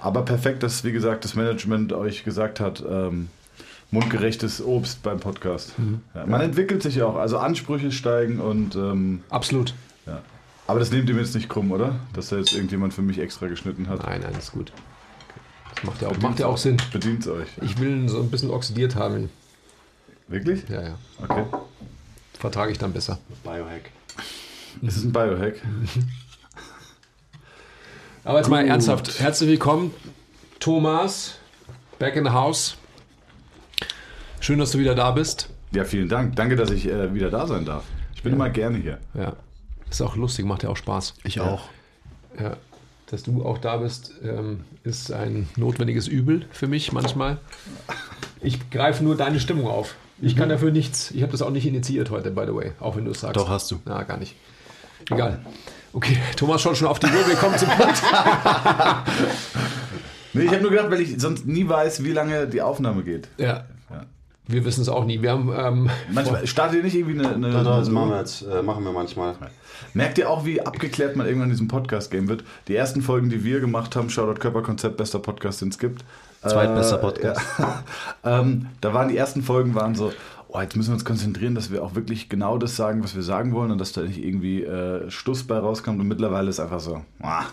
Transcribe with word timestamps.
aber 0.00 0.22
perfekt, 0.22 0.62
dass, 0.62 0.84
wie 0.84 0.92
gesagt, 0.92 1.24
das 1.24 1.34
Management 1.34 1.92
euch 1.92 2.24
gesagt 2.24 2.60
hat, 2.60 2.82
ähm, 2.88 3.28
mundgerechtes 3.90 4.64
Obst 4.64 5.02
beim 5.02 5.20
Podcast. 5.20 5.78
Mhm. 5.78 6.00
Ja, 6.14 6.26
man 6.26 6.40
entwickelt 6.40 6.82
sich 6.82 7.02
auch, 7.02 7.16
also 7.16 7.38
Ansprüche 7.38 7.92
steigen 7.92 8.40
und 8.40 8.76
ähm, 8.76 9.22
Absolut. 9.30 9.74
ja. 10.06 10.20
Aber 10.66 10.78
das 10.78 10.92
nehmt 10.92 11.08
ihr 11.08 11.14
mir 11.16 11.22
jetzt 11.22 11.34
nicht 11.34 11.48
krumm, 11.48 11.72
oder? 11.72 11.96
Dass 12.12 12.28
da 12.28 12.36
jetzt 12.36 12.52
irgendjemand 12.52 12.94
für 12.94 13.02
mich 13.02 13.18
extra 13.18 13.48
geschnitten 13.48 13.88
hat. 13.88 14.04
Nein, 14.04 14.20
nein, 14.22 14.34
ist 14.38 14.52
gut. 14.52 14.72
Das 15.74 15.84
macht 15.84 16.02
ja 16.02 16.08
auch, 16.08 16.16
macht 16.18 16.38
ja 16.38 16.46
auch 16.46 16.58
Sinn. 16.58 16.76
Bedient 16.92 17.26
euch. 17.26 17.48
Ich 17.62 17.78
will 17.80 17.90
ihn 17.90 18.08
so 18.08 18.20
ein 18.20 18.30
bisschen 18.30 18.50
oxidiert 18.50 18.94
haben. 18.94 19.30
Wirklich? 20.28 20.68
Ja, 20.68 20.82
ja. 20.82 20.94
Okay. 21.20 21.44
Vertrage 22.38 22.70
ich 22.70 22.78
dann 22.78 22.92
besser. 22.92 23.18
Biohack. 23.42 23.90
Ist 24.82 24.96
es 24.96 25.04
ein 25.04 25.12
Biohack? 25.12 25.56
Aber 28.24 28.38
jetzt 28.38 28.48
mal 28.48 28.62
Gut. 28.62 28.70
ernsthaft. 28.70 29.18
Herzlich 29.20 29.48
willkommen, 29.50 29.94
Thomas. 30.58 31.36
Back 31.98 32.16
in 32.16 32.24
the 32.24 32.30
house. 32.30 32.76
Schön, 34.40 34.58
dass 34.58 34.72
du 34.72 34.78
wieder 34.78 34.94
da 34.94 35.10
bist. 35.10 35.50
Ja, 35.72 35.84
vielen 35.84 36.08
Dank. 36.08 36.36
Danke, 36.36 36.56
dass 36.56 36.70
ich 36.70 36.86
äh, 36.88 37.14
wieder 37.14 37.30
da 37.30 37.46
sein 37.46 37.64
darf. 37.64 37.84
Ich 38.14 38.22
bin 38.22 38.32
Ja. 38.32 38.36
immer 38.36 38.50
gerne 38.50 38.78
hier. 38.78 38.98
Ja. 39.14 39.34
Ist 39.90 40.00
auch 40.02 40.16
lustig, 40.16 40.44
macht 40.46 40.62
ja 40.62 40.68
auch 40.68 40.76
Spaß. 40.76 41.14
Ich 41.24 41.40
auch. 41.40 41.64
Ja. 42.38 42.56
Dass 43.10 43.22
du 43.24 43.44
auch 43.44 43.58
da 43.58 43.78
bist, 43.78 44.12
ähm, 44.22 44.60
ist 44.84 45.12
ein 45.12 45.48
notwendiges 45.56 46.06
Übel 46.06 46.46
für 46.52 46.68
mich 46.68 46.92
manchmal. 46.92 47.38
Ich 48.40 48.70
greife 48.70 49.02
nur 49.02 49.16
deine 49.16 49.40
Stimmung 49.40 49.66
auf. 49.66 49.96
Ich 50.22 50.36
kann 50.36 50.48
dafür 50.48 50.70
nichts. 50.70 51.10
Ich 51.10 51.22
habe 51.22 51.32
das 51.32 51.42
auch 51.42 51.50
nicht 51.50 51.66
initiiert 51.66 52.10
heute, 52.10 52.30
by 52.30 52.42
the 52.46 52.54
way, 52.54 52.72
auch 52.78 52.96
wenn 52.96 53.04
du 53.06 53.10
es 53.10 53.20
sagst. 53.20 53.36
Doch, 53.36 53.48
hast 53.48 53.70
du. 53.70 53.80
Na, 53.84 54.02
gar 54.04 54.16
nicht. 54.18 54.36
Egal. 55.10 55.40
Okay, 55.92 56.16
Thomas 56.36 56.62
schaut 56.62 56.76
schon 56.76 56.86
auf 56.86 56.98
die 57.00 57.06
Uhr. 57.06 57.26
Willkommen 57.26 57.58
zum 57.58 57.68
Punkt. 57.68 58.02
Nee, 60.32 60.44
ich 60.44 60.50
habe 60.52 60.60
nur 60.62 60.70
gedacht, 60.70 60.88
weil 60.92 61.00
ich 61.00 61.20
sonst 61.20 61.44
nie 61.44 61.68
weiß, 61.68 62.04
wie 62.04 62.12
lange 62.12 62.46
die 62.46 62.62
Aufnahme 62.62 63.02
geht. 63.02 63.26
Ja. 63.36 63.64
Ja. 63.90 64.04
Wir 64.46 64.64
wissen 64.64 64.82
es 64.82 64.88
auch 64.88 65.04
nie. 65.04 65.20
Wir 65.22 65.32
haben. 65.32 65.52
Ähm, 65.52 65.90
Manchmal 66.12 66.46
startet 66.46 66.76
ihr 66.78 66.84
nicht 66.84 66.94
irgendwie 66.94 67.18
eine. 67.18 67.34
eine, 67.34 67.50
das 67.64 67.88
eine 67.88 67.90
machen 67.90 68.10
wir 68.10 68.18
jetzt. 68.20 68.42
Äh, 68.42 68.62
machen 68.62 68.84
wir 68.84 68.92
manchmal. 68.92 69.34
Merkt 69.92 70.18
ihr 70.18 70.30
auch, 70.30 70.44
wie 70.44 70.60
abgeklärt 70.60 71.16
man 71.16 71.26
irgendwann 71.26 71.48
in 71.48 71.54
diesem 71.54 71.66
Podcast-Game 71.66 72.28
wird? 72.28 72.44
Die 72.68 72.76
ersten 72.76 73.02
Folgen, 73.02 73.28
die 73.28 73.42
wir 73.42 73.58
gemacht 73.58 73.96
haben, 73.96 74.08
Shoutout 74.08 74.38
Körperkonzept, 74.38 74.96
bester 74.98 75.18
Podcast, 75.18 75.62
den 75.62 75.70
es 75.70 75.78
gibt. 75.80 76.04
Zweitbester 76.46 76.98
Äh, 76.98 77.00
Podcast. 77.00 77.40
Ja. 77.58 77.82
ähm, 78.40 78.66
da 78.80 78.94
waren 78.94 79.08
die 79.08 79.16
ersten 79.16 79.42
Folgen 79.42 79.74
waren 79.74 79.96
so, 79.96 80.12
oh, 80.52 80.60
jetzt 80.60 80.76
müssen 80.76 80.90
wir 80.90 80.94
uns 80.94 81.04
konzentrieren, 81.04 81.54
dass 81.54 81.70
wir 81.70 81.82
auch 81.82 81.94
wirklich 81.94 82.28
genau 82.28 82.58
das 82.58 82.76
sagen, 82.76 83.02
was 83.02 83.14
wir 83.14 83.22
sagen 83.22 83.52
wollen 83.52 83.70
und 83.70 83.78
dass 83.78 83.92
da 83.92 84.02
nicht 84.02 84.22
irgendwie 84.22 84.62
äh, 84.64 85.10
Stuss 85.10 85.44
bei 85.44 85.58
rauskommt. 85.58 86.00
Und 86.00 86.08
mittlerweile 86.08 86.50
ist 86.50 86.60
einfach 86.60 86.80
so, 86.80 87.02
ah, 87.20 87.44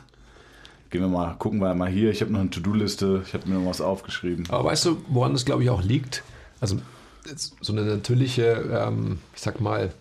gehen 0.89 1.01
wir 1.01 1.07
mal, 1.07 1.35
gucken 1.37 1.59
wir 1.59 1.73
mal 1.75 1.89
hier. 1.89 2.11
Ich 2.11 2.21
habe 2.21 2.31
noch 2.31 2.39
eine 2.39 2.49
To-Do-Liste, 2.49 3.23
ich 3.25 3.33
habe 3.33 3.47
mir 3.47 3.59
noch 3.59 3.69
was 3.69 3.81
aufgeschrieben. 3.81 4.45
Aber 4.49 4.65
weißt 4.65 4.85
du, 4.85 4.97
woran 5.09 5.33
das 5.33 5.45
glaube 5.45 5.63
ich 5.63 5.69
auch 5.69 5.83
liegt? 5.83 6.23
Also 6.59 6.79
so 7.61 7.73
eine 7.73 7.83
natürliche, 7.83 8.63
ähm, 8.71 9.19
ich 9.35 9.41
sag 9.41 9.59
mal, 9.59 9.93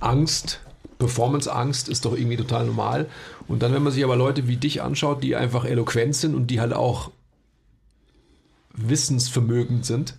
Angst, 0.00 0.60
Performance-Angst 0.98 1.88
ist 1.88 2.04
doch 2.04 2.16
irgendwie 2.16 2.36
total 2.36 2.66
normal. 2.66 3.08
Und 3.46 3.62
dann, 3.62 3.72
wenn 3.72 3.82
man 3.82 3.92
sich 3.92 4.04
aber 4.04 4.16
Leute 4.16 4.48
wie 4.48 4.56
dich 4.56 4.82
anschaut, 4.82 5.22
die 5.22 5.36
einfach 5.36 5.64
eloquent 5.64 6.16
sind 6.16 6.34
und 6.34 6.48
die 6.48 6.60
halt 6.60 6.72
auch 6.72 7.10
wissensvermögend 8.72 9.84
sind, 9.84 10.16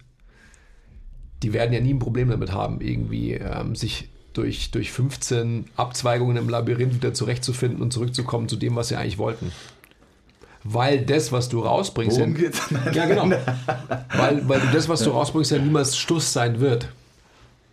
die 1.43 1.53
werden 1.53 1.73
ja 1.73 1.79
nie 1.79 1.93
ein 1.93 1.99
Problem 1.99 2.29
damit 2.29 2.51
haben, 2.51 2.81
irgendwie 2.81 3.33
ähm, 3.33 3.75
sich 3.75 4.09
durch, 4.33 4.71
durch 4.71 4.91
15 4.91 5.65
Abzweigungen 5.75 6.37
im 6.37 6.49
Labyrinth 6.49 6.95
wieder 6.95 7.13
zurechtzufinden 7.13 7.81
und 7.81 7.91
zurückzukommen 7.93 8.49
zu 8.49 8.55
dem, 8.55 8.75
was 8.75 8.89
sie 8.89 8.95
eigentlich 8.95 9.17
wollten. 9.17 9.51
Weil 10.63 11.05
das, 11.05 11.31
was 11.31 11.47
du 11.47 11.59
rausbringst, 11.59 12.17
Worum 12.17 12.35
ja- 12.37 12.91
ja, 12.91 13.05
genau. 13.05 13.29
weil, 14.17 14.49
weil 14.49 14.61
das, 14.73 14.89
was 14.89 15.03
du 15.03 15.11
rausbringst, 15.11 15.51
ja 15.51 15.59
niemals 15.59 15.95
Stuss 15.95 16.33
sein 16.33 16.59
wird. 16.59 16.87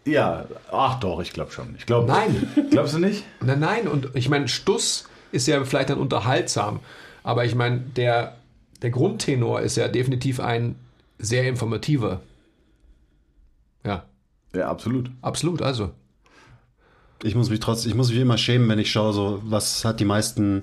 Ja, 0.05 0.47
ach 0.71 1.01
doch, 1.01 1.21
ich 1.21 1.33
glaube 1.33 1.53
schon. 1.53 1.75
Ich 1.79 1.87
glaube. 1.87 2.07
Nein. 2.09 2.49
Glaubst 2.71 2.95
du 2.95 2.99
nicht? 2.99 3.25
Nein, 3.41 3.61
nein. 3.61 3.89
Und 3.89 4.11
ich 4.15 4.29
meine, 4.29 4.49
Stuss 4.49 5.09
ist 5.31 5.47
ja 5.47 5.65
vielleicht 5.65 5.91
dann 5.91 5.99
unterhaltsam. 5.99 6.81
Aber 7.23 7.45
ich 7.45 7.55
meine, 7.55 7.79
der, 7.79 8.37
der 8.83 8.91
Grundtenor 8.91 9.61
ist 9.61 9.77
ja 9.77 9.89
definitiv 9.89 10.41
ein 10.41 10.75
sehr 11.19 11.45
informativer. 11.49 12.21
Ja, 14.55 14.69
absolut. 14.69 15.11
absolut. 15.23 15.63
Also, 15.63 15.91
Ich 17.23 17.35
muss 17.35 17.51
mich 17.51 17.61
trotzdem, 17.61 17.91
ich 17.91 17.97
muss 17.97 18.11
mich 18.11 18.19
immer 18.19 18.39
schämen, 18.39 18.69
wenn 18.69 18.79
ich 18.79 18.91
schaue, 18.91 19.13
so 19.13 19.41
was 19.45 19.85
hat 19.85 20.01
die 20.01 20.05
meisten 20.05 20.63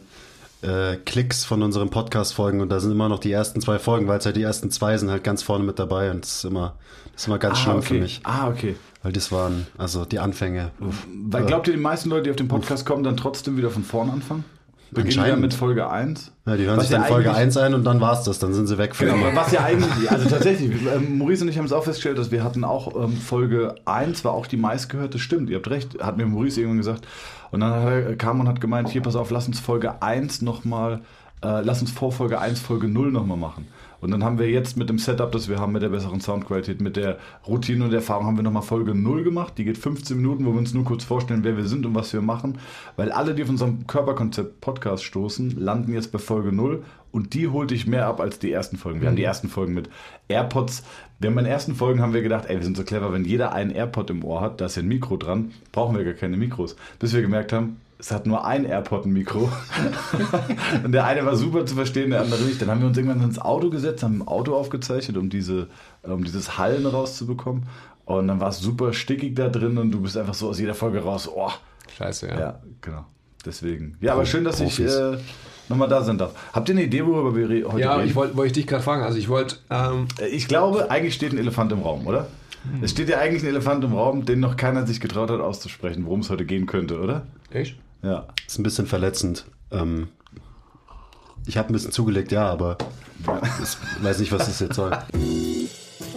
äh, 0.61 0.97
Klicks 0.97 1.45
von 1.45 1.63
unseren 1.63 1.89
Podcast-Folgen 1.89 2.61
und 2.61 2.69
da 2.69 2.79
sind 2.79 2.91
immer 2.91 3.09
noch 3.09 3.19
die 3.19 3.31
ersten 3.31 3.61
zwei 3.61 3.79
Folgen, 3.79 4.07
weil 4.07 4.19
es 4.19 4.25
halt 4.25 4.35
die 4.35 4.43
ersten 4.43 4.69
zwei 4.71 4.97
sind 4.97 5.09
halt 5.09 5.23
ganz 5.23 5.41
vorne 5.41 5.63
mit 5.63 5.79
dabei 5.79 6.11
und 6.11 6.25
das 6.25 6.37
ist 6.37 6.45
immer, 6.45 6.75
das 7.13 7.21
ist 7.21 7.27
immer 7.27 7.39
ganz 7.39 7.59
schlimm 7.59 7.77
okay. 7.77 7.85
für 7.85 7.93
mich. 7.95 8.19
Ah, 8.23 8.49
okay. 8.49 8.75
Weil 9.01 9.13
das 9.13 9.31
waren, 9.31 9.67
also 9.77 10.03
die 10.03 10.19
Anfänge. 10.19 10.71
Uff. 10.81 11.07
Weil 11.07 11.45
glaubt 11.45 11.67
ihr, 11.67 11.73
die 11.73 11.79
meisten 11.79 12.09
Leute, 12.09 12.23
die 12.23 12.29
auf 12.31 12.35
den 12.35 12.49
Podcast 12.49 12.85
kommen, 12.85 13.03
dann 13.03 13.15
trotzdem 13.15 13.55
wieder 13.55 13.69
von 13.69 13.83
vorn 13.83 14.09
anfangen? 14.09 14.43
Beginnen 14.91 15.25
wir 15.25 15.35
mit 15.35 15.53
Folge 15.53 15.89
1? 15.89 16.31
Ja, 16.45 16.55
die 16.57 16.65
hören 16.65 16.77
Was 16.77 16.85
sich 16.87 16.91
dann 16.91 17.01
ja 17.03 17.07
Folge 17.07 17.29
eigentlich- 17.29 17.41
1 17.41 17.57
ein 17.57 17.73
und 17.75 17.83
dann 17.83 18.01
war's 18.01 18.23
das, 18.23 18.39
dann 18.39 18.53
sind 18.53 18.67
sie 18.67 18.77
weg 18.77 18.95
für 18.95 19.05
Genau, 19.05 19.17
immer. 19.27 19.35
was 19.35 19.51
ja 19.51 19.63
eigentlich, 19.63 20.09
also 20.11 20.27
tatsächlich, 20.29 20.71
ähm, 20.93 21.17
Maurice 21.17 21.43
und 21.43 21.49
ich 21.49 21.57
haben 21.57 21.65
es 21.65 21.71
auch 21.73 21.83
festgestellt, 21.83 22.17
dass 22.17 22.31
wir 22.31 22.43
hatten 22.43 22.63
auch 22.63 22.95
ähm, 23.03 23.15
Folge 23.17 23.75
1 23.85 24.25
war 24.25 24.31
auch 24.33 24.47
die 24.47 24.57
meistgehörte, 24.57 25.19
stimmt, 25.19 25.49
ihr 25.49 25.57
habt 25.57 25.69
recht, 25.69 26.01
hat 26.01 26.17
mir 26.17 26.25
Maurice 26.25 26.59
irgendwann 26.59 26.77
gesagt. 26.79 27.07
Und 27.51 27.59
dann 27.61 27.71
hat 27.73 27.83
er, 27.91 28.15
kam 28.15 28.39
und 28.39 28.47
hat 28.47 28.61
gemeint, 28.61 28.89
hier, 28.89 29.01
pass 29.01 29.15
auf, 29.15 29.29
lass 29.31 29.47
uns 29.47 29.59
Folge 29.59 30.01
1 30.01 30.41
nochmal, 30.41 31.01
äh, 31.43 31.61
lass 31.61 31.81
uns 31.81 31.91
vor 31.91 32.11
Folge 32.11 32.39
1 32.39 32.59
Folge 32.59 32.87
0 32.87 33.11
nochmal 33.11 33.37
machen. 33.37 33.67
Und 34.01 34.11
dann 34.11 34.23
haben 34.23 34.39
wir 34.39 34.49
jetzt 34.49 34.77
mit 34.77 34.89
dem 34.89 34.97
Setup, 34.97 35.31
das 35.31 35.49
wir 35.49 35.59
haben, 35.59 35.73
mit 35.73 35.81
der 35.81 35.89
besseren 35.89 36.21
Soundqualität, 36.21 36.81
mit 36.81 36.95
der 36.95 37.17
Routine 37.47 37.85
und 37.85 37.93
Erfahrung, 37.93 38.25
haben 38.25 38.37
wir 38.37 38.43
nochmal 38.43 38.63
Folge 38.63 38.95
0 38.95 39.23
gemacht. 39.23 39.53
Die 39.57 39.65
geht 39.65 39.77
15 39.77 40.17
Minuten, 40.17 40.45
wo 40.45 40.51
wir 40.51 40.59
uns 40.59 40.73
nur 40.73 40.85
kurz 40.85 41.03
vorstellen, 41.03 41.43
wer 41.43 41.57
wir 41.57 41.65
sind 41.65 41.85
und 41.85 41.95
was 41.95 42.13
wir 42.13 42.21
machen. 42.21 42.57
Weil 42.95 43.11
alle, 43.11 43.35
die 43.35 43.43
auf 43.43 43.49
unserem 43.49 43.87
Körperkonzept-Podcast 43.87 45.03
stoßen, 45.03 45.59
landen 45.59 45.93
jetzt 45.93 46.11
bei 46.11 46.19
Folge 46.19 46.51
0 46.51 46.83
und 47.11 47.33
die 47.33 47.47
holte 47.47 47.73
ich 47.73 47.87
mehr 47.87 48.07
ab 48.07 48.19
als 48.21 48.39
die 48.39 48.51
ersten 48.51 48.77
Folgen. 48.77 49.01
Wir 49.01 49.07
haben 49.07 49.15
die 49.15 49.23
ersten 49.23 49.49
Folgen 49.49 49.73
mit 49.73 49.89
AirPods. 50.27 50.83
Wir 51.19 51.29
haben 51.29 51.37
in 51.39 51.45
den 51.45 51.51
ersten 51.51 51.75
Folgen 51.75 52.01
haben 52.01 52.13
wir 52.13 52.21
gedacht, 52.21 52.45
ey, 52.47 52.57
wir 52.57 52.63
sind 52.63 52.77
so 52.77 52.83
clever, 52.83 53.11
wenn 53.11 53.25
jeder 53.25 53.51
einen 53.51 53.71
AirPod 53.71 54.09
im 54.09 54.23
Ohr 54.23 54.41
hat, 54.41 54.61
da 54.61 54.65
ist 54.65 54.75
ja 54.77 54.83
ein 54.83 54.87
Mikro 54.87 55.17
dran, 55.17 55.51
brauchen 55.71 55.97
wir 55.97 56.05
gar 56.05 56.13
keine 56.13 56.37
Mikros. 56.37 56.75
Bis 56.99 57.13
wir 57.13 57.21
gemerkt 57.21 57.51
haben, 57.51 57.77
es 57.99 58.11
hat 58.11 58.25
nur 58.25 58.45
ein 58.45 58.63
AirPod 58.65 59.05
ein 59.05 59.11
Mikro. 59.11 59.51
und 60.83 60.91
der 60.93 61.05
eine 61.05 61.25
war 61.25 61.35
super 61.35 61.65
zu 61.65 61.75
verstehen, 61.75 62.11
der 62.11 62.21
andere 62.21 62.41
nicht. 62.43 62.61
Dann 62.61 62.69
haben 62.69 62.79
wir 62.79 62.87
uns 62.87 62.97
irgendwann 62.97 63.21
ins 63.21 63.39
Auto 63.39 63.69
gesetzt, 63.69 64.03
haben 64.03 64.15
im 64.15 64.27
Auto 64.27 64.55
aufgezeichnet, 64.55 65.17
um, 65.17 65.29
diese, 65.29 65.67
um 66.03 66.23
dieses 66.23 66.57
Hallen 66.57 66.85
rauszubekommen. 66.85 67.63
Und 68.05 68.27
dann 68.27 68.39
war 68.39 68.49
es 68.49 68.59
super 68.59 68.93
stickig 68.93 69.35
da 69.35 69.49
drin 69.49 69.77
und 69.77 69.91
du 69.91 70.01
bist 70.01 70.17
einfach 70.17 70.33
so 70.33 70.49
aus 70.49 70.59
jeder 70.59 70.73
Folge 70.73 70.99
raus. 71.03 71.29
Oh, 71.31 71.51
scheiße, 71.97 72.27
ja. 72.29 72.39
ja, 72.39 72.59
genau. 72.81 73.05
Deswegen. 73.45 73.97
Ja, 74.01 74.13
aber 74.13 74.25
schön, 74.25 74.43
dass 74.43 74.59
ich 74.59 74.79
äh, 74.79 75.17
nochmal 75.69 75.87
da 75.87 76.01
sein 76.03 76.17
darf. 76.17 76.31
Habt 76.53 76.69
ihr 76.69 76.75
eine 76.75 76.83
Idee, 76.83 77.05
worüber 77.05 77.35
wir 77.35 77.47
heute 77.69 77.81
Ja, 77.81 77.95
reden? 77.95 78.09
ich 78.09 78.15
wollte 78.15 78.35
wollt 78.35 78.47
ich 78.47 78.53
dich 78.53 78.67
gerade 78.67 78.83
fragen. 78.83 79.03
Also, 79.03 79.17
ich 79.17 79.29
wollte. 79.29 79.57
Ähm, 79.69 80.07
Äh, 80.19 80.27
Ich 80.27 80.47
glaube, 80.47 80.89
eigentlich 80.89 81.13
steht 81.15 81.33
ein 81.33 81.37
Elefant 81.37 81.71
im 81.71 81.81
Raum, 81.81 82.07
oder? 82.07 82.27
Hm. 82.69 82.83
Es 82.83 82.91
steht 82.91 83.09
ja 83.09 83.19
eigentlich 83.19 83.43
ein 83.43 83.49
Elefant 83.49 83.83
im 83.83 83.93
Raum, 83.93 84.25
den 84.25 84.39
noch 84.39 84.57
keiner 84.57 84.85
sich 84.87 84.99
getraut 84.99 85.29
hat 85.29 85.39
auszusprechen, 85.39 86.05
worum 86.05 86.21
es 86.21 86.29
heute 86.29 86.45
gehen 86.45 86.65
könnte, 86.65 86.99
oder? 86.99 87.25
echt? 87.51 87.75
Ja. 88.01 88.27
ist 88.47 88.59
ein 88.59 88.63
bisschen 88.63 88.87
verletzend. 88.87 89.45
Ähm, 89.71 90.09
ich 91.45 91.57
habe 91.57 91.69
ein 91.69 91.73
bisschen 91.73 91.91
zugelegt, 91.91 92.31
ja, 92.31 92.47
aber 92.49 92.77
ich 93.21 94.03
weiß 94.03 94.19
nicht, 94.19 94.31
was 94.31 94.45
das 94.45 94.59
jetzt 94.59 94.75
soll. 94.75 94.97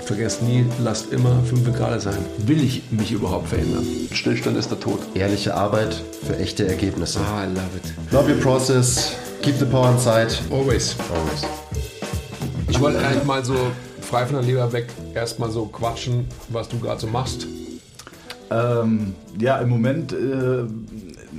Vergesst 0.04 0.42
nie, 0.42 0.66
lasst 0.82 1.12
immer 1.12 1.42
5 1.44 1.72
Grad 1.74 2.00
sein. 2.02 2.18
Will 2.38 2.62
ich 2.62 2.90
mich 2.90 3.12
überhaupt 3.12 3.48
verändern? 3.48 3.86
Stillstand 4.12 4.56
ist 4.56 4.70
der 4.70 4.78
Tod. 4.80 5.00
Ehrliche 5.14 5.54
Arbeit 5.54 6.02
für 6.26 6.36
echte 6.38 6.66
Ergebnisse. 6.66 7.20
Ah, 7.20 7.44
I 7.44 7.46
love 7.46 7.76
it. 7.76 8.12
Love 8.12 8.30
your 8.32 8.40
process, 8.40 9.16
keep 9.42 9.56
the 9.58 9.64
power 9.64 9.90
inside. 9.90 10.28
Always. 10.50 10.96
Always. 11.14 11.44
Ich 12.68 12.80
wollte 12.80 12.98
eigentlich 12.98 13.24
mal 13.24 13.44
so 13.44 13.56
frei 14.00 14.26
von 14.26 14.36
der 14.36 14.44
Leber 14.44 14.72
weg 14.72 14.88
erstmal 15.14 15.50
so 15.50 15.66
quatschen, 15.66 16.26
was 16.48 16.68
du 16.68 16.78
gerade 16.78 17.00
so 17.00 17.06
machst. 17.06 17.46
Ähm, 18.50 19.14
ja, 19.38 19.58
im 19.58 19.68
Moment, 19.70 20.12
äh, 20.12 20.64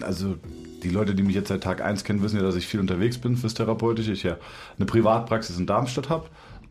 also 0.01 0.35
die 0.83 0.89
Leute, 0.89 1.15
die 1.15 1.23
mich 1.23 1.35
jetzt 1.35 1.47
seit 1.49 1.63
Tag 1.63 1.81
1 1.81 2.03
kennen, 2.03 2.21
wissen 2.21 2.37
ja, 2.37 2.43
dass 2.43 2.55
ich 2.55 2.67
viel 2.67 2.79
unterwegs 2.79 3.17
bin 3.17 3.37
fürs 3.37 3.53
Therapeutische. 3.53 4.11
Ich 4.11 4.23
ja 4.23 4.37
eine 4.77 4.85
Privatpraxis 4.85 5.57
in 5.57 5.65
Darmstadt 5.65 6.09
habe. 6.09 6.25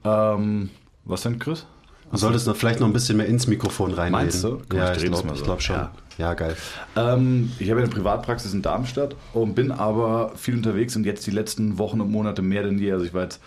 Ähm, 0.04 0.70
was 1.04 1.22
denn, 1.22 1.38
Chris? 1.38 1.66
Du 2.10 2.18
solltest 2.18 2.46
noch, 2.46 2.56
vielleicht 2.56 2.78
noch 2.80 2.86
ein 2.86 2.92
bisschen 2.92 3.16
mehr 3.16 3.26
ins 3.26 3.46
Mikrofon 3.46 3.92
reinreden. 3.92 4.12
Meinst 4.12 4.44
du? 4.44 4.58
Guck, 4.68 4.74
Ja, 4.74 4.92
ich 4.94 5.02
ich 5.02 5.10
glaube 5.10 5.34
so. 5.34 5.44
glaub 5.44 5.62
schon. 5.62 5.76
Ja. 5.76 5.92
Ja. 6.18 6.34
geil. 6.34 6.54
Ähm, 6.94 7.50
ich 7.58 7.70
habe 7.70 7.80
ja 7.80 7.86
eine 7.86 7.94
Privatpraxis 7.94 8.52
in 8.52 8.60
Darmstadt 8.60 9.16
und 9.32 9.54
bin 9.54 9.72
aber 9.72 10.32
viel 10.36 10.54
unterwegs 10.54 10.94
und 10.94 11.04
jetzt 11.06 11.26
die 11.26 11.30
letzten 11.30 11.78
Wochen 11.78 12.02
und 12.02 12.10
Monate 12.10 12.42
mehr 12.42 12.64
denn 12.64 12.78
je. 12.78 12.92
Also 12.92 13.06
ich 13.06 13.14
war 13.14 13.22
jetzt 13.22 13.40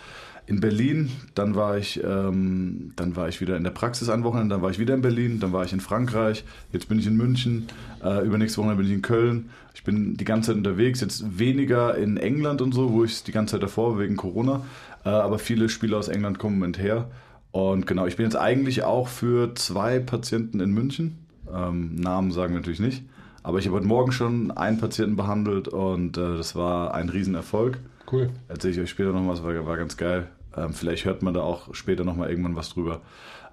in 0.46 0.60
Berlin, 0.60 1.10
dann 1.34 1.56
war 1.56 1.76
ich, 1.76 2.02
ähm, 2.04 2.92
dann 2.94 3.16
war 3.16 3.28
ich 3.28 3.40
wieder 3.40 3.56
in 3.56 3.64
der 3.64 3.72
Praxis 3.72 4.08
ein 4.08 4.22
Wochenende, 4.22 4.54
dann 4.54 4.62
war 4.62 4.70
ich 4.70 4.78
wieder 4.78 4.94
in 4.94 5.02
Berlin, 5.02 5.40
dann 5.40 5.52
war 5.52 5.64
ich 5.64 5.72
in 5.72 5.80
Frankreich, 5.80 6.44
jetzt 6.72 6.88
bin 6.88 7.00
ich 7.00 7.06
in 7.06 7.16
München, 7.16 7.66
äh, 8.02 8.24
übernächste 8.24 8.58
Wochenende 8.58 8.82
bin 8.82 8.90
ich 8.90 8.96
in 8.96 9.02
Köln. 9.02 9.50
Ich 9.74 9.82
bin 9.82 10.16
die 10.16 10.24
ganze 10.24 10.48
Zeit 10.48 10.56
unterwegs, 10.56 11.00
jetzt 11.00 11.38
weniger 11.38 11.96
in 11.96 12.16
England 12.16 12.62
und 12.62 12.72
so, 12.72 12.92
wo 12.92 13.04
ich 13.04 13.24
die 13.24 13.32
ganze 13.32 13.52
Zeit 13.52 13.62
davor 13.62 13.92
war 13.92 13.98
wegen 13.98 14.16
Corona. 14.16 14.64
Äh, 15.04 15.08
aber 15.08 15.38
viele 15.38 15.68
Spieler 15.68 15.98
aus 15.98 16.08
England 16.08 16.38
kommen 16.38 16.58
Moment 16.58 16.78
her. 16.78 17.10
Und 17.50 17.86
genau, 17.86 18.06
ich 18.06 18.16
bin 18.16 18.24
jetzt 18.24 18.36
eigentlich 18.36 18.84
auch 18.84 19.08
für 19.08 19.54
zwei 19.54 19.98
Patienten 19.98 20.60
in 20.60 20.70
München. 20.70 21.18
Ähm, 21.52 21.94
Namen 21.96 22.30
sagen 22.30 22.52
wir 22.52 22.60
natürlich 22.60 22.80
nicht. 22.80 23.02
Aber 23.42 23.58
ich 23.58 23.66
habe 23.66 23.76
heute 23.76 23.86
Morgen 23.86 24.12
schon 24.12 24.50
einen 24.50 24.78
Patienten 24.78 25.16
behandelt 25.16 25.68
und 25.68 26.16
äh, 26.16 26.36
das 26.36 26.54
war 26.54 26.94
ein 26.94 27.08
Riesenerfolg. 27.08 27.78
Cool. 28.10 28.30
Erzähle 28.48 28.74
ich 28.74 28.80
euch 28.80 28.90
später 28.90 29.12
noch 29.12 29.26
was, 29.28 29.42
war, 29.42 29.66
war 29.66 29.76
ganz 29.76 29.96
geil. 29.96 30.28
Ähm, 30.56 30.72
vielleicht 30.72 31.04
hört 31.04 31.22
man 31.22 31.34
da 31.34 31.40
auch 31.40 31.74
später 31.74 32.04
noch 32.04 32.16
mal 32.16 32.28
irgendwann 32.30 32.56
was 32.56 32.70
drüber. 32.70 33.00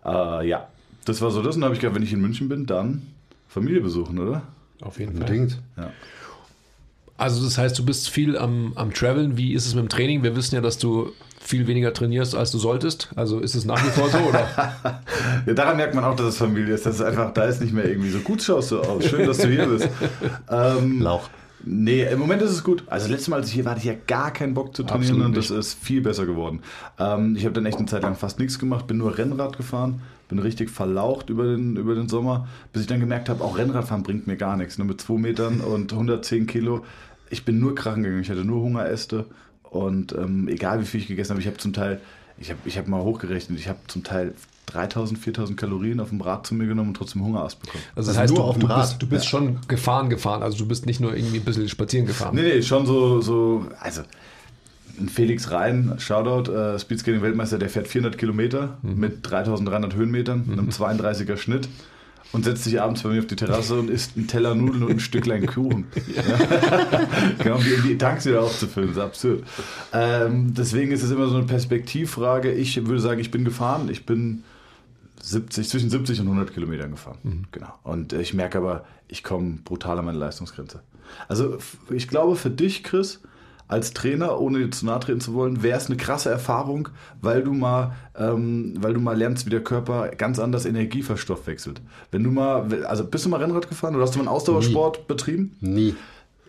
Äh, 0.05 0.47
ja, 0.47 0.67
das 1.05 1.21
war 1.21 1.31
so 1.31 1.41
das. 1.41 1.55
Und 1.55 1.61
dann 1.61 1.65
habe 1.67 1.75
ich 1.75 1.81
gedacht, 1.81 1.95
wenn 1.95 2.03
ich 2.03 2.13
in 2.13 2.21
München 2.21 2.50
bin, 2.50 2.65
dann 2.65 3.03
Familie 3.47 3.81
besuchen, 3.81 4.19
oder? 4.19 4.44
Auf 4.81 5.00
jeden 5.00 5.13
Fall. 5.13 5.21
Unbedingt. 5.21 5.61
Ja. 5.77 5.91
Also 7.17 7.44
das 7.44 7.57
heißt, 7.57 7.77
du 7.77 7.85
bist 7.85 8.09
viel 8.09 8.38
am, 8.38 8.73
am 8.75 8.94
Traveln. 8.94 9.38
Wie 9.38 9.53
ist 9.53 9.67
es 9.67 9.75
mit 9.75 9.83
dem 9.83 9.89
Training? 9.89 10.23
Wir 10.23 10.35
wissen 10.35 10.55
ja, 10.55 10.61
dass 10.61 10.77
du 10.77 11.11
viel 11.39 11.67
weniger 11.67 11.94
trainierst, 11.94 12.35
als 12.35 12.51
du 12.51 12.57
solltest. 12.57 13.11
Also 13.15 13.39
ist 13.39 13.53
es 13.53 13.65
nach 13.65 13.83
wie 13.85 13.89
vor 13.89 14.09
so, 14.09 14.17
oder? 14.17 14.47
Ja, 15.45 15.53
daran 15.53 15.77
merkt 15.77 15.94
man 15.94 16.03
auch, 16.03 16.15
dass 16.15 16.27
es 16.27 16.38
Familie 16.38 16.73
ist. 16.73 16.85
Das 16.85 16.95
ist 16.95 17.01
einfach, 17.01 17.33
da 17.33 17.44
ist 17.44 17.61
nicht 17.61 17.73
mehr 17.73 17.85
irgendwie 17.85 18.09
so 18.09 18.19
gut 18.19 18.41
schaust 18.41 18.71
du 18.71 18.79
aus. 18.79 19.05
Schön, 19.05 19.27
dass 19.27 19.38
du 19.38 19.47
hier 19.50 19.65
bist. 19.67 19.89
Ähm, 20.50 21.01
Lauch. 21.01 21.29
Nee, 21.65 22.04
im 22.04 22.19
Moment 22.19 22.42
ist 22.42 22.51
es 22.51 22.63
gut. 22.63 22.83
Also 22.88 23.06
das 23.07 23.12
letzte 23.12 23.31
Mal, 23.31 23.38
als 23.38 23.48
ich 23.48 23.54
hier 23.54 23.65
war, 23.65 23.71
hatte 23.71 23.80
ich 23.81 23.88
ja 23.88 23.95
gar 24.07 24.31
keinen 24.31 24.54
Bock 24.54 24.75
zu 24.75 24.83
trainieren 24.83 25.12
Absolut 25.12 25.25
und 25.27 25.38
das 25.38 25.50
nicht. 25.50 25.60
ist 25.60 25.74
viel 25.75 26.01
besser 26.01 26.25
geworden. 26.25 26.62
Ähm, 27.00 27.36
ich 27.38 27.45
habe 27.45 27.54
dann 27.54 27.65
echt 27.65 27.77
eine 27.77 27.88
Zeit 27.88 28.04
lang 28.04 28.15
fast 28.15 28.39
nichts 28.39 28.60
gemacht, 28.60 28.88
bin 28.88 28.98
nur 28.98 29.18
Rennrad 29.18 29.56
gefahren, 29.56 30.01
bin 30.27 30.39
richtig 30.39 30.69
verlaucht 30.69 31.30
über 31.30 31.45
den, 31.45 31.77
über 31.77 31.95
den 31.95 32.10
Sommer, 32.10 32.48
bis 32.74 32.81
ich 32.81 32.88
dann 32.88 33.00
gemerkt 33.00 33.30
habe, 33.30 33.44
auch 33.44 33.57
Rennradfahren 33.57 34.04
bringt 34.04 34.27
mir 34.27 34.36
gar 34.36 34.57
nichts. 34.57 34.77
Nur 34.77 34.88
mit 34.88 35.00
2 35.00 35.13
Metern 35.13 35.62
und 35.62 35.94
110 35.94 36.48
Kilo. 36.48 36.83
Ich 37.30 37.45
bin 37.45 37.60
nur 37.60 37.75
krachen 37.75 38.04
gegangen, 38.04 38.21
ich 38.21 38.30
hatte 38.30 38.44
nur 38.44 38.62
Hungeräste 38.62 39.25
und 39.63 40.13
ähm, 40.13 40.48
egal 40.50 40.81
wie 40.81 40.86
viel 40.86 41.00
ich 41.00 41.07
gegessen 41.07 41.31
habe, 41.31 41.42
ich 41.42 41.48
habe 41.48 41.57
zum 41.57 41.74
Teil, 41.74 42.00
ich 42.38 42.50
habe 42.50 42.59
ich 42.65 42.77
hab 42.77 42.88
mal 42.88 43.01
hochgerechnet, 43.01 43.59
ich 43.59 43.68
habe 43.68 43.80
zum 43.88 44.03
Teil 44.03 44.33
3000, 44.68 45.19
4000 45.19 45.57
Kalorien 45.59 46.00
auf 46.00 46.09
dem 46.09 46.21
Rad 46.21 46.47
zu 46.47 46.56
mir 46.56 46.65
genommen 46.68 46.89
und 46.89 46.94
trotzdem 46.97 47.24
Hungerast 47.24 47.59
bekommen. 47.62 47.83
Also 47.95 48.12
das 48.12 48.18
Also 48.18 48.21
heißt, 48.21 48.33
nur 48.33 48.44
du, 48.44 48.50
auf 48.50 48.56
dem 48.57 48.62
du 48.62 48.68
Rad. 48.68 48.81
bist, 48.81 49.01
du 49.01 49.07
bist 49.07 49.25
schon 49.27 49.59
gefahren 49.68 50.09
gefahren. 50.09 50.41
Also 50.41 50.57
du 50.57 50.68
bist 50.68 50.85
nicht 50.85 51.00
nur 51.00 51.15
irgendwie 51.15 51.38
ein 51.38 51.44
bisschen 51.44 51.68
spazieren 51.69 52.06
gefahren. 52.07 52.33
Nee, 52.35 52.41
nee, 52.44 52.62
schon 52.62 52.85
so, 52.85 53.21
so 53.21 53.65
also 53.80 54.01
ein 55.00 55.09
Felix 55.09 55.51
Rhein, 55.51 55.95
Shoutout, 55.97 56.51
äh, 56.51 56.80
Speedskating-Weltmeister, 56.80 57.57
der 57.57 57.69
fährt 57.69 57.88
400 57.88 58.18
Kilometer 58.18 58.77
mit 58.83 59.19
3300 59.29 59.95
Höhenmetern, 59.95 60.45
einem 60.51 60.69
32er 60.69 61.36
Schnitt 61.38 61.68
und 62.33 62.44
setzt 62.44 62.65
sich 62.65 62.81
abends 62.81 63.03
bei 63.03 63.09
mir 63.09 63.19
auf 63.19 63.27
die 63.27 63.35
Terrasse 63.35 63.80
und 63.80 63.89
isst 63.89 64.18
einen 64.18 64.27
Teller 64.27 64.56
Nudeln 64.56 64.83
und 64.83 64.91
ein 64.91 65.00
Stücklein 65.00 65.45
Kuchen. 65.45 65.85
genau, 67.39 67.56
um 67.56 67.63
die, 67.63 67.88
die 67.88 67.97
Tanks 67.97 68.25
wieder 68.25 68.41
aufzufüllen, 68.41 68.89
das 68.89 68.97
ist 68.97 69.03
absurd. 69.03 69.44
Ähm, 69.94 70.53
deswegen 70.53 70.91
ist 70.91 71.03
es 71.03 71.12
immer 71.12 71.27
so 71.27 71.38
eine 71.38 71.45
Perspektivfrage. 71.45 72.51
Ich 72.51 72.85
würde 72.85 73.00
sagen, 73.00 73.21
ich 73.21 73.31
bin 73.31 73.45
gefahren, 73.45 73.88
ich 73.89 74.06
bin 74.06 74.44
70, 75.21 75.69
zwischen 75.69 75.89
70 75.89 76.19
und 76.21 76.27
100 76.27 76.53
Kilometern 76.53 76.91
gefahren. 76.91 77.47
Genau. 77.51 77.74
Und 77.83 78.12
äh, 78.12 78.21
ich 78.21 78.33
merke 78.33 78.57
aber, 78.57 78.86
ich 79.07 79.24
komme 79.24 79.59
brutal 79.63 80.00
an 80.00 80.06
meine 80.06 80.18
Leistungsgrenze. 80.18 80.81
Also 81.27 81.59
ich 81.91 82.07
glaube 82.07 82.36
für 82.36 82.50
dich, 82.50 82.83
Chris, 82.83 83.21
als 83.68 83.94
Trainer, 83.94 84.39
ohne 84.39 84.60
dir 84.60 84.71
zu 84.71 84.86
nahe 84.86 85.00
treten 85.00 85.21
zu 85.21 85.33
wollen, 85.33 85.63
wäre 85.63 85.77
es 85.77 85.88
eine 85.88 85.98
krasse 85.98 86.30
Erfahrung, 86.30 86.89
weil 87.21 87.44
du 87.44 87.54
mal, 87.54 87.94
ähm, 88.18 88.75
weil 88.80 88.94
du 88.94 89.00
mal 89.00 89.18
lernst, 89.18 89.45
wie 89.45 89.50
der 89.50 89.63
Körper 89.63 90.10
ganz 90.10 90.39
anders 90.39 90.65
Energie 90.65 91.01
verstoffwechselt. 91.01 91.81
Wenn 92.12 92.24
du 92.24 92.31
mal, 92.31 92.86
also 92.86 93.06
bist 93.06 93.25
du 93.25 93.30
mal 93.30 93.42
Rennrad 93.42 93.69
gefahren 93.69 93.95
oder 93.95 94.04
hast 94.04 94.15
du 94.15 94.19
mal 94.19 94.24
einen 94.24 94.36
Ausdauersport 94.36 95.07
betrieben? 95.07 95.56
Nie. 95.62 95.95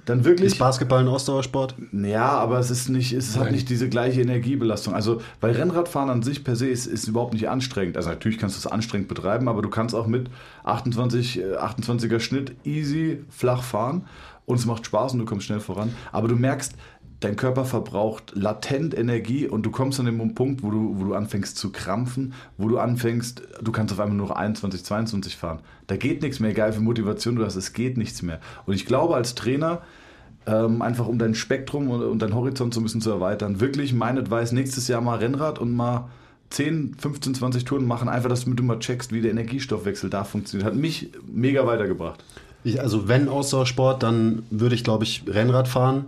Dann 0.05 0.25
wirklich. 0.25 0.53
Ist 0.53 0.59
Basketball 0.59 1.01
ein 1.01 1.09
Ausdauersport? 1.09 1.77
Ja, 1.93 2.29
aber 2.29 2.59
es 2.59 2.71
ist 2.71 2.89
nicht, 2.89 3.13
es 3.13 3.37
hat 3.37 3.45
Nein. 3.45 3.55
nicht 3.55 3.71
diese 3.71 3.89
gleiche 3.89 4.21
Energiebelastung. 4.21 4.95
Also, 4.95 5.23
weil 5.41 5.53
Rennradfahren 5.53 6.11
an 6.11 6.23
sich 6.23 6.45
per 6.45 6.57
se 6.57 6.69
ist, 6.69 6.87
ist 6.87 7.09
überhaupt 7.09 7.33
nicht 7.33 7.49
anstrengend. 7.49 7.97
Also 7.97 8.11
natürlich 8.11 8.39
kannst 8.39 8.57
du 8.57 8.59
es 8.59 8.71
anstrengend 8.71 9.09
betreiben, 9.09 9.49
aber 9.49 9.63
du 9.63 9.71
kannst 9.71 9.95
auch 9.95 10.07
mit 10.07 10.29
28, 10.65 11.41
äh, 11.41 11.57
28er 11.57 12.21
Schnitt 12.21 12.55
easy 12.65 13.25
flach 13.31 13.63
fahren 13.63 14.05
und 14.47 14.59
es 14.59 14.67
macht 14.67 14.85
Spaß 14.85 15.15
und 15.15 15.21
du 15.21 15.25
kommst 15.25 15.47
schnell 15.47 15.61
voran. 15.61 15.95
Aber 16.13 16.29
du 16.29 16.37
merkst, 16.37 16.75
dein 17.25 17.37
Körper 17.37 17.65
verbraucht 17.65 18.33
latent 18.35 18.97
Energie 18.97 19.49
und 19.49 19.65
du 19.65 19.71
kommst 19.71 19.99
an 19.99 20.07
den 20.07 20.35
Punkt, 20.35 20.63
wo 20.63 20.71
du, 20.71 20.95
wo 20.99 21.05
du 21.05 21.15
anfängst 21.15 21.57
zu 21.57 21.73
krampfen, 21.73 22.35
wo 22.59 22.69
du 22.69 22.79
anfängst, 22.79 23.43
du 23.63 23.73
kannst 23.73 23.93
auf 23.95 24.01
einmal 24.01 24.17
nur 24.17 24.29
noch 24.29 24.37
21, 24.37 24.85
22 24.85 25.37
fahren. 25.37 25.61
Da 25.87 25.97
geht 25.97 26.23
nichts 26.23 26.39
mehr, 26.41 26.51
egal 26.51 26.77
wie 26.77 26.81
Motivation 26.81 27.37
du 27.37 27.45
hast, 27.45 27.57
es 27.57 27.73
geht 27.73 27.97
nichts 27.97 28.23
mehr. 28.23 28.41
Und 28.67 28.75
ich 28.75 28.85
glaube, 28.85 29.15
als 29.15 29.35
Trainer, 29.35 29.83
ähm, 30.47 30.83
einfach 30.83 31.07
um 31.07 31.19
dein 31.19 31.35
Spektrum 31.35 31.89
und, 31.89 32.03
und 32.03 32.19
dein 32.21 32.35
Horizont 32.35 32.75
so 32.75 32.81
ein 32.81 32.85
bisschen 32.85 33.01
zu 33.01 33.11
erweitern, 33.11 33.61
wirklich 33.61 33.95
mein 33.95 34.19
Advice, 34.19 34.53
nächstes 34.53 34.89
Jahr 34.89 35.01
mal 35.01 35.19
Rennrad 35.19 35.59
und 35.59 35.73
mal 35.73 36.11
10, 36.51 36.97
15, 36.99 37.35
20 37.37 37.65
Touren 37.65 37.87
machen, 37.87 38.09
einfach, 38.09 38.29
dass 38.29 38.45
du 38.45 38.63
mal 38.63 38.79
checkst, 38.79 39.13
wie 39.13 39.23
der 39.23 39.31
Energiestoffwechsel 39.31 40.11
da 40.11 40.25
funktioniert. 40.25 40.67
Hat 40.67 40.77
mich 40.77 41.11
mega 41.27 41.67
weitergebracht. 41.67 42.23
Ich, 42.65 42.81
also 42.81 43.09
wenn 43.09 43.29
Ausdauersport, 43.29 44.03
dann 44.03 44.43
würde 44.51 44.75
ich, 44.75 44.85
glaube 44.85 45.05
ich, 45.05 45.25
Rennrad 45.27 45.69
fahren. 45.69 46.07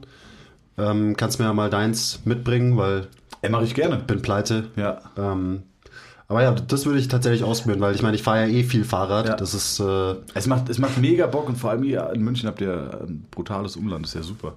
Ähm, 0.78 1.17
kannst 1.17 1.38
mir 1.38 1.46
ja 1.46 1.52
mal 1.52 1.70
deins 1.70 2.20
mitbringen, 2.25 2.76
weil 2.76 3.08
Ey, 3.43 3.50
mache 3.50 3.64
ich 3.64 3.75
gerne. 3.75 3.96
ich 3.96 4.02
bin 4.05 4.23
pleite. 4.23 4.69
Ja. 4.76 5.00
Ähm, 5.17 5.62
aber 6.28 6.43
ja, 6.43 6.52
das 6.52 6.87
würde 6.87 6.99
ich 6.99 7.08
tatsächlich 7.08 7.44
ausprobieren, 7.44 7.81
weil 7.81 7.94
ich 7.94 8.02
meine, 8.02 8.17
ich 8.17 8.23
fahre 8.23 8.40
ja 8.40 8.46
eh 8.49 8.64
viel 8.64 8.84
Fahrrad. 8.84 9.26
Ja. 9.26 9.37
Das 9.37 9.55
ist 9.55 9.78
äh, 9.81 10.14
Es 10.34 10.46
macht, 10.46 10.69
es 10.69 10.78
macht 10.78 10.99
mega 10.99 11.26
Bock 11.26 11.49
und 11.49 11.56
vor 11.56 11.70
allem 11.70 11.84
hier 11.84 12.11
in 12.12 12.23
München 12.23 12.49
habt 12.49 12.61
ihr 12.61 13.00
ein 13.06 13.26
brutales 13.31 13.76
Umland, 13.76 14.05
das 14.05 14.11
ist 14.11 14.14
ja 14.17 14.23
super. 14.23 14.55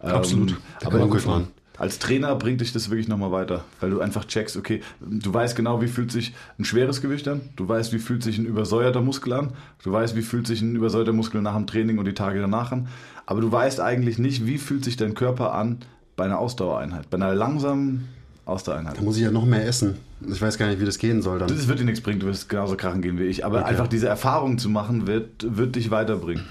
Absolut. 0.00 0.50
Ähm, 0.50 0.56
aber 0.84 1.06
gut 1.06 1.20
fahren. 1.20 1.48
Als 1.82 1.98
Trainer 1.98 2.36
bringt 2.36 2.60
dich 2.60 2.72
das 2.72 2.90
wirklich 2.90 3.08
nochmal 3.08 3.32
weiter, 3.32 3.64
weil 3.80 3.90
du 3.90 4.00
einfach 4.00 4.24
checkst, 4.24 4.56
okay, 4.56 4.82
du 5.00 5.34
weißt 5.34 5.56
genau, 5.56 5.82
wie 5.82 5.88
fühlt 5.88 6.12
sich 6.12 6.32
ein 6.56 6.64
schweres 6.64 7.02
Gewicht 7.02 7.26
an, 7.26 7.40
du 7.56 7.66
weißt, 7.68 7.92
wie 7.92 7.98
fühlt 7.98 8.22
sich 8.22 8.38
ein 8.38 8.44
übersäuerter 8.46 9.00
Muskel 9.00 9.32
an, 9.32 9.50
du 9.82 9.90
weißt, 9.90 10.14
wie 10.14 10.22
fühlt 10.22 10.46
sich 10.46 10.62
ein 10.62 10.76
übersäuerter 10.76 11.12
Muskel 11.12 11.42
nach 11.42 11.56
dem 11.56 11.66
Training 11.66 11.98
und 11.98 12.04
die 12.04 12.14
Tage 12.14 12.40
danach 12.40 12.70
an, 12.70 12.86
aber 13.26 13.40
du 13.40 13.50
weißt 13.50 13.80
eigentlich 13.80 14.18
nicht, 14.18 14.46
wie 14.46 14.58
fühlt 14.58 14.84
sich 14.84 14.96
dein 14.96 15.14
Körper 15.14 15.54
an 15.54 15.78
bei 16.14 16.24
einer 16.24 16.38
Ausdauereinheit, 16.38 17.10
bei 17.10 17.16
einer 17.16 17.34
langsamen 17.34 18.08
Ausdauereinheit. 18.44 18.98
da 18.98 19.02
muss 19.02 19.16
ich 19.16 19.24
ja 19.24 19.32
noch 19.32 19.44
mehr 19.44 19.66
essen. 19.66 19.96
Ich 20.30 20.40
weiß 20.40 20.58
gar 20.58 20.68
nicht, 20.68 20.80
wie 20.80 20.84
das 20.84 20.98
gehen 20.98 21.20
soll 21.20 21.40
dann. 21.40 21.48
Das 21.48 21.66
wird 21.66 21.80
dir 21.80 21.84
nichts 21.84 22.00
bringen, 22.00 22.20
du 22.20 22.28
wirst 22.28 22.48
genauso 22.48 22.76
krachen 22.76 23.02
gehen 23.02 23.18
wie 23.18 23.24
ich, 23.24 23.44
aber 23.44 23.58
Okay. 23.58 23.70
einfach 23.70 23.88
diese 23.88 24.06
Erfahrung 24.06 24.58
zu 24.58 24.68
machen, 24.70 25.08
wird, 25.08 25.56
wird 25.58 25.74
dich 25.74 25.90
weiterbringen. 25.90 26.44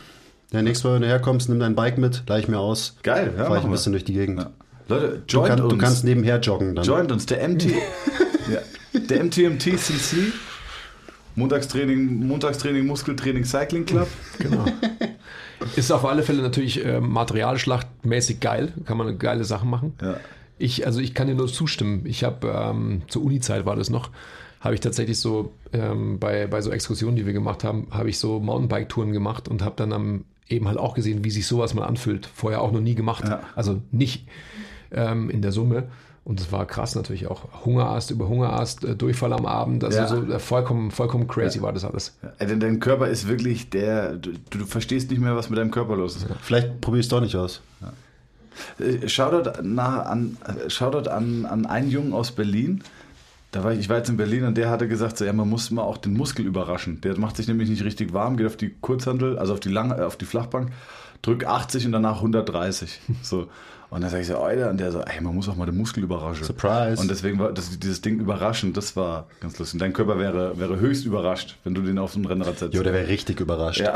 Ja, 0.51 0.61
nächstes 0.61 0.83
Mal, 0.83 0.95
wenn 0.95 1.03
du 1.03 1.07
herkommst, 1.07 1.47
nimm 1.47 1.59
dein 1.61 1.75
Bike 1.75 1.97
mit, 1.97 2.23
leih 2.27 2.39
ich 2.39 2.49
mir 2.49 2.59
aus. 2.59 2.97
Geil, 3.03 3.33
ja, 3.37 3.45
Fahr 3.45 3.59
ich 3.59 3.63
ein 3.63 3.71
bisschen 3.71 3.93
durch 3.93 4.03
die 4.03 4.11
Gegend. 4.11 4.41
Ja. 4.41 4.49
Leute, 4.91 5.23
Du, 5.27 5.37
joint 5.37 5.49
kann, 5.49 5.61
uns. 5.61 5.73
du 5.73 5.77
kannst 5.77 6.03
nebenher 6.03 6.39
joggen 6.39 6.75
dann. 6.75 6.85
Joint 6.85 7.11
uns, 7.11 7.25
der 7.25 7.47
MT. 7.47 7.65
ja. 8.51 8.59
Der 9.09 9.23
MTMTCC. 9.23 10.33
Montagstraining, 11.35 12.27
Montagstraining, 12.27 12.85
Muskeltraining, 12.85 13.45
Cycling 13.45 13.85
Club. 13.85 14.07
Genau. 14.39 14.65
Ist 15.75 15.91
auf 15.91 16.03
alle 16.05 16.23
Fälle 16.23 16.41
natürlich 16.41 16.83
äh, 16.83 16.99
materialschlachtmäßig 16.99 18.39
geil. 18.39 18.73
Kann 18.85 18.97
man 18.97 19.17
geile 19.17 19.43
Sachen 19.45 19.69
machen. 19.69 19.93
Ja. 20.01 20.17
Ich, 20.57 20.85
also 20.85 20.99
ich 20.99 21.13
kann 21.13 21.27
dir 21.27 21.35
nur 21.35 21.47
zustimmen. 21.47 22.01
Ich 22.05 22.23
habe 22.23 22.47
ähm, 22.47 23.03
zur 23.07 23.23
Uni-Zeit 23.23 23.65
war 23.65 23.75
das 23.75 23.89
noch, 23.89 24.09
habe 24.59 24.75
ich 24.75 24.81
tatsächlich 24.81 25.19
so 25.19 25.53
ähm, 25.73 26.19
bei, 26.19 26.47
bei 26.47 26.61
so 26.61 26.69
Exkursionen, 26.71 27.15
die 27.15 27.25
wir 27.25 27.33
gemacht 27.33 27.63
haben, 27.63 27.87
habe 27.91 28.09
ich 28.09 28.19
so 28.19 28.39
Mountainbike-Touren 28.39 29.11
gemacht 29.11 29.47
und 29.47 29.63
habe 29.63 29.75
dann 29.77 29.93
am, 29.93 30.25
eben 30.49 30.67
halt 30.67 30.77
auch 30.77 30.93
gesehen, 30.93 31.23
wie 31.23 31.31
sich 31.31 31.47
sowas 31.47 31.73
mal 31.73 31.85
anfühlt. 31.85 32.27
Vorher 32.35 32.61
auch 32.61 32.71
noch 32.71 32.81
nie 32.81 32.93
gemacht. 32.95 33.23
Ja. 33.27 33.41
Also 33.55 33.81
nicht 33.91 34.27
ähm, 34.91 35.29
in 35.29 35.41
der 35.41 35.51
Summe. 35.51 35.83
Und 36.23 36.39
es 36.39 36.51
war 36.51 36.67
krass 36.67 36.93
natürlich 36.95 37.25
auch. 37.27 37.65
Hungerast 37.65 38.11
über 38.11 38.27
Hungerast, 38.27 38.83
äh, 38.83 38.95
Durchfall 38.95 39.33
am 39.33 39.47
Abend. 39.47 39.83
Also 39.83 39.97
Ja. 39.97 40.07
so 40.07 40.21
äh, 40.23 40.37
vollkommen, 40.39 40.91
vollkommen 40.91 41.27
crazy 41.27 41.61
war 41.63 41.73
das 41.73 41.83
alles. 41.83 42.15
Ja, 42.39 42.45
denn 42.45 42.59
dein 42.59 42.79
Körper 42.79 43.07
ist 43.07 43.27
wirklich 43.27 43.71
der. 43.71 44.17
Du, 44.17 44.31
du 44.51 44.65
verstehst 44.65 45.09
nicht 45.09 45.19
mehr, 45.19 45.35
was 45.35 45.49
mit 45.49 45.57
deinem 45.57 45.71
Körper 45.71 45.95
los 45.95 46.15
ist. 46.17 46.27
Vielleicht 46.41 46.79
probiere 46.79 46.99
ich 46.99 47.05
es 47.07 47.09
doch 47.09 47.21
nicht 47.21 47.35
aus. 47.35 47.61
Äh, 48.79 49.07
Shoutout, 49.07 49.61
nach, 49.63 50.05
an, 50.05 50.37
äh, 50.45 50.69
Shoutout 50.69 51.09
an, 51.09 51.45
an 51.45 51.65
einen 51.65 51.89
Jungen 51.89 52.13
aus 52.13 52.31
Berlin. 52.31 52.83
Da 53.51 53.63
war 53.63 53.73
ich, 53.73 53.79
ich 53.79 53.89
war 53.89 53.97
jetzt 53.97 54.09
in 54.09 54.15
Berlin 54.17 54.45
und 54.45 54.55
der 54.57 54.69
hatte 54.69 54.87
gesagt, 54.87 55.17
so, 55.17 55.25
ja, 55.25 55.33
man 55.33 55.49
muss 55.49 55.71
mal 55.71 55.81
auch 55.81 55.97
den 55.97 56.13
Muskel 56.13 56.45
überraschen. 56.45 57.01
Der 57.01 57.17
macht 57.19 57.35
sich 57.37 57.47
nämlich 57.47 57.69
nicht 57.69 57.83
richtig 57.83 58.13
warm, 58.13 58.37
geht 58.37 58.47
auf 58.47 58.55
die 58.57 58.73
Kurzhandel, 58.79 59.37
also 59.39 59.53
auf 59.53 59.59
die, 59.59 59.69
lange, 59.69 59.97
äh, 59.97 60.03
auf 60.03 60.15
die 60.17 60.25
Flachbank, 60.25 60.71
drückt 61.21 61.45
80 61.45 61.87
und 61.87 61.91
danach 61.93 62.17
130. 62.17 62.99
So. 63.23 63.47
Und 63.91 63.99
dann 63.99 64.09
sage 64.09 64.21
ich 64.21 64.27
so, 64.29 64.37
Alter, 64.37 64.69
und 64.69 64.79
der 64.79 64.89
so, 64.89 65.01
ey, 65.01 65.19
man 65.19 65.35
muss 65.35 65.49
auch 65.49 65.55
mal 65.57 65.65
den 65.65 65.75
Muskel 65.75 66.01
überraschen. 66.03 66.45
Surprise. 66.45 67.01
Und 67.01 67.11
deswegen 67.11 67.37
war 67.39 67.51
das, 67.51 67.77
dieses 67.77 67.99
Ding 67.99 68.19
überraschend, 68.21 68.77
das 68.77 68.95
war 68.95 69.27
ganz 69.41 69.59
lustig. 69.59 69.73
Und 69.75 69.79
dein 69.81 69.91
Körper 69.91 70.17
wäre, 70.17 70.57
wäre 70.57 70.79
höchst 70.79 71.05
überrascht, 71.05 71.57
wenn 71.65 71.73
du 71.75 71.81
den 71.81 71.97
auf 71.99 72.13
so 72.13 72.19
ein 72.19 72.25
Rennrad 72.25 72.57
setzt. 72.57 72.73
Jo, 72.73 72.83
der 72.83 72.93
wäre 72.93 73.09
richtig 73.09 73.41
überrascht. 73.41 73.81
Ja. 73.81 73.93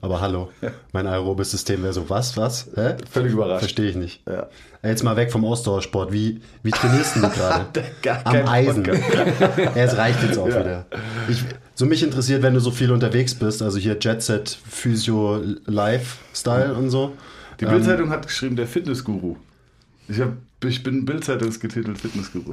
Aber 0.00 0.20
hallo, 0.20 0.50
mein 0.92 1.06
aerobes 1.06 1.52
System 1.52 1.84
wäre 1.84 1.92
so, 1.92 2.10
was, 2.10 2.36
was? 2.36 2.66
Hä? 2.74 2.96
Völlig 3.08 3.32
überrascht. 3.34 3.60
Verstehe 3.60 3.88
ich 3.88 3.94
nicht. 3.94 4.20
Ja. 4.28 4.48
Jetzt 4.82 5.04
mal 5.04 5.16
weg 5.16 5.30
vom 5.30 5.44
Ausdauersport. 5.44 6.12
Wie, 6.12 6.40
wie 6.64 6.72
trainierst 6.72 7.14
du 7.14 7.20
gerade? 7.30 7.66
Am 8.24 8.48
Eisen. 8.48 8.84
Ja, 8.84 8.92
es 9.76 9.96
reicht 9.96 10.24
jetzt 10.24 10.38
auch 10.38 10.48
Ja. 10.48 10.58
wieder. 10.58 10.86
Ich, 11.28 11.44
so 11.76 11.86
mich 11.86 12.02
interessiert, 12.02 12.42
wenn 12.42 12.54
du 12.54 12.60
so 12.60 12.72
viel 12.72 12.90
unterwegs 12.90 13.32
bist, 13.36 13.62
also 13.62 13.78
hier 13.78 13.96
Jet 14.00 14.22
Set, 14.22 14.58
Physio, 14.68 15.40
Lifestyle 15.66 16.74
und 16.74 16.90
so. 16.90 17.12
Die 17.60 17.64
Ähm, 17.64 17.70
Bildzeitung 17.70 18.10
hat 18.10 18.26
geschrieben, 18.26 18.56
der 18.56 18.66
Fitnessguru. 18.66 19.36
Ich, 20.08 20.20
hab, 20.20 20.32
ich 20.64 20.82
bin 20.82 21.04
Bildzeitungsgetitelt 21.04 21.98
Fitnessguru. 21.98 22.52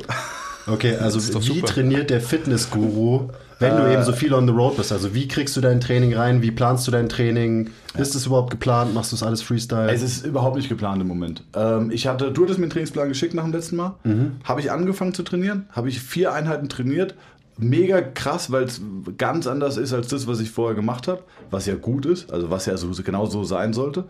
Okay, 0.67 0.95
also 0.95 1.19
wie 1.19 1.55
super. 1.55 1.67
trainiert 1.67 2.09
der 2.09 2.21
Fitnessguru, 2.21 3.29
wenn 3.59 3.77
du 3.77 3.91
eben 3.91 4.03
so 4.03 4.13
viel 4.13 4.33
on 4.33 4.47
the 4.47 4.53
road 4.53 4.77
bist? 4.77 4.91
Also 4.91 5.13
wie 5.13 5.27
kriegst 5.27 5.57
du 5.57 5.61
dein 5.61 5.81
Training 5.81 6.15
rein? 6.15 6.41
Wie 6.41 6.51
planst 6.51 6.87
du 6.87 6.91
dein 6.91 7.09
Training? 7.09 7.71
Ist 7.97 8.15
es 8.15 8.25
überhaupt 8.27 8.51
geplant? 8.51 8.93
Machst 8.93 9.11
du 9.11 9.15
es 9.15 9.23
alles 9.23 9.41
Freestyle? 9.41 9.91
Es 9.91 10.01
ist 10.01 10.25
überhaupt 10.25 10.55
nicht 10.55 10.69
geplant 10.69 11.01
im 11.01 11.07
Moment. 11.07 11.43
Ähm, 11.55 11.91
ich 11.91 12.07
hatte, 12.07 12.31
du 12.31 12.43
hattest 12.43 12.59
mir 12.59 12.65
einen 12.65 12.71
Trainingsplan 12.71 13.09
geschickt 13.09 13.33
nach 13.33 13.43
dem 13.43 13.51
letzten 13.53 13.75
Mal. 13.75 13.95
Habe 14.43 14.61
ich 14.61 14.71
angefangen 14.71 15.13
zu 15.13 15.23
trainieren, 15.23 15.65
habe 15.71 15.89
ich 15.89 15.99
vier 15.99 16.31
Einheiten 16.33 16.69
trainiert. 16.69 17.15
Mega 17.57 18.01
krass, 18.01 18.51
weil 18.51 18.63
es 18.63 18.81
ganz 19.17 19.45
anders 19.45 19.77
ist 19.77 19.93
als 19.93 20.07
das, 20.07 20.25
was 20.25 20.39
ich 20.39 20.49
vorher 20.49 20.73
gemacht 20.73 21.07
habe, 21.07 21.21
was 21.51 21.67
ja 21.67 21.75
gut 21.75 22.07
ist, 22.07 22.31
also 22.31 22.49
was 22.49 22.65
ja 22.65 22.75
so, 22.77 22.89
genau 23.03 23.27
so 23.27 23.43
sein 23.43 23.73
sollte. 23.73 24.05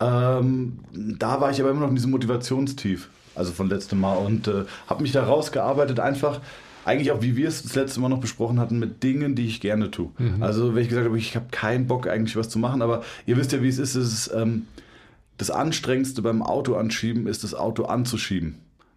Ähm, 0.00 0.78
da 0.92 1.40
war 1.40 1.50
ich 1.50 1.60
aber 1.60 1.70
immer 1.70 1.80
noch 1.80 1.88
in 1.88 1.94
diesem 1.94 2.10
Motivationstief, 2.10 3.08
also 3.34 3.52
von 3.52 3.68
letztem 3.68 4.00
Mal 4.00 4.14
und 4.16 4.48
äh, 4.48 4.64
habe 4.86 5.02
mich 5.02 5.12
da 5.12 5.24
rausgearbeitet, 5.24 6.00
einfach 6.00 6.40
eigentlich 6.84 7.12
auch, 7.12 7.20
wie 7.20 7.36
wir 7.36 7.46
es 7.46 7.62
das 7.62 7.74
letzte 7.74 8.00
Mal 8.00 8.08
noch 8.08 8.20
besprochen 8.20 8.58
hatten, 8.58 8.78
mit 8.78 9.02
Dingen, 9.02 9.34
die 9.34 9.46
ich 9.46 9.60
gerne 9.60 9.90
tue. 9.90 10.10
Also, 10.40 10.74
wenn 10.74 10.82
ich 10.82 10.88
gesagt 10.88 11.06
habe, 11.06 11.18
ich 11.18 11.36
habe 11.36 11.46
keinen 11.50 11.86
Bock 11.86 12.08
eigentlich 12.08 12.36
was 12.36 12.48
zu 12.48 12.58
machen, 12.58 12.80
aber 12.80 13.02
ihr 13.26 13.36
wisst 13.36 13.52
ja, 13.52 13.62
wie 13.62 13.68
es 13.68 13.78
ist, 13.78 13.94
es 13.94 14.12
ist 14.12 14.32
ähm, 14.34 14.66
das 15.36 15.50
Anstrengendste 15.50 16.22
beim 16.22 16.42
Auto 16.42 16.74
anschieben 16.74 17.26
ist, 17.26 17.44
das 17.44 17.54
Auto 17.54 17.84
anzuschieben. 17.84 18.56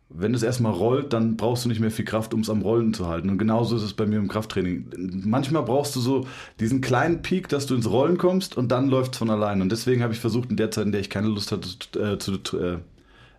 Wenn 0.09 0.35
es 0.35 0.43
erstmal 0.43 0.73
rollt, 0.73 1.11
dann 1.11 1.37
brauchst 1.37 1.65
du 1.65 1.69
nicht 1.69 1.79
mehr 1.79 1.89
viel 1.89 2.05
Kraft, 2.05 2.33
um 2.35 2.41
es 2.41 2.49
am 2.49 2.61
Rollen 2.61 2.93
zu 2.93 3.07
halten. 3.07 3.29
Und 3.29 3.39
genauso 3.39 3.75
ist 3.75 3.81
es 3.81 3.93
bei 3.93 4.05
mir 4.05 4.17
im 4.17 4.27
Krafttraining. 4.27 4.85
Manchmal 5.25 5.63
brauchst 5.63 5.95
du 5.95 5.99
so 5.99 6.27
diesen 6.59 6.81
kleinen 6.81 7.23
Peak, 7.23 7.49
dass 7.49 7.65
du 7.65 7.73
ins 7.73 7.89
Rollen 7.89 8.17
kommst 8.17 8.55
und 8.55 8.71
dann 8.71 8.89
läuft 8.89 9.13
es 9.13 9.17
von 9.17 9.31
allein. 9.31 9.61
Und 9.61 9.71
deswegen 9.71 10.03
habe 10.03 10.13
ich 10.13 10.19
versucht, 10.19 10.51
in 10.51 10.57
der 10.57 10.69
Zeit, 10.69 10.85
in 10.85 10.91
der 10.91 11.01
ich 11.01 11.09
keine 11.09 11.27
Lust 11.27 11.51
hatte, 11.51 11.67
äh, 11.99 12.19
zu, 12.19 12.33
äh, 12.57 12.77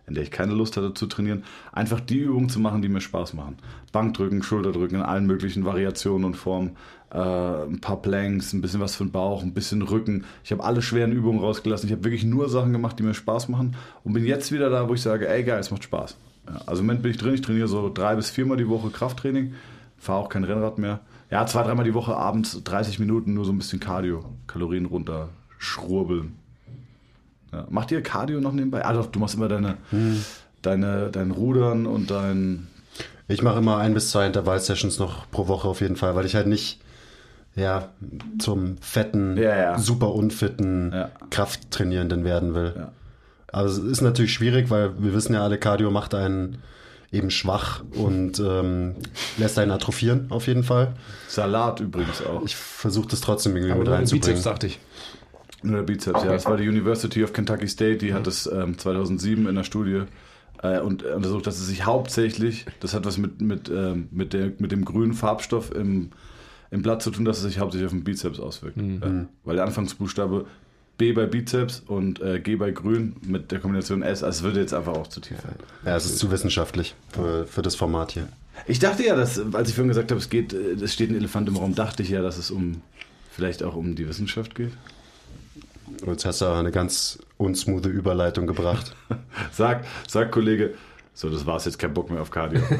in 0.07 0.13
der 0.13 0.23
ich 0.23 0.31
keine 0.31 0.53
Lust 0.53 0.77
hatte 0.77 0.93
zu 0.93 1.07
trainieren, 1.07 1.43
einfach 1.71 1.99
die 1.99 2.19
Übungen 2.19 2.49
zu 2.49 2.59
machen, 2.59 2.81
die 2.81 2.89
mir 2.89 3.01
Spaß 3.01 3.33
machen. 3.33 3.57
Bankdrücken, 3.91 4.43
Schulterdrücken 4.43 4.97
in 4.97 5.03
allen 5.03 5.25
möglichen 5.25 5.65
Variationen 5.65 6.25
und 6.25 6.35
Formen, 6.35 6.71
äh, 7.11 7.17
ein 7.17 7.79
paar 7.79 8.01
Planks, 8.01 8.53
ein 8.53 8.61
bisschen 8.61 8.81
was 8.81 8.95
für 8.95 9.05
den 9.05 9.11
Bauch, 9.11 9.41
ein 9.41 9.53
bisschen 9.53 9.81
Rücken. 9.81 10.25
Ich 10.43 10.51
habe 10.51 10.63
alle 10.63 10.81
schweren 10.81 11.11
Übungen 11.11 11.39
rausgelassen. 11.39 11.87
Ich 11.87 11.93
habe 11.93 12.03
wirklich 12.03 12.25
nur 12.25 12.49
Sachen 12.49 12.73
gemacht, 12.73 12.99
die 12.99 13.03
mir 13.03 13.13
Spaß 13.13 13.49
machen 13.49 13.75
und 14.03 14.13
bin 14.13 14.25
jetzt 14.25 14.51
wieder 14.51 14.69
da, 14.69 14.89
wo 14.89 14.93
ich 14.93 15.01
sage, 15.01 15.27
ey 15.27 15.43
geil, 15.43 15.59
es 15.59 15.71
macht 15.71 15.83
Spaß. 15.83 16.17
Ja, 16.47 16.61
also 16.65 16.81
im 16.81 16.87
Moment 16.87 17.01
bin 17.03 17.11
ich 17.11 17.17
drin, 17.17 17.33
ich 17.33 17.41
trainiere 17.41 17.67
so 17.67 17.91
drei 17.93 18.15
bis 18.15 18.29
viermal 18.29 18.57
die 18.57 18.67
Woche 18.69 18.89
Krafttraining, 18.89 19.53
fahre 19.97 20.19
auch 20.19 20.29
kein 20.29 20.43
Rennrad 20.43 20.77
mehr. 20.77 20.99
Ja, 21.31 21.45
zwei, 21.47 21.63
dreimal 21.63 21.85
die 21.85 21.93
Woche 21.93 22.15
abends 22.15 22.63
30 22.63 22.99
Minuten 22.99 23.33
nur 23.33 23.45
so 23.45 23.51
ein 23.51 23.57
bisschen 23.57 23.79
Cardio, 23.79 24.23
Kalorien 24.47 24.85
runter, 24.85 25.29
schrurbeln. 25.57 26.35
Ja. 27.51 27.65
Macht 27.69 27.91
ihr 27.91 28.01
Cardio 28.03 28.39
noch 28.41 28.51
nebenbei? 28.53 28.85
Ah, 28.85 28.93
doch, 28.93 29.07
du 29.07 29.19
machst 29.19 29.35
immer 29.35 29.47
deine, 29.47 29.77
deine, 30.61 31.09
dein 31.11 31.31
Rudern 31.31 31.85
und 31.87 32.11
dein. 32.11 32.67
Ich 33.27 33.41
mache 33.41 33.57
immer 33.57 33.77
ein 33.77 33.93
bis 33.95 34.11
zwei 34.11 34.27
Intervall-Sessions 34.27 34.99
noch 34.99 35.29
pro 35.31 35.47
Woche 35.47 35.67
auf 35.67 35.81
jeden 35.81 35.95
Fall, 35.95 36.15
weil 36.15 36.25
ich 36.25 36.35
halt 36.35 36.47
nicht 36.47 36.79
ja, 37.55 37.89
zum 38.37 38.77
fetten, 38.79 39.37
Ja, 39.37 39.55
ja. 39.55 39.79
super 39.79 40.13
unfitten 40.13 40.91
Ja. 40.93 41.09
Krafttrainierenden 41.31 42.23
werden 42.23 42.53
will. 42.53 42.87
Aber 43.55 43.69
es 43.69 43.77
ist 43.77 44.01
natürlich 44.01 44.33
schwierig, 44.33 44.69
weil 44.69 45.01
wir 45.01 45.13
wissen 45.13 45.33
ja 45.33 45.41
alle, 45.41 45.57
Cardio 45.57 45.89
macht 45.89 46.13
einen 46.13 46.57
eben 47.09 47.31
schwach 47.31 47.85
und 47.91 48.37
ähm, 48.37 48.95
lässt 49.37 49.57
einen 49.57 49.71
atrophieren 49.71 50.25
auf 50.29 50.47
jeden 50.47 50.63
Fall. 50.63 50.93
Salat 51.29 51.79
übrigens 51.79 52.21
auch. 52.21 52.43
Ich 52.43 52.53
versuche 52.53 53.07
das 53.07 53.21
trotzdem 53.21 53.55
irgendwie 53.55 53.71
Aber 53.71 53.79
mit 53.79 53.87
nur 53.87 53.97
den 53.97 54.01
Bizeps, 54.01 54.27
reinzubringen. 54.27 54.43
dachte 54.43 54.67
ich. 54.67 54.79
Nur 55.63 55.77
der 55.77 55.83
Bizeps, 55.83 56.23
ja. 56.25 56.33
Das 56.33 56.45
war 56.47 56.57
die 56.57 56.67
University 56.67 57.23
of 57.23 57.31
Kentucky 57.31 57.69
State, 57.69 57.99
die 57.99 58.13
hat 58.13 58.27
das 58.27 58.45
ähm, 58.45 58.77
2007 58.77 59.47
in 59.47 59.55
der 59.55 59.63
Studie 59.63 60.01
äh, 60.61 60.81
und 60.81 61.03
untersucht, 61.03 61.47
dass 61.47 61.57
es 61.57 61.67
sich 61.67 61.85
hauptsächlich, 61.85 62.65
das 62.81 62.93
hat 62.93 63.05
was 63.05 63.17
mit, 63.17 63.39
mit, 63.39 63.69
ähm, 63.69 64.09
mit, 64.11 64.33
der, 64.33 64.51
mit 64.57 64.73
dem 64.73 64.83
grünen 64.83 65.13
Farbstoff 65.13 65.73
im, 65.73 66.09
im 66.71 66.81
Blatt 66.81 67.01
zu 67.01 67.09
tun, 67.09 67.23
dass 67.23 67.37
es 67.37 67.43
sich 67.43 67.59
hauptsächlich 67.59 67.85
auf 67.85 67.93
den 67.93 68.03
Bizeps 68.03 68.37
auswirkt. 68.37 68.75
Ja. 68.75 69.27
Weil 69.45 69.55
der 69.55 69.63
Anfangsbuchstabe 69.63 70.45
B 70.97 71.11
bei 71.11 71.25
Bizeps 71.25 71.83
und 71.85 72.21
äh, 72.21 72.39
G 72.39 72.55
bei 72.55 72.71
Grün 72.71 73.15
mit 73.21 73.51
der 73.51 73.59
Kombination 73.59 74.01
S, 74.01 74.23
also 74.23 74.37
es 74.39 74.43
würde 74.43 74.61
jetzt 74.61 74.73
einfach 74.73 74.93
auch 74.93 75.07
zu 75.07 75.19
tief 75.19 75.43
werden. 75.43 75.59
Ja, 75.85 75.95
es 75.95 76.05
ist 76.05 76.17
zu 76.19 76.31
wissenschaftlich 76.31 76.95
für, 77.09 77.45
für 77.45 77.61
das 77.61 77.75
Format 77.75 78.11
hier. 78.11 78.27
Ich 78.67 78.79
dachte 78.79 79.03
ja, 79.05 79.15
dass, 79.15 79.37
als 79.53 79.69
ich 79.69 79.75
vorhin 79.75 79.89
gesagt 79.89 80.11
habe, 80.11 80.19
es 80.19 80.29
geht, 80.29 80.53
äh, 80.53 80.73
es 80.81 80.93
steht 80.93 81.09
ein 81.09 81.15
Elefant 81.15 81.49
im 81.49 81.57
Raum, 81.57 81.75
dachte 81.75 82.03
ich 82.03 82.09
ja, 82.09 82.21
dass 82.21 82.37
es 82.37 82.51
um 82.51 82.81
vielleicht 83.31 83.63
auch 83.63 83.75
um 83.75 83.95
die 83.95 84.07
Wissenschaft 84.07 84.55
geht. 84.55 84.71
Und 86.01 86.09
jetzt 86.13 86.25
hast 86.25 86.41
du 86.41 86.45
auch 86.45 86.57
eine 86.57 86.71
ganz 86.71 87.19
unsmoothe 87.37 87.89
Überleitung 87.89 88.47
gebracht. 88.47 88.95
Sag, 89.51 89.85
sag 90.07 90.31
Kollege, 90.31 90.73
so 91.13 91.29
das 91.29 91.45
war's 91.45 91.65
jetzt, 91.65 91.77
kein 91.77 91.93
Bock 91.93 92.09
mehr 92.09 92.21
auf 92.21 92.31
Cardio. 92.31 92.61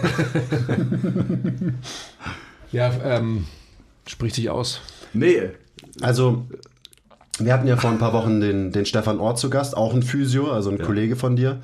Ja, 2.71 2.91
ähm, 3.03 3.45
spricht 4.07 4.35
sich 4.35 4.49
aus. 4.49 4.81
nee, 5.13 5.49
Also, 6.01 6.45
wir 7.39 7.53
hatten 7.53 7.67
ja 7.67 7.77
vor 7.77 7.89
ein 7.89 7.97
paar 7.97 8.13
Wochen 8.13 8.39
den, 8.39 8.71
den 8.71 8.85
Stefan 8.85 9.19
Ort 9.19 9.39
zu 9.39 9.49
Gast, 9.49 9.75
auch 9.75 9.93
ein 9.93 10.03
Physio, 10.03 10.51
also 10.51 10.69
ein 10.69 10.79
Kollege 10.79 11.15
von 11.15 11.35
dir. 11.35 11.59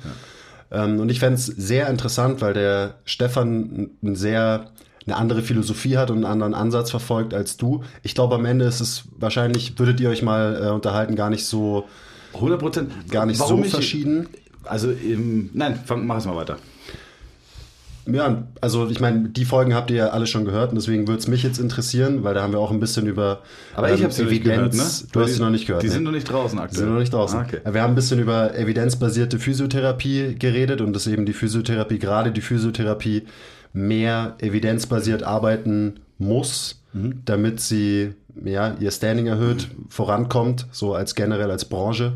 Ähm, 0.70 1.00
und 1.00 1.10
ich 1.10 1.20
fände 1.20 1.34
es 1.34 1.46
sehr 1.46 1.88
interessant, 1.88 2.40
weil 2.40 2.54
der 2.54 2.94
Stefan 3.04 3.90
ein 4.02 4.16
sehr 4.16 4.70
eine 5.06 5.16
andere 5.16 5.42
Philosophie 5.42 5.96
hat 5.96 6.10
und 6.10 6.18
einen 6.18 6.26
anderen 6.26 6.54
Ansatz 6.54 6.90
verfolgt 6.90 7.34
als 7.34 7.56
du. 7.56 7.82
Ich 8.02 8.14
glaube, 8.14 8.36
am 8.36 8.44
Ende 8.44 8.66
ist 8.66 8.80
es 8.80 9.04
wahrscheinlich, 9.18 9.78
würdet 9.78 10.00
ihr 10.00 10.08
euch 10.08 10.22
mal 10.22 10.62
äh, 10.64 10.70
unterhalten, 10.70 11.16
gar 11.16 11.30
nicht 11.30 11.44
so, 11.44 11.86
100 12.34 12.60
Prozent. 12.60 13.10
gar 13.10 13.26
nicht 13.26 13.38
so 13.38 13.62
verschieden. 13.64 14.28
Also, 14.64 14.90
im, 14.90 15.50
nein, 15.54 15.78
fang, 15.84 16.06
mach 16.06 16.18
es 16.18 16.24
mal 16.24 16.36
weiter. 16.36 16.56
Ja, 18.06 18.42
also 18.60 18.88
ich 18.88 18.98
meine, 19.00 19.28
die 19.28 19.44
Folgen 19.44 19.74
habt 19.74 19.90
ihr 19.90 19.96
ja 19.96 20.06
alle 20.08 20.26
schon 20.26 20.44
gehört 20.44 20.70
und 20.70 20.74
deswegen 20.76 21.06
würde 21.06 21.20
es 21.20 21.28
mich 21.28 21.42
jetzt 21.44 21.58
interessieren, 21.58 22.24
weil 22.24 22.34
da 22.34 22.42
haben 22.42 22.52
wir 22.52 22.58
auch 22.58 22.72
ein 22.72 22.80
bisschen 22.80 23.06
über 23.06 23.42
Aber 23.76 23.92
ich 23.92 23.98
ähm, 24.00 24.04
habe 24.04 24.12
sie 24.12 24.22
noch 24.24 24.30
nicht 24.30 24.44
gehört, 24.44 24.74
ne? 24.74 24.80
Du 24.80 24.80
Weil 24.80 25.22
hast 25.22 25.28
die- 25.30 25.34
sie 25.34 25.40
noch 25.40 25.50
nicht 25.50 25.66
gehört. 25.66 25.82
Die 25.84 25.86
ne? 25.86 25.92
sind 25.92 26.02
noch 26.02 26.10
nicht 26.12 26.24
draußen 26.30 26.58
Die 26.58 26.62
aktuell. 26.64 26.80
sind 26.84 26.92
noch 26.92 26.98
nicht 26.98 27.12
draußen. 27.12 27.38
Ah, 27.38 27.46
okay. 27.46 27.60
Wir 27.70 27.80
haben 27.82 27.92
ein 27.92 27.94
bisschen 27.94 28.18
über 28.18 28.56
evidenzbasierte 28.56 29.38
Physiotherapie 29.38 30.34
geredet 30.36 30.80
und 30.80 30.92
dass 30.94 31.06
eben 31.06 31.26
die 31.26 31.32
Physiotherapie, 31.32 31.98
gerade 32.00 32.32
die 32.32 32.40
Physiotherapie, 32.40 33.22
mehr 33.72 34.34
evidenzbasiert 34.38 35.22
arbeiten 35.22 36.00
muss, 36.18 36.82
Mhm. 36.92 37.22
damit 37.24 37.60
sie 37.60 38.14
ja, 38.44 38.74
ihr 38.80 38.90
Standing 38.90 39.26
erhöht, 39.28 39.68
vorankommt, 39.88 40.66
so 40.72 40.94
als 40.94 41.14
generell 41.14 41.50
als 41.50 41.66
Branche. 41.66 42.14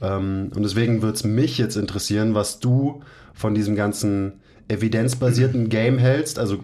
Ähm, 0.00 0.50
und 0.54 0.62
deswegen 0.62 1.02
würde 1.02 1.14
es 1.14 1.24
mich 1.24 1.58
jetzt 1.58 1.76
interessieren, 1.76 2.34
was 2.34 2.60
du 2.60 3.02
von 3.34 3.54
diesem 3.54 3.74
ganzen 3.76 4.34
evidenzbasierten 4.68 5.68
Game 5.68 5.98
hältst. 5.98 6.38
Also 6.38 6.58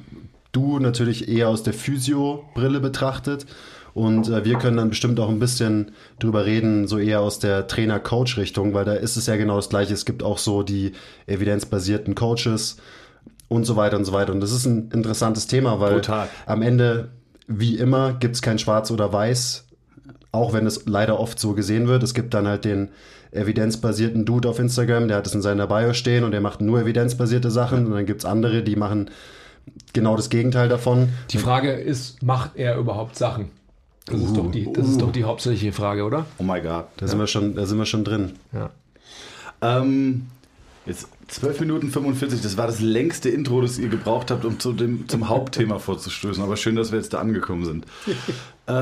du 0.52 0.78
natürlich 0.78 1.28
eher 1.28 1.48
aus 1.48 1.62
der 1.62 1.72
Physio-Brille 1.72 2.80
betrachtet. 2.80 3.46
Und 3.94 4.28
äh, 4.28 4.44
wir 4.44 4.56
können 4.56 4.78
dann 4.78 4.88
bestimmt 4.88 5.20
auch 5.20 5.28
ein 5.28 5.38
bisschen 5.38 5.92
drüber 6.18 6.46
reden, 6.46 6.88
so 6.88 6.98
eher 6.98 7.20
aus 7.20 7.38
der 7.38 7.66
Trainer-Coach-Richtung, 7.66 8.72
weil 8.72 8.86
da 8.86 8.94
ist 8.94 9.16
es 9.16 9.26
ja 9.26 9.36
genau 9.36 9.56
das 9.56 9.68
Gleiche. 9.68 9.92
Es 9.92 10.06
gibt 10.06 10.22
auch 10.22 10.38
so 10.38 10.62
die 10.62 10.92
evidenzbasierten 11.26 12.14
Coaches 12.14 12.78
und 13.48 13.64
so 13.64 13.76
weiter 13.76 13.98
und 13.98 14.06
so 14.06 14.12
weiter. 14.12 14.32
Und 14.32 14.40
das 14.40 14.52
ist 14.52 14.64
ein 14.64 14.90
interessantes 14.92 15.46
Thema, 15.46 15.78
weil 15.78 15.96
Total. 15.96 16.28
am 16.46 16.62
Ende, 16.62 17.10
wie 17.48 17.76
immer, 17.76 18.14
gibt 18.14 18.34
es 18.36 18.42
kein 18.42 18.58
Schwarz 18.58 18.90
oder 18.90 19.12
Weiß, 19.12 19.66
auch 20.32 20.54
wenn 20.54 20.66
es 20.66 20.86
leider 20.86 21.20
oft 21.20 21.38
so 21.38 21.52
gesehen 21.52 21.86
wird. 21.86 22.02
Es 22.02 22.14
gibt 22.14 22.32
dann 22.32 22.48
halt 22.48 22.64
den 22.64 22.88
evidenzbasierten 23.32 24.24
Dude 24.24 24.48
auf 24.48 24.58
Instagram, 24.58 25.08
der 25.08 25.16
hat 25.16 25.26
es 25.26 25.34
in 25.34 25.42
seiner 25.42 25.66
Bio 25.66 25.92
stehen 25.94 26.24
und 26.24 26.32
der 26.32 26.40
macht 26.40 26.60
nur 26.60 26.80
evidenzbasierte 26.80 27.50
Sachen. 27.50 27.86
Und 27.86 27.92
dann 27.92 28.06
gibt 28.06 28.20
es 28.20 28.24
andere, 28.24 28.62
die 28.62 28.76
machen 28.76 29.10
genau 29.92 30.16
das 30.16 30.30
Gegenteil 30.30 30.68
davon. 30.68 31.08
Die 31.30 31.38
Frage 31.38 31.72
ist, 31.72 32.22
macht 32.22 32.56
er 32.56 32.76
überhaupt 32.76 33.16
Sachen? 33.16 33.50
Das, 34.06 34.20
ist, 34.20 34.36
doch 34.36 34.50
die, 34.50 34.70
das 34.72 34.88
ist 34.88 35.00
doch 35.00 35.12
die 35.12 35.24
hauptsächliche 35.24 35.72
Frage, 35.72 36.04
oder? 36.04 36.26
Oh 36.38 36.42
my 36.42 36.60
God. 36.60 36.86
Da 36.96 37.06
sind 37.06 37.18
wir 37.18 37.26
schon, 37.26 37.54
da 37.54 37.66
sind 37.66 37.78
wir 37.78 37.86
schon 37.86 38.04
drin. 38.04 38.32
Ja. 38.52 38.70
Ähm, 39.62 40.26
jetzt 40.86 41.06
12 41.28 41.60
Minuten 41.60 41.90
45, 41.90 42.42
das 42.42 42.56
war 42.56 42.66
das 42.66 42.80
längste 42.80 43.28
Intro, 43.28 43.60
das 43.62 43.78
ihr 43.78 43.88
gebraucht 43.88 44.32
habt, 44.32 44.44
um 44.44 44.58
zu 44.58 44.72
dem, 44.72 45.08
zum 45.08 45.28
Hauptthema 45.28 45.78
vorzustößen. 45.78 46.42
Aber 46.42 46.56
schön, 46.56 46.74
dass 46.74 46.90
wir 46.90 46.98
jetzt 46.98 47.14
da 47.14 47.20
angekommen 47.20 47.64
sind. 47.64 47.86
äh, 48.66 48.72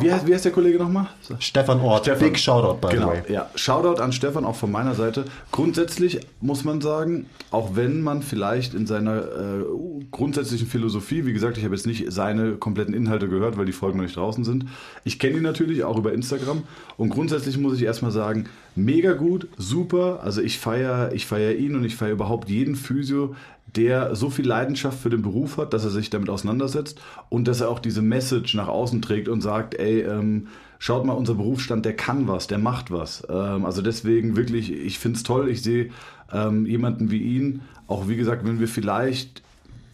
wie, 0.00 0.12
heißt, 0.12 0.26
wie 0.28 0.32
heißt 0.32 0.44
der 0.44 0.52
Kollege 0.52 0.78
nochmal? 0.78 1.08
Stefan 1.40 1.80
Ort, 1.80 2.04
Stefan. 2.04 2.28
big 2.28 2.38
Shoutout 2.38 2.78
by 2.80 2.94
genau, 2.94 3.10
the 3.10 3.28
way. 3.28 3.32
ja. 3.34 3.50
Shoutout 3.56 4.00
an 4.00 4.12
Stefan, 4.12 4.44
auch 4.44 4.54
von 4.54 4.70
meiner 4.70 4.94
Seite. 4.94 5.24
Grundsätzlich 5.50 6.20
muss 6.40 6.62
man 6.64 6.80
sagen, 6.80 7.26
auch 7.50 7.74
wenn 7.74 8.00
man 8.00 8.22
vielleicht 8.22 8.74
in 8.74 8.86
seiner 8.86 9.22
äh, 9.22 9.64
grundsätzlichen 10.12 10.68
Philosophie, 10.68 11.26
wie 11.26 11.32
gesagt, 11.32 11.58
ich 11.58 11.64
habe 11.64 11.74
jetzt 11.74 11.86
nicht 11.86 12.12
seine 12.12 12.52
kompletten 12.52 12.94
Inhalte 12.94 13.28
gehört, 13.28 13.58
weil 13.58 13.66
die 13.66 13.72
Folgen 13.72 13.98
noch 13.98 14.04
nicht 14.04 14.16
draußen 14.16 14.44
sind. 14.44 14.66
Ich 15.02 15.18
kenne 15.18 15.38
ihn 15.38 15.42
natürlich 15.42 15.82
auch 15.82 15.98
über 15.98 16.12
Instagram 16.12 16.62
und 16.96 17.10
grundsätzlich 17.10 17.58
muss 17.58 17.74
ich 17.74 17.82
erstmal 17.82 18.12
sagen, 18.12 18.48
mega 18.76 19.14
gut, 19.14 19.48
super. 19.58 20.20
Also 20.22 20.42
ich 20.42 20.60
feiere 20.60 21.12
ich 21.12 21.26
feier 21.26 21.56
ihn 21.56 21.74
und 21.74 21.84
ich 21.84 21.96
feiere 21.96 22.12
überhaupt 22.12 22.48
jeden 22.48 22.76
Physio, 22.76 23.34
der 23.66 24.14
so 24.14 24.28
viel 24.28 24.46
Leidenschaft 24.46 24.98
für 24.98 25.10
den 25.10 25.22
Beruf 25.22 25.56
hat, 25.56 25.72
dass 25.72 25.84
er 25.84 25.90
sich 25.90 26.10
damit 26.10 26.28
auseinandersetzt 26.28 27.00
und 27.28 27.48
dass 27.48 27.60
er 27.60 27.70
auch 27.70 27.78
diese 27.78 28.02
Message 28.02 28.54
nach 28.54 28.68
außen 28.68 29.00
trägt 29.00 29.28
und 29.28 29.40
sagt, 29.40 29.74
ey, 29.74 30.02
ähm, 30.02 30.48
schaut 30.78 31.06
mal, 31.06 31.14
unser 31.14 31.34
Berufsstand, 31.34 31.84
der 31.84 31.96
kann 31.96 32.28
was, 32.28 32.46
der 32.46 32.58
macht 32.58 32.90
was. 32.90 33.26
Ähm, 33.30 33.64
also 33.64 33.80
deswegen 33.82 34.36
wirklich, 34.36 34.72
ich 34.72 34.98
finde 34.98 35.16
es 35.16 35.22
toll, 35.22 35.48
ich 35.48 35.62
sehe 35.62 35.90
ähm, 36.32 36.66
jemanden 36.66 37.10
wie 37.10 37.22
ihn, 37.22 37.62
auch 37.86 38.08
wie 38.08 38.16
gesagt, 38.16 38.44
wenn 38.44 38.60
wir 38.60 38.68
vielleicht 38.68 39.42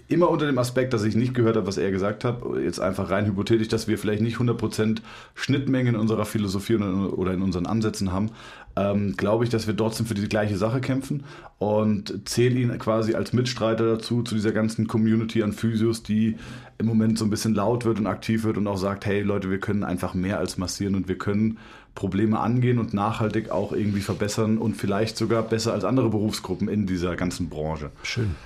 immer 0.08 0.30
unter 0.30 0.46
dem 0.46 0.58
Aspekt, 0.58 0.94
dass 0.94 1.04
ich 1.04 1.14
nicht 1.14 1.34
gehört 1.34 1.56
habe, 1.56 1.66
was 1.66 1.76
er 1.76 1.90
gesagt 1.90 2.24
hat, 2.24 2.40
jetzt 2.62 2.80
einfach 2.80 3.10
rein 3.10 3.26
hypothetisch, 3.26 3.68
dass 3.68 3.88
wir 3.88 3.98
vielleicht 3.98 4.22
nicht 4.22 4.38
100% 4.38 5.02
Schnittmengen 5.34 5.94
in 5.94 6.00
unserer 6.00 6.24
Philosophie 6.24 6.76
oder 6.76 7.34
in 7.34 7.42
unseren 7.42 7.66
Ansätzen 7.66 8.10
haben, 8.10 8.30
ähm, 8.78 9.16
glaube 9.16 9.44
ich, 9.44 9.50
dass 9.50 9.66
wir 9.66 9.76
trotzdem 9.76 10.06
für 10.06 10.14
die 10.14 10.28
gleiche 10.28 10.56
Sache 10.56 10.80
kämpfen 10.80 11.24
und 11.58 12.28
zähle 12.28 12.60
ihn 12.60 12.78
quasi 12.78 13.14
als 13.14 13.32
Mitstreiter 13.32 13.84
dazu, 13.96 14.22
zu 14.22 14.34
dieser 14.34 14.52
ganzen 14.52 14.86
Community 14.86 15.42
an 15.42 15.52
Physios, 15.52 16.02
die 16.02 16.36
im 16.78 16.86
Moment 16.86 17.18
so 17.18 17.24
ein 17.24 17.30
bisschen 17.30 17.54
laut 17.54 17.84
wird 17.84 17.98
und 17.98 18.06
aktiv 18.06 18.44
wird 18.44 18.56
und 18.56 18.66
auch 18.66 18.76
sagt, 18.76 19.06
hey 19.06 19.22
Leute, 19.22 19.50
wir 19.50 19.58
können 19.58 19.82
einfach 19.82 20.14
mehr 20.14 20.38
als 20.38 20.58
massieren 20.58 20.94
und 20.94 21.08
wir 21.08 21.18
können 21.18 21.58
Probleme 21.94 22.38
angehen 22.38 22.78
und 22.78 22.94
nachhaltig 22.94 23.50
auch 23.50 23.72
irgendwie 23.72 24.02
verbessern 24.02 24.58
und 24.58 24.76
vielleicht 24.76 25.16
sogar 25.16 25.42
besser 25.42 25.72
als 25.72 25.84
andere 25.84 26.10
Berufsgruppen 26.10 26.68
in 26.68 26.86
dieser 26.86 27.16
ganzen 27.16 27.48
Branche. 27.48 27.90
Schön. 28.04 28.36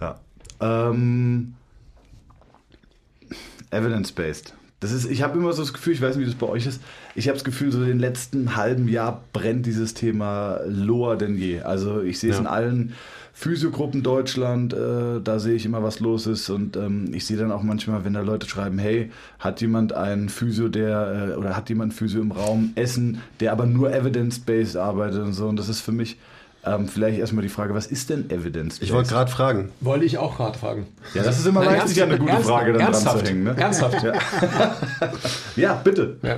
Ja. 0.00 0.20
Ähm, 0.60 1.54
Evidence-based. 3.70 4.54
Das 4.80 4.92
ist, 4.92 5.10
ich 5.10 5.22
habe 5.22 5.38
immer 5.38 5.52
so 5.52 5.62
das 5.62 5.72
Gefühl, 5.74 5.92
ich 5.92 6.00
weiß 6.00 6.16
nicht, 6.16 6.26
wie 6.26 6.30
das 6.30 6.38
bei 6.38 6.46
euch 6.48 6.66
ist, 6.66 6.80
ich 7.14 7.28
habe 7.28 7.36
das 7.36 7.44
Gefühl, 7.44 7.70
so 7.70 7.84
den 7.84 7.98
letzten 7.98 8.56
halben 8.56 8.88
Jahr 8.88 9.22
brennt 9.34 9.66
dieses 9.66 9.92
Thema 9.94 10.58
lower 10.66 11.16
denn 11.16 11.36
je. 11.36 11.60
Also 11.60 12.00
ich 12.00 12.18
sehe 12.18 12.30
es 12.30 12.36
Ja. 12.36 12.40
in 12.42 12.46
allen 12.46 12.92
Physiogruppen 13.32 14.02
Deutschland, 14.02 14.72
äh, 14.74 15.20
da 15.22 15.38
sehe 15.38 15.54
ich 15.54 15.64
immer, 15.64 15.82
was 15.82 16.00
los 16.00 16.26
ist. 16.26 16.50
Und 16.50 16.76
ähm, 16.76 17.10
ich 17.14 17.24
sehe 17.26 17.36
dann 17.36 17.52
auch 17.52 17.62
manchmal, 17.62 18.04
wenn 18.04 18.12
da 18.14 18.20
Leute 18.20 18.48
schreiben, 18.48 18.78
hey, 18.78 19.10
hat 19.38 19.60
jemand 19.60 19.92
einen 19.92 20.28
Physio, 20.28 20.68
der, 20.68 21.30
äh, 21.32 21.36
oder 21.36 21.56
hat 21.56 21.68
jemand 21.68 21.94
Physio 21.94 22.20
im 22.20 22.32
Raum, 22.32 22.72
Essen, 22.74 23.20
der 23.40 23.52
aber 23.52 23.66
nur 23.66 23.92
evidence-based 23.92 24.76
arbeitet 24.76 25.20
und 25.22 25.32
so. 25.32 25.46
Und 25.48 25.56
das 25.58 25.68
ist 25.68 25.80
für 25.80 25.92
mich 25.92 26.18
ähm, 26.64 26.88
vielleicht 26.88 27.18
erstmal 27.18 27.42
die 27.42 27.48
Frage, 27.48 27.74
was 27.74 27.86
ist 27.86 28.10
denn 28.10 28.28
evidence-based? 28.30 28.82
Ich 28.82 28.92
wollte 28.92 29.08
gerade 29.10 29.30
fragen. 29.30 29.72
Wollte 29.80 30.04
ich 30.04 30.18
auch 30.18 30.36
gerade 30.36 30.58
fragen. 30.58 30.86
Ja, 31.14 31.22
das 31.22 31.38
ist 31.38 31.46
immer 31.46 31.60
Nein, 31.64 31.76
meistens 31.78 31.96
ja 31.96 32.04
eine 32.04 32.18
gute 32.18 32.30
ernsthaft, 32.32 32.58
Frage, 32.58 32.72
dann 32.72 32.82
dran 32.82 32.92
ernsthaft, 32.92 33.18
zu 33.26 33.32
hängen. 33.32 33.44
Ne? 33.44 33.56
Ernsthaft. 33.56 34.02
Ja. 34.02 34.12
ja, 35.56 35.74
bitte. 35.74 36.18
Ja. 36.22 36.36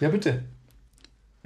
ja, 0.00 0.08
bitte. 0.08 0.42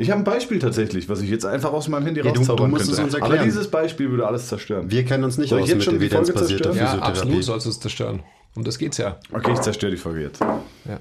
Ich 0.01 0.11
habe 0.13 0.21
ein 0.21 0.25
Beispiel 0.25 0.61
tatsächlich, 0.61 1.09
was 1.09 1.21
ich 1.23 1.29
jetzt 1.29 1.45
einfach 1.45 1.73
aus 1.73 1.89
meinem 1.89 2.05
Handy 2.07 2.21
Ja, 2.21 2.31
du- 2.31 2.39
rauszaubern 2.39 2.67
du 2.67 2.77
musst 2.77 2.85
könnte. 2.87 3.01
es 3.01 3.05
uns 3.05 3.15
erklären. 3.15 3.35
Aber 3.39 3.45
dieses 3.45 3.69
Beispiel 3.69 4.11
würde 4.11 4.27
alles 4.29 4.47
zerstören. 4.47 4.89
Wir 4.91 5.05
kennen 5.05 5.25
uns 5.25 5.39
nicht 5.39 5.49
Soll 5.51 5.59
ich 5.59 5.65
aus 5.65 5.69
jetzt 5.71 5.77
mit 5.79 5.85
schon 5.87 5.99
die 5.99 6.09
Folge 6.09 6.17
evidenzbasierter 6.31 6.65
zerstören? 6.73 6.77
Ja, 6.77 6.87
Physiotherapie. 6.93 7.19
absolut 7.21 7.45
sollst 7.45 7.67
du 7.67 7.71
es 7.71 7.81
zerstören. 7.81 8.23
Um 8.55 8.63
das 8.65 8.79
geht's 8.79 8.97
ja. 8.99 9.19
Okay, 9.33 9.53
ich 9.53 9.61
zerstöre 9.61 9.91
die 9.91 9.97
Folge 9.99 10.21
jetzt. 10.23 10.41
ja. 10.41 11.01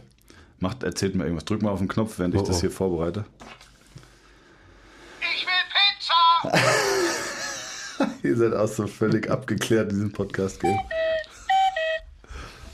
Macht, 0.59 0.81
erzählt 0.81 1.13
mir 1.13 1.23
irgendwas. 1.25 1.45
Drück 1.45 1.61
mal 1.61 1.69
auf 1.69 1.77
den 1.77 1.87
Knopf, 1.87 2.17
während 2.17 2.33
ich 2.33 2.41
Oh, 2.41 2.45
das 2.45 2.57
oh. 2.57 2.61
hier 2.61 2.71
vorbereite. 2.71 3.25
Ihr 8.23 8.35
seid 8.35 8.53
auch 8.53 8.67
so 8.67 8.87
völlig 8.87 9.29
abgeklärt, 9.29 9.91
diesen 9.91 10.11
Podcast 10.11 10.59
geben. 10.59 10.79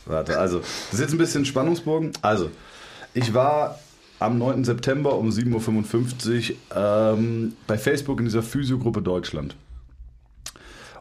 Warte, 0.05 0.37
also, 0.37 0.59
das 0.59 0.93
ist 0.93 0.99
jetzt 0.99 1.11
ein 1.13 1.17
bisschen 1.17 1.45
Spannungsbogen. 1.45 2.11
Also, 2.21 2.49
ich 3.13 3.33
war 3.33 3.79
am 4.19 4.37
9. 4.37 4.63
September 4.63 5.15
um 5.15 5.29
7.55 5.29 6.51
Uhr 6.51 6.57
ähm, 6.75 7.53
bei 7.67 7.77
Facebook 7.77 8.19
in 8.19 8.25
dieser 8.25 8.43
Physiogruppe 8.43 9.01
Deutschland. 9.01 9.55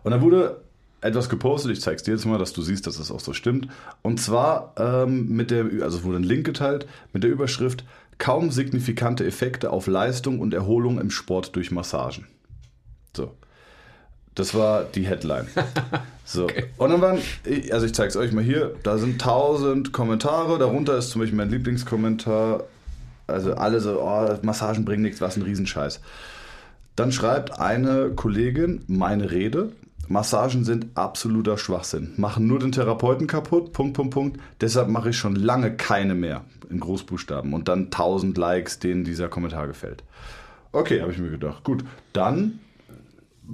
Und 0.02 0.12
da 0.12 0.20
wurde 0.20 0.60
etwas 1.00 1.28
gepostet, 1.28 1.72
ich 1.72 1.80
zeig's 1.80 2.02
dir 2.04 2.12
jetzt 2.12 2.26
mal, 2.26 2.38
dass 2.38 2.52
du 2.52 2.62
siehst, 2.62 2.86
dass 2.86 2.98
das 2.98 3.10
auch 3.10 3.20
so 3.20 3.32
stimmt. 3.32 3.68
Und 4.02 4.20
zwar 4.20 4.72
ähm, 4.76 5.28
mit 5.28 5.50
der, 5.50 5.64
also 5.82 5.98
es 5.98 6.04
wurde 6.04 6.18
ein 6.18 6.24
Link 6.24 6.44
geteilt 6.44 6.86
mit 7.12 7.22
der 7.22 7.30
Überschrift 7.30 7.84
Kaum 8.18 8.52
signifikante 8.52 9.26
Effekte 9.26 9.70
auf 9.70 9.88
Leistung 9.88 10.38
und 10.38 10.54
Erholung 10.54 11.00
im 11.00 11.10
Sport 11.10 11.56
durch 11.56 11.72
Massagen. 11.72 12.28
So. 13.16 13.32
Das 14.34 14.54
war 14.54 14.84
die 14.84 15.06
Headline. 15.06 15.46
So. 16.24 16.46
Und 16.78 16.90
dann 16.90 17.00
waren, 17.00 17.18
also 17.72 17.84
ich 17.84 17.94
zeige 17.94 18.08
es 18.08 18.16
euch 18.16 18.32
mal 18.32 18.44
hier, 18.44 18.76
da 18.84 18.96
sind 18.96 19.20
tausend 19.20 19.92
Kommentare, 19.92 20.56
darunter 20.56 20.96
ist 20.96 21.10
zum 21.10 21.20
Beispiel 21.20 21.36
mein 21.36 21.50
Lieblingskommentar, 21.50 22.62
also 23.26 23.54
alle 23.54 23.80
so, 23.80 24.00
oh, 24.00 24.38
Massagen 24.40 24.84
bringen 24.84 25.02
nichts, 25.02 25.20
was 25.20 25.36
ein 25.36 25.42
Riesenscheiß. 25.42 26.00
Dann 26.94 27.10
schreibt 27.10 27.58
eine 27.58 28.10
Kollegin 28.10 28.82
meine 28.86 29.32
Rede, 29.32 29.72
Massagen 30.08 30.64
sind 30.64 30.86
absoluter 30.94 31.58
Schwachsinn, 31.58 32.12
machen 32.16 32.46
nur 32.46 32.60
den 32.60 32.72
Therapeuten 32.72 33.26
kaputt, 33.26 33.72
Punkt, 33.72 33.94
Punkt, 33.94 34.14
Punkt, 34.14 34.40
deshalb 34.60 34.88
mache 34.88 35.10
ich 35.10 35.16
schon 35.16 35.34
lange 35.36 35.76
keine 35.76 36.14
mehr, 36.14 36.44
in 36.70 36.80
Großbuchstaben. 36.80 37.52
Und 37.52 37.68
dann 37.68 37.90
tausend 37.90 38.38
Likes, 38.38 38.78
denen 38.78 39.04
dieser 39.04 39.28
Kommentar 39.28 39.66
gefällt. 39.66 40.04
Okay, 40.70 41.00
habe 41.02 41.12
ich 41.12 41.18
mir 41.18 41.30
gedacht. 41.30 41.64
Gut, 41.64 41.84
dann 42.12 42.60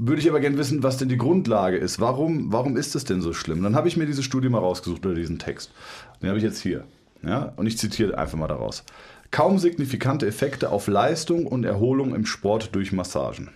würde 0.01 0.21
ich 0.23 0.29
aber 0.29 0.41
gerne 0.41 0.57
wissen, 0.59 0.83
was 0.83 0.97
denn 0.97 1.09
die 1.09 1.19
Grundlage 1.19 1.77
ist. 1.77 2.01
Warum, 2.01 2.53
warum 2.53 2.77
ist 2.77 2.95
es 2.95 3.05
denn 3.05 3.21
so 3.21 3.33
schlimm? 3.33 3.63
Dann 3.63 3.75
habe 3.75 3.89
ich 3.89 3.97
mir 3.97 4.07
diese 4.07 4.23
Studie 4.23 4.49
mal 4.49 4.59
rausgesucht 4.59 5.05
oder 5.05 5.15
diesen 5.15 5.39
Text. 5.39 5.73
Den 6.23 6.29
habe 6.29 6.39
ich 6.39 6.45
jetzt 6.45 6.63
hier. 6.63 6.85
Ja? 7.23 7.53
Und 7.57 7.67
ich 7.67 7.79
zitiere 7.79 8.17
einfach 8.17 8.39
mal 8.39 8.49
daraus. 8.49 8.85
Kaum 9.31 9.59
signifikante 9.59 10.27
Effekte 10.27 10.71
auf 10.71 10.87
Leistung 10.87 11.47
und 11.47 11.65
Erholung 11.65 12.15
im 12.15 12.27
Sport 12.27 12.75
durch 12.75 12.93
Massagen. 12.93 13.51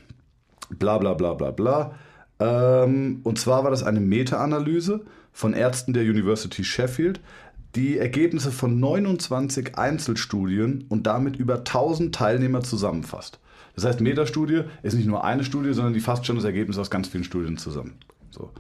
Bla 0.71 0.99
bla 0.99 1.15
bla 1.15 1.35
bla 1.35 1.51
bla. 1.53 1.95
Ähm, 2.41 3.21
und 3.23 3.39
zwar 3.39 3.63
war 3.63 3.71
das 3.71 3.85
eine 3.85 4.01
Meta-Analyse 4.01 5.05
von 5.33 5.55
Ärzten 5.55 5.93
der 5.93 6.03
University 6.03 6.65
Sheffield, 6.65 7.21
die 7.77 7.99
Ergebnisse 7.99 8.51
von 8.51 8.81
29 8.81 9.79
Einzelstudien 9.79 10.85
und 10.89 11.07
damit 11.07 11.37
über 11.37 11.59
1000 11.59 12.15
Teilnehmer 12.15 12.63
zusammenfasst. 12.63 13.39
Das 13.75 13.85
heißt, 13.85 14.01
Metastudie 14.01 14.65
ist 14.83 14.95
nicht 14.95 15.07
nur 15.07 15.25
eine 15.25 15.45
Studie, 15.45 15.73
sondern 15.73 15.95
die 15.95 16.01
fasst 16.01 16.27
schon 16.27 16.37
das 16.37 16.45
Ergebnis 16.45 16.79
aus 16.79 16.91
ganz 16.91 17.09
vielen 17.09 17.25
Studien 17.25 17.57
zusammen. 17.57 17.95
So. 18.31 18.51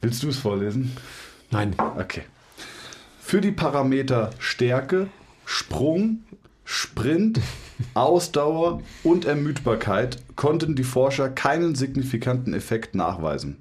Willst 0.00 0.22
du 0.22 0.28
es 0.28 0.38
vorlesen? 0.38 0.96
Nein. 1.50 1.74
Okay. 1.96 2.22
Für 3.20 3.40
die 3.40 3.52
Parameter 3.52 4.30
Stärke, 4.38 5.08
Sprung, 5.46 6.24
Sprint, 6.64 7.40
Ausdauer 7.94 8.82
und 9.02 9.24
Ermüdbarkeit 9.24 10.18
konnten 10.36 10.74
die 10.74 10.84
Forscher 10.84 11.28
keinen 11.28 11.74
signifikanten 11.74 12.54
Effekt 12.54 12.94
nachweisen. 12.94 13.56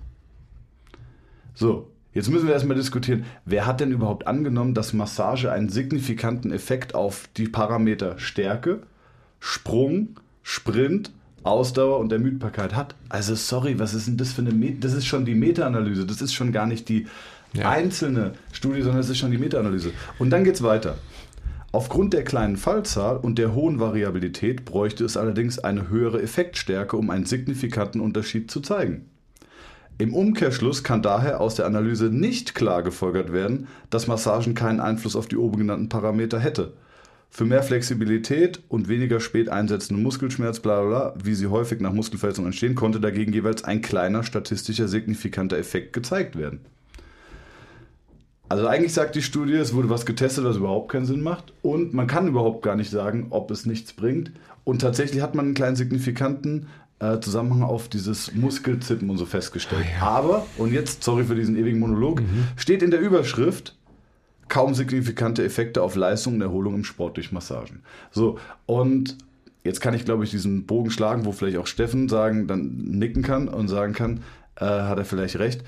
So, 1.55 1.89
jetzt 2.13 2.29
müssen 2.29 2.47
wir 2.47 2.53
erstmal 2.53 2.77
diskutieren, 2.77 3.25
wer 3.45 3.65
hat 3.65 3.79
denn 3.79 3.91
überhaupt 3.91 4.27
angenommen, 4.27 4.73
dass 4.73 4.93
Massage 4.93 5.51
einen 5.51 5.69
signifikanten 5.69 6.51
Effekt 6.51 6.95
auf 6.95 7.29
die 7.37 7.47
Parameter 7.47 8.19
Stärke, 8.19 8.81
Sprung, 9.45 10.21
Sprint, 10.41 11.11
Ausdauer 11.43 11.99
und 11.99 12.13
Ermüdbarkeit 12.13 12.73
hat? 12.73 12.95
Also 13.09 13.35
sorry, 13.35 13.77
was 13.77 13.93
ist 13.93 14.07
denn 14.07 14.15
das 14.15 14.31
für 14.31 14.41
eine 14.41 14.53
Meta? 14.53 14.77
Das 14.79 14.93
ist 14.93 15.05
schon 15.05 15.25
die 15.25 15.35
Meta-Analyse, 15.35 16.05
das 16.05 16.21
ist 16.21 16.33
schon 16.33 16.53
gar 16.53 16.65
nicht 16.65 16.87
die 16.87 17.07
Ja. 17.51 17.69
einzelne 17.69 18.35
Studie, 18.53 18.81
sondern 18.81 19.01
es 19.01 19.09
ist 19.09 19.17
schon 19.17 19.31
die 19.31 19.37
Meta-Analyse. 19.37 19.91
Und 20.17 20.29
dann 20.29 20.45
geht's 20.45 20.63
weiter. 20.63 20.95
Aufgrund 21.73 22.13
der 22.13 22.23
kleinen 22.23 22.55
Fallzahl 22.55 23.17
und 23.17 23.37
der 23.37 23.53
hohen 23.53 23.81
Variabilität 23.81 24.63
bräuchte 24.63 25.03
es 25.03 25.17
allerdings 25.17 25.59
eine 25.59 25.89
höhere 25.89 26.21
Effektstärke, 26.21 26.95
um 26.95 27.09
einen 27.09 27.25
signifikanten 27.25 27.99
Unterschied 27.99 28.49
zu 28.49 28.61
zeigen. 28.61 29.09
Im 29.97 30.13
Umkehrschluss 30.13 30.85
kann 30.85 31.01
daher 31.01 31.41
aus 31.41 31.55
der 31.55 31.65
Analyse 31.65 32.05
nicht 32.05 32.55
klar 32.55 32.81
gefolgert 32.81 33.33
werden, 33.33 33.67
dass 33.89 34.07
Massagen 34.07 34.55
keinen 34.55 34.79
Einfluss 34.79 35.17
auf 35.17 35.27
die 35.27 35.37
oben 35.37 35.57
genannten 35.57 35.89
Parameter 35.89 36.39
hätte. 36.39 36.71
Für 37.35 37.45
mehr 37.45 37.63
Flexibilität 37.63 38.61
und 38.69 38.89
weniger 38.89 39.19
spät 39.19 39.49
einsetzenden 39.49 40.03
Muskelschmerz, 40.03 40.59
bla 40.59 40.81
bla, 40.81 40.89
bla, 41.09 41.13
wie 41.23 41.33
sie 41.33 41.47
häufig 41.47 41.81
nach 41.81 41.91
Muskelverletzungen 41.91 42.49
entstehen, 42.49 42.75
konnte 42.75 42.99
dagegen 42.99 43.33
jeweils 43.33 43.63
ein 43.63 43.81
kleiner 43.81 44.21
statistischer 44.21 44.87
signifikanter 44.87 45.57
Effekt 45.57 45.93
gezeigt 45.93 46.37
werden. 46.37 46.59
Also 48.49 48.67
eigentlich 48.67 48.93
sagt 48.93 49.15
die 49.15 49.23
Studie, 49.23 49.55
es 49.55 49.73
wurde 49.73 49.89
was 49.89 50.05
getestet, 50.05 50.43
was 50.43 50.57
überhaupt 50.57 50.91
keinen 50.91 51.07
Sinn 51.07 51.23
macht 51.23 51.53
und 51.63 51.95
man 51.95 52.05
kann 52.05 52.27
überhaupt 52.27 52.61
gar 52.61 52.75
nicht 52.75 52.91
sagen, 52.91 53.25
ob 53.31 53.49
es 53.49 53.65
nichts 53.65 53.93
bringt. 53.93 54.31
Und 54.63 54.83
tatsächlich 54.83 55.23
hat 55.23 55.33
man 55.33 55.45
einen 55.45 55.55
kleinen 55.55 55.75
signifikanten 55.75 56.67
äh, 56.99 57.19
Zusammenhang 57.19 57.63
auf 57.63 57.89
dieses 57.89 58.35
Muskelzippen 58.35 59.09
und 59.09 59.17
so 59.17 59.25
festgestellt. 59.25 59.87
Aber, 60.01 60.45
und 60.59 60.71
jetzt, 60.71 61.03
sorry 61.03 61.23
für 61.23 61.33
diesen 61.33 61.57
ewigen 61.57 61.79
Monolog, 61.79 62.21
steht 62.57 62.83
in 62.83 62.91
der 62.91 62.99
Überschrift, 62.99 63.75
kaum 64.53 64.75
signifikante 64.75 65.43
Effekte 65.43 65.81
auf 65.81 65.95
Leistung 65.95 66.35
und 66.35 66.41
Erholung 66.43 66.75
im 66.75 66.83
Sport 66.83 67.17
durch 67.17 67.31
Massagen. 67.31 67.81
So, 68.11 68.37
und 68.67 69.17
jetzt 69.63 69.81
kann 69.81 69.95
ich, 69.95 70.05
glaube 70.05 70.23
ich, 70.23 70.29
diesen 70.29 70.67
Bogen 70.67 70.91
schlagen, 70.91 71.25
wo 71.25 71.31
vielleicht 71.31 71.57
auch 71.57 71.65
Steffen 71.65 72.07
sagen, 72.07 72.45
dann 72.45 72.67
nicken 72.77 73.23
kann 73.23 73.47
und 73.47 73.67
sagen 73.67 73.93
kann, 73.93 74.21
äh, 74.57 74.65
hat 74.65 74.99
er 74.99 75.05
vielleicht 75.05 75.39
recht. 75.39 75.63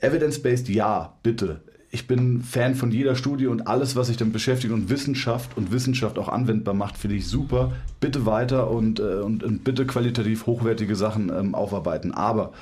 Evidence-based, 0.00 0.68
ja, 0.68 1.14
bitte. 1.24 1.62
ich 1.94 2.08
bin 2.08 2.42
Fan 2.42 2.74
von 2.74 2.90
jeder 2.90 3.14
Studie 3.14 3.46
und 3.46 3.68
alles, 3.68 3.94
was 3.94 4.08
sich 4.08 4.16
damit 4.16 4.34
beschäftigt 4.34 4.72
und 4.72 4.90
Wissenschaft 4.90 5.56
und 5.56 5.70
Wissenschaft 5.70 6.18
auch 6.18 6.28
anwendbar 6.28 6.74
macht, 6.74 6.96
finde 6.96 7.14
ich 7.16 7.28
super. 7.28 7.72
Bitte 7.98 8.26
weiter 8.26 8.68
und, 8.68 9.00
äh, 9.00 9.20
und, 9.20 9.44
und 9.44 9.62
bitte 9.62 9.84
qualitativ 9.86 10.46
hochwertige 10.46 10.94
Sachen 10.94 11.28
ähm, 11.28 11.54
aufarbeiten. 11.54 12.12
Aber 12.12 12.52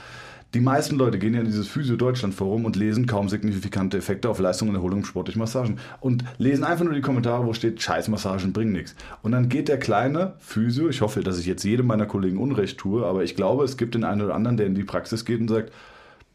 die 0.54 0.60
meisten 0.60 0.96
Leute 0.96 1.18
gehen 1.18 1.32
ja 1.32 1.40
in 1.40 1.46
dieses 1.46 1.66
Physio 1.66 1.96
Deutschland 1.96 2.34
Forum 2.34 2.66
und 2.66 2.76
lesen 2.76 3.06
kaum 3.06 3.28
signifikante 3.30 3.96
Effekte 3.96 4.28
auf 4.28 4.38
Leistung 4.38 4.68
und 4.68 4.74
Erholung 4.74 4.98
im 4.98 5.04
sportlichen 5.04 5.40
Massagen 5.40 5.78
und 6.00 6.24
lesen 6.36 6.64
einfach 6.64 6.84
nur 6.84 6.94
die 6.94 7.00
Kommentare, 7.00 7.46
wo 7.46 7.54
steht, 7.54 7.80
Scheißmassagen 7.80 8.52
bringen 8.52 8.72
nichts. 8.72 8.94
Und 9.22 9.32
dann 9.32 9.48
geht 9.48 9.68
der 9.68 9.78
kleine 9.78 10.34
Physio, 10.40 10.90
ich 10.90 11.00
hoffe, 11.00 11.20
dass 11.20 11.38
ich 11.38 11.46
jetzt 11.46 11.64
jedem 11.64 11.86
meiner 11.86 12.04
Kollegen 12.04 12.36
Unrecht 12.36 12.78
tue, 12.78 13.06
aber 13.06 13.24
ich 13.24 13.34
glaube, 13.34 13.64
es 13.64 13.78
gibt 13.78 13.94
den 13.94 14.04
einen 14.04 14.20
oder 14.20 14.34
anderen, 14.34 14.58
der 14.58 14.66
in 14.66 14.74
die 14.74 14.84
Praxis 14.84 15.24
geht 15.24 15.40
und 15.40 15.48
sagt, 15.48 15.72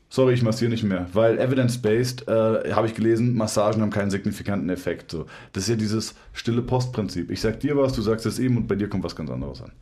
sorry, 0.10 0.34
ich 0.34 0.41
massiere 0.41 0.71
nicht 0.71 0.84
mehr, 0.84 1.08
weil 1.13 1.38
evidence-based, 1.38 2.27
äh, 2.27 2.73
habe 2.73 2.88
ich 2.88 2.95
gelesen, 2.95 3.36
Massagen 3.36 3.82
haben 3.84 3.91
keinen 3.91 4.10
signifikanten 4.10 4.69
Effekt. 4.69 5.12
So. 5.12 5.27
Das 5.53 5.63
ist 5.63 5.69
ja 5.69 5.75
dieses 5.75 6.15
stille 6.34 6.63
Postprinzip. 6.63 7.30
Ich 7.30 7.41
sag 7.41 7.60
dir 7.60 7.77
was, 7.77 7.93
du 7.93 8.01
sagst 8.01 8.25
es 8.25 8.39
ihm 8.39 8.58
und 8.58 8.67
bei 8.67 8.75
dir 8.75 8.89
kommt 8.89 9.03
was 9.03 9.15
ganz 9.15 9.30
anderes 9.30 9.62
an. 9.62 9.73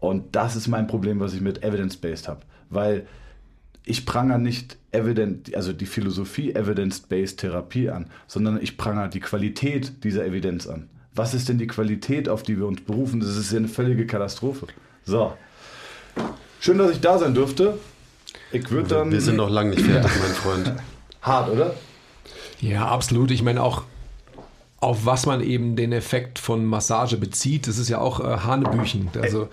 Und 0.00 0.34
das 0.34 0.56
ist 0.56 0.68
mein 0.68 0.86
Problem, 0.86 1.20
was 1.20 1.34
ich 1.34 1.40
mit 1.40 1.62
evidence-based 1.62 2.28
habe, 2.28 2.40
weil 2.68 3.06
ich 3.84 4.06
pranger 4.06 4.38
nicht 4.38 4.76
evident, 4.92 5.54
also 5.54 5.72
die 5.72 5.86
Philosophie 5.86 6.54
evidence-based 6.54 7.38
Therapie 7.38 7.90
an, 7.90 8.06
sondern 8.26 8.60
ich 8.60 8.76
pranger 8.76 9.08
die 9.08 9.20
Qualität 9.20 10.04
dieser 10.04 10.24
Evidenz 10.24 10.66
an. 10.66 10.88
Was 11.14 11.34
ist 11.34 11.48
denn 11.48 11.58
die 11.58 11.66
Qualität, 11.66 12.28
auf 12.28 12.42
die 12.42 12.56
wir 12.56 12.66
uns 12.66 12.80
berufen? 12.82 13.20
Das 13.20 13.36
ist 13.36 13.52
ja 13.52 13.58
eine 13.58 13.68
völlige 13.68 14.06
Katastrophe. 14.06 14.66
So. 15.04 15.32
Schön, 16.60 16.78
dass 16.78 16.92
ich 16.92 17.00
da 17.00 17.18
sein 17.18 17.34
durfte. 17.34 17.78
Ich 18.52 18.70
würde 18.70 18.88
dann. 18.88 19.10
Wir 19.10 19.20
sind 19.20 19.36
noch 19.36 19.50
lange 19.50 19.70
nicht 19.70 19.82
fertig, 19.86 20.10
mein 20.20 20.32
Freund. 20.32 20.72
Hart, 21.22 21.50
oder? 21.50 21.74
Ja, 22.60 22.86
absolut. 22.86 23.30
Ich 23.30 23.42
meine 23.42 23.62
auch, 23.62 23.84
auf 24.78 25.04
was 25.04 25.26
man 25.26 25.40
eben 25.40 25.76
den 25.76 25.92
Effekt 25.92 26.38
von 26.38 26.64
Massage 26.64 27.16
bezieht, 27.16 27.66
das 27.66 27.78
ist 27.78 27.88
ja 27.88 27.98
auch 27.98 28.20
äh, 28.20 28.38
Hanebüchen. 28.38 29.10
Also 29.20 29.48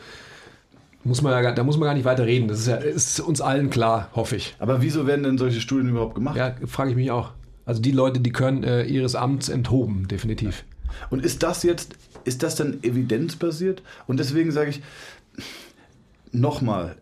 muss 1.08 1.22
man 1.22 1.32
ja, 1.32 1.52
da 1.52 1.64
muss 1.64 1.78
man 1.78 1.88
gar 1.88 1.94
nicht 1.94 2.06
weiter 2.06 2.26
reden. 2.26 2.48
Das 2.48 2.60
ist 2.60 2.68
ja 2.68 2.76
ist 2.76 3.20
uns 3.22 3.40
allen 3.42 3.70
klar, 3.70 4.10
hoffe 4.14 4.36
ich. 4.36 4.56
Aber 4.60 4.82
wieso 4.82 5.08
werden 5.08 5.24
denn 5.24 5.38
solche 5.38 5.62
Studien 5.62 5.90
überhaupt 5.90 6.16
gemacht? 6.16 6.36
Ja, 6.36 6.54
frage 6.66 6.92
ich 6.92 6.96
mich 6.98 7.12
auch. 7.12 7.32
Also 7.66 7.82
die 7.82 7.92
Leute, 7.92 8.20
die 8.20 8.32
können 8.32 8.64
äh, 8.64 8.84
ihres 8.84 9.16
Amts 9.16 9.50
enthoben, 9.50 10.08
definitiv. 10.08 10.66
Und 11.10 11.24
ist 11.26 11.44
das 11.44 11.64
jetzt, 11.64 11.96
ist 12.26 12.44
das 12.44 12.56
dann 12.56 12.84
evidenzbasiert? 12.84 13.84
Und 14.06 14.20
deswegen 14.20 14.52
sage 14.52 14.70
ich, 14.70 14.82
nochmal, 16.32 16.96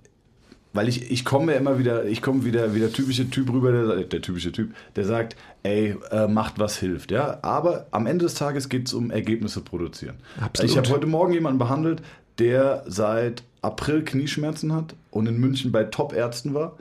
weil 0.74 0.88
ich, 0.88 1.10
ich 1.10 1.26
komme 1.26 1.54
ja 1.54 1.58
immer 1.58 1.80
wieder, 1.80 2.06
ich 2.06 2.22
komme 2.22 2.46
wieder 2.46 2.76
wie 2.76 2.80
der 2.80 2.92
typische 2.92 3.30
Typ 3.30 3.52
rüber, 3.52 3.72
der, 3.72 4.04
der 4.04 4.22
typische 4.22 4.52
Typ, 4.52 4.76
der 4.96 5.06
sagt, 5.06 5.36
ey, 5.64 5.96
äh, 6.12 6.28
macht 6.28 6.60
was 6.60 6.78
hilft, 6.78 7.12
ja. 7.12 7.40
Aber 7.42 7.88
am 7.92 8.06
Ende 8.06 8.26
des 8.26 8.36
Tages 8.36 8.70
geht 8.70 8.88
es 8.88 8.94
um 8.94 9.10
Ergebnisse 9.10 9.62
produzieren. 9.62 10.16
Absolut. 10.40 10.72
Ich 10.72 10.78
habe 10.78 10.90
heute 10.90 11.08
Morgen 11.08 11.34
jemanden 11.34 11.60
behandelt, 11.60 12.02
der 12.40 12.84
seit 12.88 13.44
April 13.62 14.04
Knieschmerzen 14.04 14.74
hat 14.74 14.96
und 15.12 15.28
in 15.28 15.40
München 15.40 15.72
bei 15.72 15.84
Top-Ärzten 15.86 16.54
war. 16.54 16.78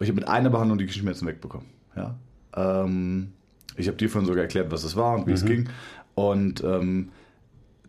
Ich 0.00 0.08
habe 0.08 0.16
mit 0.20 0.28
einer 0.28 0.50
Behandlung 0.50 0.78
die 0.78 0.86
Knieschmerzen 0.86 1.26
wegbekommen. 1.26 1.66
Ja? 1.96 2.14
Ähm, 2.54 3.32
ich 3.76 3.88
habe 3.88 3.96
dir 3.96 4.10
vorhin 4.10 4.26
sogar 4.26 4.42
erklärt, 4.42 4.70
was 4.70 4.84
es 4.84 4.96
war 4.96 5.16
und 5.16 5.26
wie 5.26 5.32
es 5.32 5.44
ging. 5.44 5.68
Und 6.14 6.62
ähm, 6.64 7.10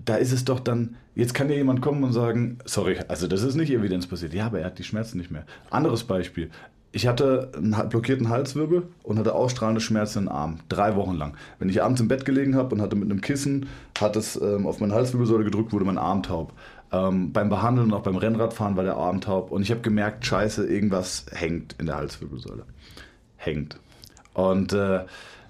da 0.05 0.15
ist 0.15 0.31
es 0.31 0.45
doch 0.45 0.59
dann, 0.59 0.95
jetzt 1.15 1.33
kann 1.33 1.49
ja 1.49 1.55
jemand 1.55 1.81
kommen 1.81 2.03
und 2.03 2.13
sagen, 2.13 2.59
sorry, 2.65 2.97
also 3.07 3.27
das 3.27 3.43
ist 3.43 3.55
nicht 3.55 3.71
evidenzbasiert. 3.71 4.33
Ja, 4.33 4.45
aber 4.45 4.59
er 4.59 4.67
hat 4.67 4.79
die 4.79 4.83
Schmerzen 4.83 5.17
nicht 5.17 5.31
mehr. 5.31 5.45
Anderes 5.69 6.03
Beispiel. 6.03 6.49
Ich 6.91 7.05
hatte 7.05 7.51
einen 7.55 7.89
blockierten 7.89 8.29
Halswirbel 8.29 8.87
und 9.03 9.19
hatte 9.19 9.35
ausstrahlende 9.35 9.81
Schmerzen 9.81 10.23
im 10.23 10.29
Arm. 10.29 10.59
Drei 10.69 10.95
Wochen 10.95 11.15
lang. 11.15 11.35
Wenn 11.59 11.69
ich 11.69 11.83
abends 11.83 12.01
im 12.01 12.07
Bett 12.07 12.25
gelegen 12.25 12.55
habe 12.55 12.73
und 12.73 12.81
hatte 12.81 12.95
mit 12.95 13.11
einem 13.11 13.21
Kissen, 13.21 13.67
hat 13.99 14.15
es 14.15 14.39
ähm, 14.41 14.65
auf 14.65 14.79
meine 14.79 14.95
Halswirbelsäule 14.95 15.43
gedrückt, 15.43 15.71
wurde 15.71 15.85
mein 15.85 15.99
Arm 15.99 16.23
taub. 16.23 16.53
Ähm, 16.91 17.31
beim 17.31 17.49
Behandeln 17.49 17.91
und 17.91 17.93
auch 17.93 18.03
beim 18.03 18.15
Rennradfahren 18.15 18.75
war 18.75 18.83
der 18.83 18.95
Arm 18.95 19.21
taub. 19.21 19.51
Und 19.51 19.61
ich 19.61 19.71
habe 19.71 19.81
gemerkt, 19.81 20.25
scheiße, 20.25 20.65
irgendwas 20.65 21.25
hängt 21.31 21.75
in 21.79 21.85
der 21.85 21.97
Halswirbelsäule. 21.97 22.63
Hängt. 23.37 23.79
Und 24.33 24.73
äh, 24.73 25.01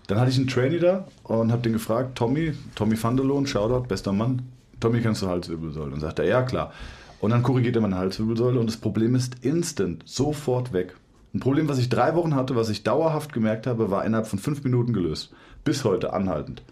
dann 0.08 0.20
hatte 0.20 0.32
ich 0.32 0.38
einen 0.38 0.48
Trainee 0.48 0.80
da 0.80 1.08
und 1.24 1.52
habe 1.52 1.62
den 1.62 1.74
gefragt, 1.74 2.18
Tommy, 2.18 2.54
Tommy 2.76 3.02
Vanderlohn, 3.02 3.46
Shoutout, 3.46 3.88
bester 3.88 4.12
Mann, 4.12 4.42
Tommy, 4.80 5.02
kennst 5.02 5.22
du 5.22 5.28
Halswirbelsäule? 5.28 5.94
Und 5.94 6.00
sagt 6.00 6.20
er, 6.20 6.26
ja 6.26 6.42
klar. 6.42 6.74
Und 7.20 7.32
dann 7.32 7.44
korrigiert 7.44 7.76
er 7.76 7.82
meine 7.82 7.98
Halswirbelsäule 7.98 8.60
und 8.60 8.68
das 8.68 8.78
Problem 8.78 9.14
ist 9.16 9.44
instant, 9.44 10.04
sofort 10.06 10.74
weg. 10.74 10.96
Ein 11.34 11.42
Problem, 11.42 11.70
was 11.70 11.78
ich 11.78 11.90
drei 11.90 12.16
Wochen 12.16 12.34
hatte, 12.34 12.56
was 12.56 12.70
ich 12.70 12.84
dauerhaft 12.84 13.34
gemerkt 13.34 13.68
habe, 13.68 13.92
war 13.92 14.04
innerhalb 14.04 14.28
von 14.28 14.40
fünf 14.40 14.64
Minuten 14.64 14.94
gelöst. 14.94 15.32
Bis 15.64 15.84
heute 15.84 16.14
anhaltend. 16.14 16.64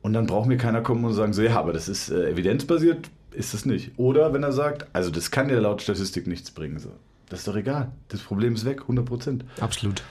Und 0.00 0.14
dann 0.14 0.26
braucht 0.26 0.48
mir 0.48 0.56
keiner 0.56 0.80
kommen 0.80 1.04
und 1.04 1.12
sagen, 1.12 1.34
so, 1.34 1.42
ja, 1.42 1.58
aber 1.58 1.72
das 1.72 1.88
ist 1.88 2.10
äh, 2.10 2.30
evidenzbasiert, 2.30 3.10
ist 3.32 3.54
es 3.54 3.64
nicht. 3.64 3.92
Oder 3.96 4.32
wenn 4.32 4.42
er 4.42 4.52
sagt, 4.52 4.86
also 4.92 5.10
das 5.10 5.30
kann 5.30 5.48
ja 5.50 5.58
laut 5.58 5.82
Statistik 5.82 6.26
nichts 6.26 6.50
bringen. 6.50 6.78
So. 6.78 6.90
Das 7.28 7.40
ist 7.40 7.48
doch 7.48 7.56
egal. 7.56 7.92
Das 8.08 8.20
Problem 8.20 8.54
ist 8.54 8.64
weg, 8.64 8.82
100 8.82 9.04
Prozent. 9.04 9.44
Absolut. 9.60 10.02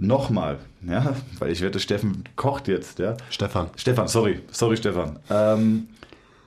Nochmal, 0.00 0.58
ja, 0.86 1.16
weil 1.40 1.50
ich 1.50 1.60
wette, 1.60 1.80
Steffen 1.80 2.22
kocht 2.36 2.68
jetzt, 2.68 3.00
ja. 3.00 3.16
Stefan. 3.30 3.70
Stefan, 3.74 4.06
sorry, 4.06 4.40
sorry 4.52 4.76
Stefan. 4.76 5.18
Ähm, 5.28 5.88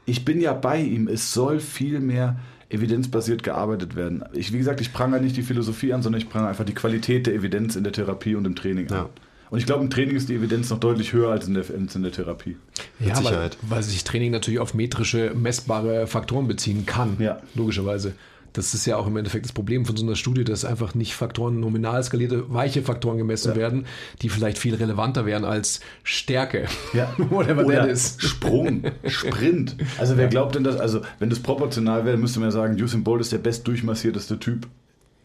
ich 0.05 0.23
bin 0.23 0.39
ja 0.39 0.53
bei 0.53 0.79
ihm. 0.79 1.09
Es 1.09 1.33
soll 1.33 1.59
viel 1.59 1.99
mehr 1.99 2.39
evidenzbasiert 2.69 3.43
gearbeitet 3.43 3.97
werden. 3.97 4.23
Ich, 4.31 4.53
wie 4.53 4.57
gesagt, 4.57 4.79
ich 4.79 4.93
prangere 4.93 5.19
nicht 5.19 5.35
die 5.35 5.43
Philosophie 5.43 5.91
an, 5.91 6.01
sondern 6.01 6.21
ich 6.21 6.29
prangere 6.29 6.49
einfach 6.49 6.63
die 6.63 6.73
Qualität 6.73 7.27
der 7.27 7.33
Evidenz 7.33 7.75
in 7.75 7.83
der 7.83 7.91
Therapie 7.91 8.35
und 8.35 8.45
im 8.45 8.55
Training 8.55 8.89
an. 8.91 9.07
Und 9.51 9.59
ich 9.59 9.65
glaube, 9.65 9.83
im 9.83 9.89
Training 9.89 10.15
ist 10.15 10.29
die 10.29 10.35
Evidenz 10.35 10.69
noch 10.69 10.79
deutlich 10.79 11.11
höher 11.13 11.29
als 11.29 11.45
in 11.45 11.53
der, 11.53 11.65
als 11.69 11.93
in 11.95 12.01
der 12.03 12.11
Therapie. 12.13 12.55
Ja, 12.99 13.09
weil, 13.09 13.15
Sicherheit. 13.17 13.57
weil 13.61 13.83
sich 13.83 14.03
Training 14.05 14.31
natürlich 14.31 14.59
auf 14.61 14.73
metrische, 14.73 15.33
messbare 15.35 16.07
Faktoren 16.07 16.47
beziehen 16.47 16.85
kann. 16.85 17.17
Ja. 17.19 17.41
Logischerweise. 17.53 18.13
Das 18.53 18.73
ist 18.73 18.85
ja 18.85 18.97
auch 18.97 19.07
im 19.07 19.15
Endeffekt 19.15 19.45
das 19.45 19.51
Problem 19.53 19.85
von 19.85 19.95
so 19.95 20.05
einer 20.05 20.15
Studie, 20.15 20.43
dass 20.45 20.65
einfach 20.65 20.93
nicht 20.95 21.15
Faktoren, 21.15 21.59
nominal 21.59 22.01
skalierte, 22.03 22.53
weiche 22.53 22.81
Faktoren 22.81 23.17
gemessen 23.17 23.49
Ja. 23.51 23.55
werden, 23.57 23.85
die 24.21 24.29
vielleicht 24.29 24.57
viel 24.57 24.75
relevanter 24.75 25.25
wären 25.25 25.43
als 25.45 25.79
Stärke. 26.03 26.65
Ja. 26.93 27.13
Whatever 27.29 27.65
Oder 27.65 27.81
that 27.81 27.89
is. 27.91 28.15
Sprung, 28.19 28.83
Sprint. 29.05 29.75
Also 29.97 30.15
wer 30.17 30.27
glaubt 30.27 30.55
denn 30.55 30.63
das, 30.65 30.77
also 30.77 31.01
wenn 31.19 31.29
das 31.29 31.39
proportional 31.39 32.05
wäre, 32.05 32.15
müsste 32.17 32.39
man 32.39 32.47
ja 32.47 32.51
sagen, 32.51 32.81
Usain 32.81 33.03
Bolt 33.03 33.19
ist 33.21 33.31
der 33.33 33.37
bestdurchmassierteste 33.37 34.39
Typ 34.39 34.67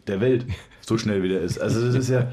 der 0.09 0.21
Welt. 0.21 0.45
So 0.81 0.97
schnell 0.99 1.23
wie 1.25 1.29
der 1.29 1.41
ist. 1.43 1.59
Also 1.61 1.85
das 1.85 1.95
ist 1.97 2.09
ja, 2.11 2.31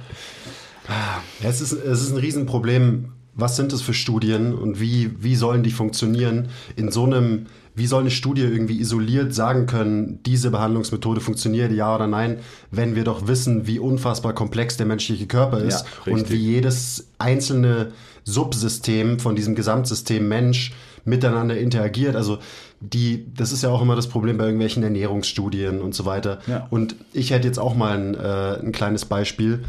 Ja, 0.87 1.49
es, 1.49 1.61
ist, 1.61 1.73
es 1.73 2.01
ist 2.01 2.11
ein 2.11 2.17
Riesenproblem. 2.17 3.13
Was 3.35 3.55
sind 3.55 3.73
das 3.73 3.81
für 3.81 3.95
Studien 3.95 4.53
und 4.53 4.79
wie, 4.79 5.11
wie 5.19 5.35
sollen 5.35 5.63
die 5.63 5.71
funktionieren? 5.71 6.49
In 6.75 6.91
so 6.91 7.05
einem, 7.05 7.47
wie 7.73 7.87
soll 7.87 8.01
eine 8.01 8.11
Studie 8.11 8.43
irgendwie 8.43 8.79
isoliert 8.79 9.33
sagen 9.33 9.65
können, 9.65 10.19
diese 10.23 10.51
Behandlungsmethode 10.51 11.19
funktioniert, 11.19 11.71
ja 11.71 11.95
oder 11.95 12.05
nein, 12.05 12.39
wenn 12.69 12.95
wir 12.95 13.03
doch 13.03 13.27
wissen, 13.27 13.65
wie 13.65 13.79
unfassbar 13.79 14.33
komplex 14.33 14.77
der 14.77 14.85
menschliche 14.85 15.25
Körper 15.25 15.59
ist 15.59 15.83
Ja, 16.05 16.13
und 16.13 16.29
wie 16.29 16.37
jedes 16.37 17.07
einzelne 17.17 17.91
Subsystem 18.23 19.19
von 19.19 19.35
diesem 19.35 19.55
Gesamtsystem 19.55 20.27
Mensch 20.27 20.73
miteinander 21.05 21.57
interagiert. 21.57 22.15
Also 22.15 22.37
die, 22.79 23.25
das 23.35 23.51
ist 23.51 23.63
ja 23.63 23.69
auch 23.69 23.81
immer 23.81 23.95
das 23.95 24.07
Problem 24.07 24.37
bei 24.37 24.45
irgendwelchen 24.45 24.83
Ernährungsstudien 24.83 25.81
und 25.81 25.95
so 25.95 26.05
weiter. 26.05 26.39
Ja. 26.47 26.67
Und 26.69 26.95
ich 27.13 27.31
hätte 27.31 27.47
jetzt 27.47 27.59
auch 27.59 27.75
mal 27.75 27.97
ein, 27.97 28.15
äh, 28.15 28.65
ein 28.65 28.71
kleines 28.71 29.05
Beispiel. 29.05 29.63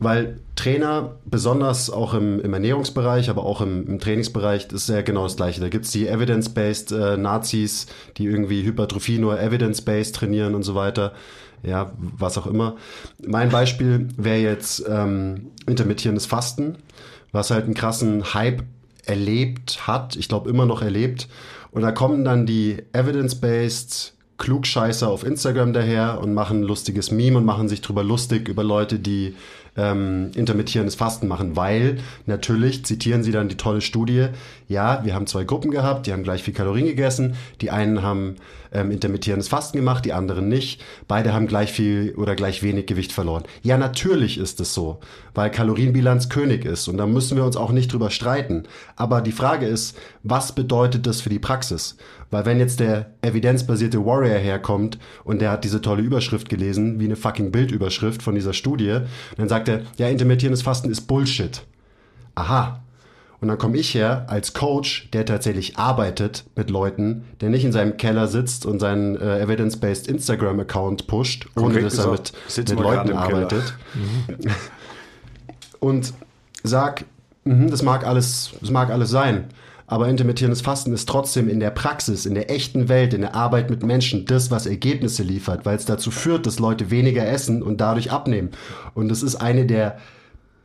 Weil 0.00 0.38
Trainer, 0.54 1.16
besonders 1.24 1.90
auch 1.90 2.14
im, 2.14 2.40
im 2.40 2.52
Ernährungsbereich, 2.52 3.30
aber 3.30 3.44
auch 3.44 3.60
im, 3.60 3.86
im 3.86 3.98
Trainingsbereich, 3.98 4.68
ist 4.72 4.88
ja 4.88 5.02
genau 5.02 5.24
das 5.24 5.36
Gleiche. 5.36 5.60
Da 5.60 5.68
gibt's 5.68 5.90
die 5.90 6.06
Evidence-Based 6.06 6.92
äh, 6.92 7.16
Nazis, 7.16 7.86
die 8.16 8.26
irgendwie 8.26 8.62
Hypertrophie 8.62 9.18
nur 9.18 9.40
Evidence-Based 9.40 10.14
trainieren 10.14 10.54
und 10.54 10.62
so 10.62 10.74
weiter. 10.74 11.12
Ja, 11.64 11.92
was 11.98 12.38
auch 12.38 12.46
immer. 12.46 12.76
Mein 13.26 13.48
Beispiel 13.50 14.08
wäre 14.16 14.38
jetzt 14.38 14.84
ähm, 14.88 15.50
intermittierendes 15.66 16.26
Fasten, 16.26 16.76
was 17.32 17.50
halt 17.50 17.64
einen 17.64 17.74
krassen 17.74 18.34
Hype 18.34 18.62
erlebt 19.04 19.86
hat, 19.88 20.14
ich 20.14 20.28
glaube 20.28 20.48
immer 20.50 20.66
noch 20.66 20.82
erlebt. 20.82 21.28
Und 21.72 21.82
da 21.82 21.90
kommen 21.90 22.24
dann 22.24 22.46
die 22.46 22.82
Evidence-Based 22.92 24.14
Klugscheißer 24.38 25.08
auf 25.08 25.24
Instagram 25.24 25.72
daher 25.72 26.20
und 26.22 26.32
machen 26.32 26.60
ein 26.60 26.62
lustiges 26.62 27.10
Meme 27.10 27.38
und 27.38 27.44
machen 27.44 27.68
sich 27.68 27.80
drüber 27.80 28.04
lustig 28.04 28.48
über 28.48 28.62
Leute, 28.62 29.00
die 29.00 29.34
ähm, 29.78 30.32
intermittierendes 30.34 30.96
Fasten 30.96 31.28
machen, 31.28 31.56
weil 31.56 31.98
natürlich 32.26 32.84
zitieren 32.84 33.22
sie 33.22 33.32
dann 33.32 33.48
die 33.48 33.56
tolle 33.56 33.80
Studie, 33.80 34.26
ja, 34.68 35.04
wir 35.04 35.14
haben 35.14 35.26
zwei 35.26 35.44
Gruppen 35.44 35.70
gehabt, 35.70 36.06
die 36.06 36.12
haben 36.12 36.24
gleich 36.24 36.42
viel 36.42 36.52
Kalorien 36.52 36.86
gegessen, 36.86 37.36
die 37.60 37.70
einen 37.70 38.02
haben 38.02 38.36
ähm, 38.72 38.90
intermittierendes 38.90 39.48
Fasten 39.48 39.78
gemacht, 39.78 40.04
die 40.04 40.12
anderen 40.12 40.48
nicht, 40.48 40.82
beide 41.06 41.32
haben 41.32 41.46
gleich 41.46 41.72
viel 41.72 42.14
oder 42.16 42.34
gleich 42.34 42.62
wenig 42.62 42.86
Gewicht 42.86 43.12
verloren. 43.12 43.44
Ja, 43.62 43.76
natürlich 43.78 44.38
ist 44.38 44.60
es 44.60 44.74
so, 44.74 45.00
weil 45.34 45.50
Kalorienbilanz 45.50 46.28
König 46.28 46.64
ist 46.64 46.88
und 46.88 46.96
da 46.96 47.06
müssen 47.06 47.36
wir 47.36 47.44
uns 47.44 47.56
auch 47.56 47.72
nicht 47.72 47.92
drüber 47.92 48.10
streiten. 48.10 48.64
Aber 48.96 49.20
die 49.20 49.32
Frage 49.32 49.66
ist, 49.66 49.96
was 50.22 50.52
bedeutet 50.52 51.06
das 51.06 51.20
für 51.20 51.30
die 51.30 51.38
Praxis? 51.38 51.96
Weil 52.30 52.44
wenn 52.44 52.58
jetzt 52.58 52.80
der 52.80 53.10
evidenzbasierte 53.22 54.04
Warrior 54.04 54.38
herkommt 54.38 54.98
und 55.24 55.40
der 55.40 55.50
hat 55.50 55.64
diese 55.64 55.80
tolle 55.80 56.02
Überschrift 56.02 56.48
gelesen, 56.48 57.00
wie 57.00 57.06
eine 57.06 57.16
fucking 57.16 57.50
Bildüberschrift 57.52 58.22
von 58.22 58.34
dieser 58.34 58.52
Studie, 58.52 58.98
dann 59.36 59.48
sagt 59.48 59.68
er, 59.68 59.82
ja, 59.96 60.08
intermittierendes 60.08 60.62
Fasten 60.62 60.90
ist 60.90 61.02
Bullshit. 61.02 61.62
aha. 62.34 62.82
Und 63.40 63.48
dann 63.48 63.58
komme 63.58 63.76
ich 63.76 63.94
her 63.94 64.26
als 64.28 64.52
Coach, 64.52 65.08
der 65.12 65.24
tatsächlich 65.24 65.78
arbeitet 65.78 66.44
mit 66.56 66.70
Leuten, 66.70 67.24
der 67.40 67.50
nicht 67.50 67.64
in 67.64 67.70
seinem 67.70 67.96
Keller 67.96 68.26
sitzt 68.26 68.66
und 68.66 68.80
seinen 68.80 69.16
äh, 69.16 69.40
Evidence-Based 69.40 70.08
Instagram-Account 70.08 71.06
pusht, 71.06 71.46
ohne 71.54 71.66
Konkret 71.66 71.84
dass 71.86 71.98
er 71.98 72.10
mit, 72.10 72.32
gesagt, 72.32 72.50
sitzt 72.50 72.74
mit 72.74 72.82
mal 72.82 72.96
Leuten 72.96 73.12
arbeitet. 73.12 73.74
und 75.78 76.12
sag, 76.64 77.04
mhm, 77.44 77.70
das 77.70 77.82
mag 77.82 78.04
alles, 78.04 78.50
das 78.60 78.70
mag 78.70 78.90
alles 78.90 79.10
sein. 79.10 79.44
Aber 79.86 80.08
intermittierendes 80.08 80.60
Fasten 80.60 80.92
ist 80.92 81.08
trotzdem 81.08 81.48
in 81.48 81.60
der 81.60 81.70
Praxis, 81.70 82.26
in 82.26 82.34
der 82.34 82.50
echten 82.50 82.90
Welt, 82.90 83.14
in 83.14 83.22
der 83.22 83.34
Arbeit 83.34 83.70
mit 83.70 83.82
Menschen 83.82 84.26
das, 84.26 84.50
was 84.50 84.66
Ergebnisse 84.66 85.22
liefert, 85.22 85.64
weil 85.64 85.76
es 85.76 85.86
dazu 85.86 86.10
führt, 86.10 86.44
dass 86.44 86.58
Leute 86.58 86.90
weniger 86.90 87.26
essen 87.26 87.62
und 87.62 87.80
dadurch 87.80 88.10
abnehmen. 88.10 88.50
Und 88.92 89.10
es 89.10 89.22
ist 89.22 89.36
eine 89.36 89.64
der 89.64 89.96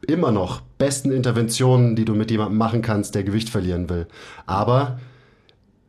immer 0.03 0.31
noch 0.31 0.61
besten 0.77 1.11
Interventionen, 1.11 1.95
die 1.95 2.05
du 2.05 2.13
mit 2.13 2.31
jemandem 2.31 2.57
machen 2.57 2.81
kannst, 2.81 3.15
der 3.15 3.23
Gewicht 3.23 3.49
verlieren 3.49 3.89
will. 3.89 4.07
Aber 4.45 4.99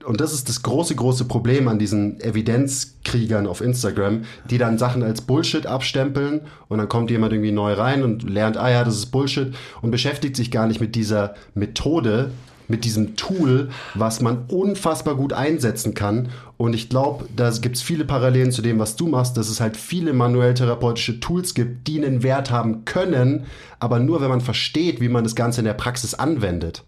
und 0.05 0.21
das 0.21 0.33
ist 0.33 0.49
das 0.49 0.63
große, 0.63 0.95
große 0.95 1.25
Problem 1.25 1.67
an 1.67 1.79
diesen 1.79 2.21
Evidenzkriegern 2.21 3.47
auf 3.47 3.61
Instagram, 3.61 4.25
die 4.51 4.59
dann 4.59 4.79
Sachen 4.79 5.03
als 5.03 5.23
Bullshit 5.23 5.67
abstempeln 5.67 6.43
und 6.69 6.79
dann 6.79 6.89
kommt 6.89 7.11
jemand 7.11 7.33
irgendwie 7.33 7.53
neu 7.53 7.73
rein 7.73 8.03
und 8.03 8.29
lernt, 8.29 8.57
ah 8.57 8.71
ja, 8.71 8.85
das 8.85 8.97
ist 8.97 9.07
Bullshit 9.07 9.55
und 9.81 9.91
beschäftigt 9.91 10.37
sich 10.37 10.51
gar 10.51 10.67
nicht 10.67 10.81
mit 10.81 10.95
dieser 10.95 11.35
Methode, 11.55 12.33
mit 12.69 12.85
diesem 12.85 13.17
Tool, 13.17 13.69
was 13.95 14.21
man 14.21 14.45
unfassbar 14.49 15.15
gut 15.17 15.33
einsetzen 15.33 15.95
kann. 15.95 16.29
Und 16.57 16.75
ich 16.75 16.89
glaube, 16.89 17.27
da 17.35 17.51
gibt 17.51 17.77
es 17.77 17.83
viele 17.83 18.05
Parallelen 18.05 18.53
zu 18.53 18.63
dem, 18.63 18.79
was 18.79 18.97
du 18.97 19.07
machst, 19.07 19.37
dass 19.37 19.49
es 19.49 19.61
halt 19.61 19.77
viele 19.77 20.13
manuell 20.13 20.55
therapeutische 20.55 21.21
Tools 21.21 21.55
gibt, 21.55 21.87
die 21.87 22.03
einen 22.03 22.23
Wert 22.23 22.51
haben 22.51 22.85
können, 22.85 23.45
aber 23.81 24.01
nur, 24.01 24.21
wenn 24.21 24.31
man 24.31 24.41
versteht, 24.41 25.01
wie 25.01 25.09
man 25.09 25.25
das 25.25 25.35
Ganze 25.35 25.61
in 25.61 25.67
der 25.67 25.75
Praxis 25.75 26.15
anwendet. 26.15 26.85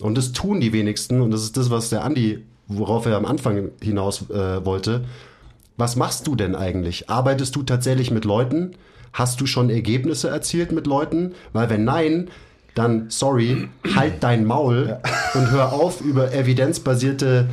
Und 0.00 0.16
das 0.16 0.32
tun 0.32 0.60
die 0.60 0.72
wenigsten. 0.72 1.20
Und 1.20 1.30
das 1.30 1.42
ist 1.42 1.56
das, 1.56 1.70
was 1.70 1.90
der 1.90 2.04
Andi, 2.04 2.44
worauf 2.66 3.06
er 3.06 3.16
am 3.16 3.26
Anfang 3.26 3.70
hinaus 3.82 4.30
äh, 4.30 4.64
wollte. 4.64 5.04
Was 5.76 5.96
machst 5.96 6.26
du 6.26 6.36
denn 6.36 6.54
eigentlich? 6.54 7.08
Arbeitest 7.08 7.56
du 7.56 7.62
tatsächlich 7.62 8.10
mit 8.10 8.24
Leuten? 8.24 8.72
Hast 9.12 9.40
du 9.40 9.46
schon 9.46 9.70
Ergebnisse 9.70 10.28
erzielt 10.28 10.72
mit 10.72 10.86
Leuten? 10.86 11.32
Weil 11.52 11.70
wenn 11.70 11.84
nein, 11.84 12.28
dann 12.80 13.06
sorry, 13.08 13.68
halt 13.94 14.14
dein 14.22 14.44
Maul 14.44 14.98
und 15.34 15.50
hör 15.50 15.72
auf, 15.72 16.00
über 16.00 16.32
evidenzbasierte 16.32 17.48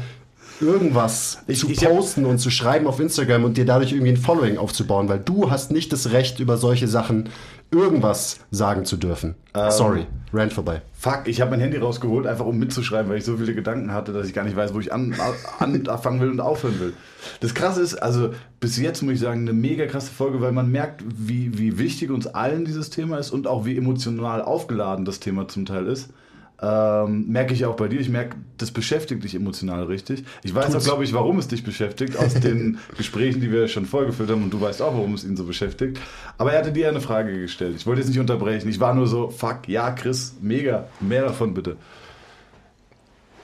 irgendwas 0.60 1.40
Ich- 1.48 1.60
zu 1.60 1.70
ich 1.70 1.80
posten 1.82 2.26
und 2.26 2.40
zu 2.40 2.50
schreiben 2.50 2.88
auf 2.88 3.00
Instagram 3.00 3.44
und 3.44 3.58
dir 3.58 3.66
dadurch 3.66 3.92
irgendwie 3.92 4.12
ein 4.14 4.18
Following 4.18 4.58
aufzubauen, 4.58 5.08
weil 5.10 5.20
du 5.20 5.52
hast 5.52 5.72
nicht 5.72 5.94
das 5.94 6.12
Recht, 6.12 6.40
über 6.40 6.58
solche 6.58 6.88
Sachen 6.88 7.30
irgendwas 7.72 8.40
sagen 8.52 8.86
zu 8.86 8.98
dürfen. 8.98 9.36
Ähm. 9.54 9.72
Sorry, 9.72 10.08
Rant 10.34 10.54
vorbei. 10.54 10.82
Fuck, 10.94 11.24
ich 11.26 11.42
habe 11.42 11.52
mein 11.52 11.60
Handy 11.60 11.78
rausgeholt, 11.78 12.28
einfach 12.28 12.46
um 12.46 12.58
mitzuschreiben, 12.58 13.10
weil 13.10 13.18
ich 13.18 13.26
so 13.26 13.38
viele 13.38 13.54
Gedanken 13.54 13.92
hatte, 13.92 14.14
dass 14.14 14.28
ich 14.28 14.34
gar 14.34 14.44
nicht 14.44 14.56
weiß, 14.56 14.74
wo 14.74 14.80
ich 14.80 14.94
an, 14.94 15.16
an, 15.60 15.88
anfangen 15.88 16.22
will 16.22 16.32
und 16.32 16.40
aufhören 16.40 16.80
will. 16.80 16.94
Das 17.40 17.54
Krasse 17.54 17.82
ist, 17.82 17.96
also 17.96 18.34
bis 18.60 18.78
jetzt 18.78 19.02
muss 19.02 19.14
ich 19.14 19.20
sagen, 19.20 19.42
eine 19.42 19.54
mega 19.54 19.86
krasse 19.86 20.12
Folge, 20.12 20.42
weil 20.42 20.52
man 20.52 20.72
merkt, 20.72 21.04
wie, 21.08 21.58
wie 21.58 21.78
wichtig 21.78 22.10
uns 22.12 22.28
allen 22.28 22.66
dieses 22.66 22.90
Thema 22.90 23.18
ist 23.18 23.32
und 23.32 23.48
auch 23.48 23.66
wie 23.66 23.78
emotional 23.78 24.42
aufgeladen 24.42 25.06
das 25.06 25.20
Thema 25.20 25.48
zum 25.48 25.66
Teil 25.66 25.88
ist. 25.88 26.10
Ähm, 26.60 27.28
merke 27.28 27.54
ich 27.54 27.66
auch 27.66 27.76
bei 27.76 27.88
dir. 27.88 28.00
Ich 28.00 28.10
merke, 28.10 28.36
das 28.58 28.72
beschäftigt 28.72 29.24
dich 29.24 29.36
emotional 29.36 29.84
richtig. 29.84 30.24
Ich 30.44 30.56
weiß 30.56 30.76
auch, 30.76 30.84
glaube 30.84 31.04
ich, 31.04 31.14
warum 31.14 31.38
es 31.38 31.48
dich 31.48 31.64
beschäftigt, 31.64 32.18
aus 32.18 32.34
den 32.40 32.80
Gesprächen, 32.98 33.42
die 33.42 33.52
wir 33.52 33.68
schon 33.68 33.86
vorgeführt 33.86 34.32
haben. 34.32 34.44
Und 34.44 34.52
du 34.52 34.60
weißt 34.60 34.82
auch, 34.82 34.94
warum 34.94 35.14
es 35.14 35.24
ihn 35.24 35.38
so 35.38 35.44
beschäftigt. 35.44 36.00
Aber 36.38 36.54
er 36.54 36.60
hatte 36.60 36.72
dir 36.72 36.90
eine 36.90 37.02
Frage 37.02 37.40
gestellt. 37.40 37.76
Ich 37.78 37.86
wollte 37.86 38.02
jetzt 38.02 38.10
nicht 38.10 38.20
unterbrechen. 38.20 38.70
Ich 38.70 38.80
war 38.80 38.96
nur 38.96 39.08
so, 39.08 39.30
fuck, 39.30 39.68
ja, 39.68 39.92
Chris, 39.92 40.36
mega. 40.42 40.88
Mehr 41.00 41.24
davon 41.24 41.54
bitte. 41.54 41.78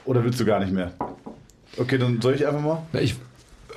Oder 0.04 0.24
willst 0.24 0.40
du 0.40 0.44
gar 0.44 0.58
nicht 0.58 0.72
mehr? 0.72 0.92
Okay, 1.76 1.98
dann 1.98 2.20
soll 2.20 2.34
ich 2.34 2.46
einfach 2.46 2.60
mal? 2.60 2.82
Na, 2.92 3.00
ich, 3.00 3.14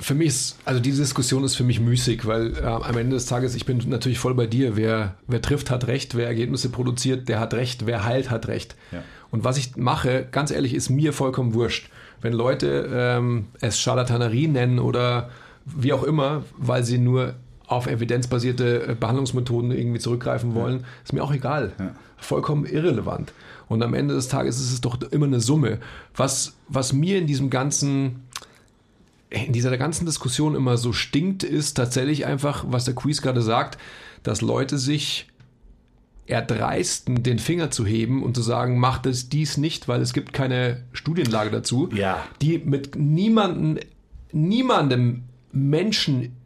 für 0.00 0.14
mich 0.14 0.28
ist, 0.28 0.58
also 0.64 0.80
diese 0.80 1.02
Diskussion 1.02 1.44
ist 1.44 1.56
für 1.56 1.64
mich 1.64 1.80
müßig, 1.80 2.26
weil 2.26 2.56
äh, 2.56 2.62
am 2.62 2.96
Ende 2.96 3.16
des 3.16 3.26
Tages, 3.26 3.54
ich 3.54 3.66
bin 3.66 3.78
natürlich 3.86 4.18
voll 4.18 4.34
bei 4.34 4.46
dir. 4.46 4.76
Wer, 4.76 5.16
wer 5.26 5.42
trifft, 5.42 5.70
hat 5.70 5.86
recht. 5.86 6.14
Wer 6.16 6.26
Ergebnisse 6.26 6.70
produziert, 6.70 7.28
der 7.28 7.40
hat 7.40 7.54
recht. 7.54 7.86
Wer 7.86 8.04
heilt, 8.04 8.30
hat 8.30 8.48
recht. 8.48 8.76
Ja. 8.92 9.02
Und 9.30 9.44
was 9.44 9.58
ich 9.58 9.76
mache, 9.76 10.26
ganz 10.30 10.50
ehrlich, 10.50 10.74
ist 10.74 10.88
mir 10.88 11.12
vollkommen 11.12 11.54
wurscht. 11.54 11.90
Wenn 12.20 12.32
Leute 12.32 12.88
ähm, 12.92 13.46
es 13.60 13.78
Charlatanerie 13.78 14.48
nennen 14.48 14.78
oder 14.78 15.30
wie 15.64 15.92
auch 15.92 16.02
immer, 16.02 16.44
weil 16.56 16.82
sie 16.82 16.98
nur 16.98 17.34
auf 17.66 17.86
evidenzbasierte 17.86 18.88
äh, 18.88 18.94
Behandlungsmethoden 18.94 19.70
irgendwie 19.70 19.98
zurückgreifen 19.98 20.54
wollen, 20.54 20.84
ist 21.04 21.12
mir 21.12 21.22
auch 21.22 21.32
egal. 21.32 21.72
Vollkommen 22.16 22.64
irrelevant. 22.64 23.32
Und 23.68 23.82
am 23.82 23.94
Ende 23.94 24.14
des 24.14 24.28
Tages 24.28 24.58
ist 24.58 24.72
es 24.72 24.80
doch 24.80 24.98
immer 25.10 25.26
eine 25.26 25.40
Summe. 25.40 25.78
Was, 26.16 26.54
was 26.68 26.92
mir 26.94 27.18
in 27.18 27.26
diesem 27.26 27.50
ganzen 27.50 28.24
in 29.30 29.52
dieser 29.52 29.76
ganzen 29.76 30.06
Diskussion 30.06 30.54
immer 30.54 30.78
so 30.78 30.94
stinkt, 30.94 31.42
ist 31.42 31.74
tatsächlich 31.74 32.24
einfach, 32.24 32.64
was 32.68 32.86
der 32.86 32.94
Quiz 32.94 33.20
gerade 33.20 33.42
sagt, 33.42 33.78
dass 34.22 34.40
Leute 34.40 34.78
sich 34.78 35.27
erdreisten, 36.28 37.22
den 37.22 37.38
Finger 37.38 37.70
zu 37.70 37.84
heben 37.86 38.22
und 38.22 38.34
zu 38.36 38.42
sagen, 38.42 38.78
macht 38.78 39.06
es 39.06 39.28
dies 39.28 39.56
nicht, 39.56 39.88
weil 39.88 40.00
es 40.00 40.12
gibt 40.12 40.32
keine 40.32 40.82
Studienlage 40.92 41.50
dazu, 41.50 41.88
Ja. 41.92 42.22
die 42.42 42.58
mit 42.58 42.96
niemanden, 42.96 43.78
niemandem 44.32 45.22
Menschen 45.52 46.36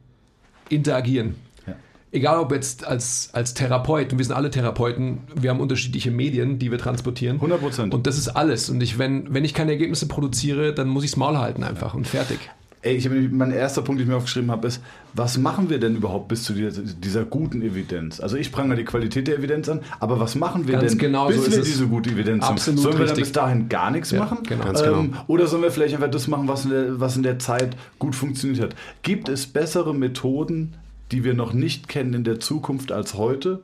interagieren. 0.69 1.35
Ja. 1.67 1.75
Egal 2.13 2.39
ob 2.39 2.53
jetzt 2.53 2.87
als, 2.87 3.31
als 3.33 3.55
Therapeut, 3.55 4.13
und 4.13 4.19
wir 4.19 4.25
sind 4.25 4.35
alle 4.35 4.51
Therapeuten, 4.51 5.19
wir 5.35 5.51
haben 5.51 5.61
unterschiedliche 5.61 6.11
Medien, 6.11 6.59
die 6.59 6.71
wir 6.71 6.79
transportieren. 6.79 7.41
100%. 7.41 7.91
Und 7.93 8.07
das 8.07 8.17
ist 8.19 8.29
alles. 8.29 8.71
Und 8.71 8.83
ich, 8.83 8.99
wenn, 8.99 9.35
wenn 9.35 9.45
ich 9.45 9.53
keine 9.55 9.73
Ergebnisse 9.73 10.07
produziere, 10.07 10.73
dann 10.73 10.89
muss 10.89 11.05
ich 11.05 11.11
es 11.11 11.17
Maul 11.17 11.39
halten 11.39 11.65
einfach 11.65 11.95
und 11.95 12.07
fertig. 12.07 12.39
Ey, 12.85 12.97
ich 12.97 13.05
habe 13.05 13.15
nämlich- 13.15 13.33
mein 13.33 13.53
erster 13.53 13.81
Punkt, 13.83 14.01
den 14.01 14.07
ich 14.07 14.11
mir 14.11 14.17
aufgeschrieben 14.17 14.51
habe, 14.51 14.67
ist, 14.67 14.83
was 15.15 15.39
machen 15.39 15.71
wir 15.71 15.79
denn 15.79 15.95
überhaupt 15.95 16.27
bis 16.27 16.43
zu 16.43 16.53
dieser, 16.53 16.83
dieser 16.83 17.25
guten 17.25 17.63
Evidenz? 17.63 18.19
Also 18.19 18.37
ich 18.37 18.51
prangere 18.51 18.77
die 18.77 18.85
Qualität 18.85 19.29
der 19.29 19.39
Evidenz 19.39 19.69
an, 19.69 19.81
aber 20.01 20.19
was 20.19 20.35
machen 20.35 20.67
wir 20.67 20.75
Ganz 20.79 20.91
denn, 20.91 20.99
genau 20.99 21.29
bis 21.29 21.37
so 21.37 21.43
ist 21.45 21.53
wir 21.53 21.59
es. 21.61 21.65
diese 21.67 21.87
gute 21.87 22.11
Evidenz 22.11 22.45
haben? 22.45 22.55
Absolut 22.55 22.81
Sollen 22.81 22.95
wir 22.95 22.99
dann 23.07 23.09
richtig. 23.11 23.25
bis 23.25 23.33
dahin 23.33 23.69
gar 23.69 23.93
nichts 23.93 24.11
Ja, 24.11 24.19
machen? 24.19 24.39
genau. 24.43 24.65
Ganz 24.65 24.83
Ähm, 24.83 25.15
oder 25.29 25.47
sollen 25.47 25.63
wir 25.63 25.71
vielleicht 25.71 25.95
einfach 25.95 26.11
das 26.11 26.27
machen, 26.27 26.49
was 26.49 26.65
in, 26.65 26.71
der, 26.73 26.99
was 27.01 27.17
in 27.17 27.23
der 27.23 27.39
Zeit 27.39 27.77
gut 28.01 28.17
funktioniert 28.17 28.61
hat? 28.61 28.75
Gibt 29.03 29.29
es 29.29 29.47
bessere 29.47 29.95
Methoden, 29.95 30.75
die 31.13 31.23
wir 31.23 31.35
noch 31.35 31.53
nicht 31.53 31.87
kennen 31.87 32.15
in 32.15 32.25
der 32.25 32.41
Zukunft 32.41 32.91
als 32.91 33.15
heute? 33.15 33.61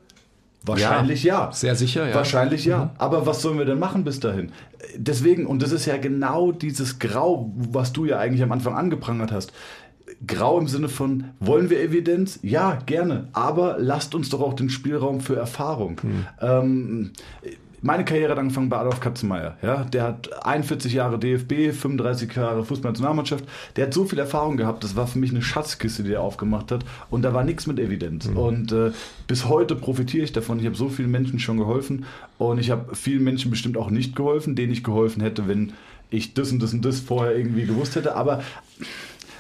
Wahrscheinlich 0.69 1.25
ja. 1.25 1.51
Sehr 1.53 1.75
sicher, 1.75 2.05
ja. 2.05 2.11
Mhm. 2.11 2.15
Wahrscheinlich 2.15 2.65
ja. 2.65 2.95
Aber 2.99 3.27
was 3.27 3.43
sollen 3.43 3.59
wir 3.59 3.65
denn 3.65 3.79
machen 3.79 4.05
bis 4.05 4.21
dahin? 4.21 4.53
Deswegen, 4.97 5.47
und 5.47 5.63
das 5.63 5.73
ist 5.73 5.87
ja 5.87 5.97
genau 5.97 6.53
dieses 6.53 6.99
Grau, 6.99 7.53
was 7.57 7.93
du 7.93 8.05
ja 8.05 8.19
eigentlich 8.19 8.43
am 8.43 8.53
Anfang 8.53 8.75
angeprangert 8.75 9.33
hast. 9.33 9.53
Grau 10.27 10.59
im 10.59 10.69
Sinne 10.69 10.89
von, 10.89 11.25
wollen 11.39 11.71
wir 11.71 11.81
Evidenz? 11.81 12.39
Ja, 12.43 12.79
gerne. 12.87 13.29
Aber 13.33 13.77
lasst 13.79 14.15
uns 14.15 14.31
doch 14.31 14.41
auch 14.41 14.55
den 14.55 14.71
Spielraum 14.71 15.21
für 15.21 15.37
Erfahrung. 15.37 16.01
Mhm. 16.03 16.27
Ähm, 16.41 17.13
meine 17.81 18.05
Karriere 18.05 18.33
hat 18.33 18.39
angefangen 18.39 18.69
bei 18.69 18.79
Adolf 18.79 19.01
Katzenmeier. 19.01 19.57
Ja? 19.63 19.85
Der 19.85 20.03
hat 20.03 20.45
41 20.45 20.93
Jahre 20.93 21.19
DFB, 21.19 21.73
35 21.73 22.35
Jahre 22.35 22.65
Fußballnationalmannschaft. 22.65 23.45
Der 23.77 23.87
hat 23.87 23.95
so 23.95 24.05
viel 24.05 24.19
Erfahrung 24.19 24.57
gehabt. 24.57 24.83
Das 24.83 24.97
war 24.97 25.07
für 25.07 25.19
mich 25.19 25.31
eine 25.31 25.43
Schatzkiste, 25.43 26.03
die 26.03 26.15
er 26.15 26.23
aufgemacht 26.23 26.73
hat. 26.73 26.85
Und 27.11 27.23
da 27.23 27.35
war 27.35 27.45
nichts 27.45 27.67
mit 27.67 27.79
Evidenz. 27.79 28.27
Und 28.27 28.73
äh, 28.73 28.93
bis 29.27 29.49
heute 29.49 29.77
profitiere 29.77 30.25
ich 30.25 30.33
davon. 30.33 30.59
Ich 30.59 30.67
habe 30.67 30.77
so 30.77 30.89
vielen 30.89 31.11
Menschen 31.11 31.39
schon 31.39 31.59
geholfen. 31.59 32.05
Und 32.37 32.59
ich 32.59 32.71
habe 32.71 32.95
vielen 32.97 33.25
Menschen 33.25 33.51
bestimmt 33.51 33.77
auch 33.77 33.91
nicht 33.91 34.17
geholfen, 34.17 34.57
denen 34.57 34.73
ich 34.73 34.83
geholfen 34.83 35.23
hätte, 35.23 35.47
wenn 35.47 35.73
ich 36.11 36.35
das 36.35 36.51
und 36.51 36.63
das 36.63 36.73
und 36.73 36.85
das 36.85 37.01
vorher 37.01 37.37
irgendwie 37.37 37.67
gewusst 37.67 37.97
hätte. 37.97 38.17
Aber 38.17 38.43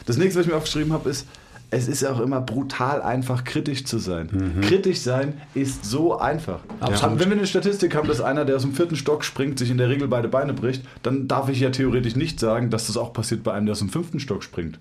das 0.06 0.16
nächste, 0.16 0.38
was 0.38 0.46
ich 0.46 0.52
mir 0.52 0.58
aufgeschrieben 0.58 0.92
habe, 0.92 1.10
ist, 1.10 1.26
es 1.70 1.86
ist 1.88 2.04
auch 2.04 2.20
immer 2.20 2.40
brutal 2.40 3.02
einfach, 3.02 3.44
kritisch 3.44 3.84
zu 3.84 3.98
sein. 3.98 4.60
Kritisch 4.62 5.00
sein 5.00 5.34
ist 5.54 5.84
so 5.84 6.18
einfach. 6.18 6.60
Absolut. 6.80 7.20
Wenn 7.20 7.30
wir 7.30 7.36
eine 7.36 7.46
Statistik 7.46 7.94
haben, 7.94 8.08
dass 8.08 8.20
einer, 8.20 8.44
der 8.44 8.56
aus 8.56 8.62
dem 8.62 8.72
vierten 8.72 8.96
Stock 8.96 9.22
springt, 9.22 9.58
sich 9.58 9.70
in 9.70 9.76
der 9.76 9.88
Regel 9.88 10.08
beide 10.08 10.28
Beine 10.28 10.54
bricht, 10.54 10.82
dann 11.02 11.28
darf 11.28 11.48
ich 11.48 11.60
ja 11.60 11.70
theoretisch 11.70 12.16
nicht 12.16 12.40
sagen, 12.40 12.70
dass 12.70 12.86
das 12.86 12.96
auch 12.96 13.12
passiert 13.12 13.42
bei 13.42 13.52
einem, 13.52 13.66
der 13.66 13.72
aus 13.72 13.80
dem 13.80 13.90
fünften 13.90 14.18
Stock 14.18 14.42
springt. 14.42 14.78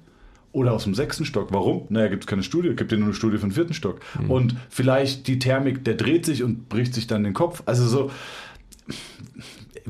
Oder 0.54 0.72
aus 0.72 0.86
dem 0.86 0.96
sechsten 0.96 1.26
Stock. 1.26 1.50
Warum? 1.52 1.84
Naja, 1.90 2.08
gibt 2.08 2.24
es 2.24 2.28
keine 2.28 2.42
Studie, 2.42 2.74
gibt 2.74 2.92
ja 2.92 2.98
nur 2.98 3.08
eine 3.08 3.14
Studie 3.14 3.38
von 3.38 3.52
vierten 3.52 3.74
Stock. 3.74 4.00
Und 4.28 4.56
vielleicht 4.70 5.28
die 5.28 5.40
Thermik, 5.40 5.84
der 5.84 5.96
dreht 5.96 6.26
sich 6.26 6.42
und 6.42 6.70
bricht 6.70 6.94
sich 6.94 7.06
dann 7.06 7.24
den 7.24 7.34
Kopf. 7.34 7.64
Also 7.66 7.86
so, 7.86 8.12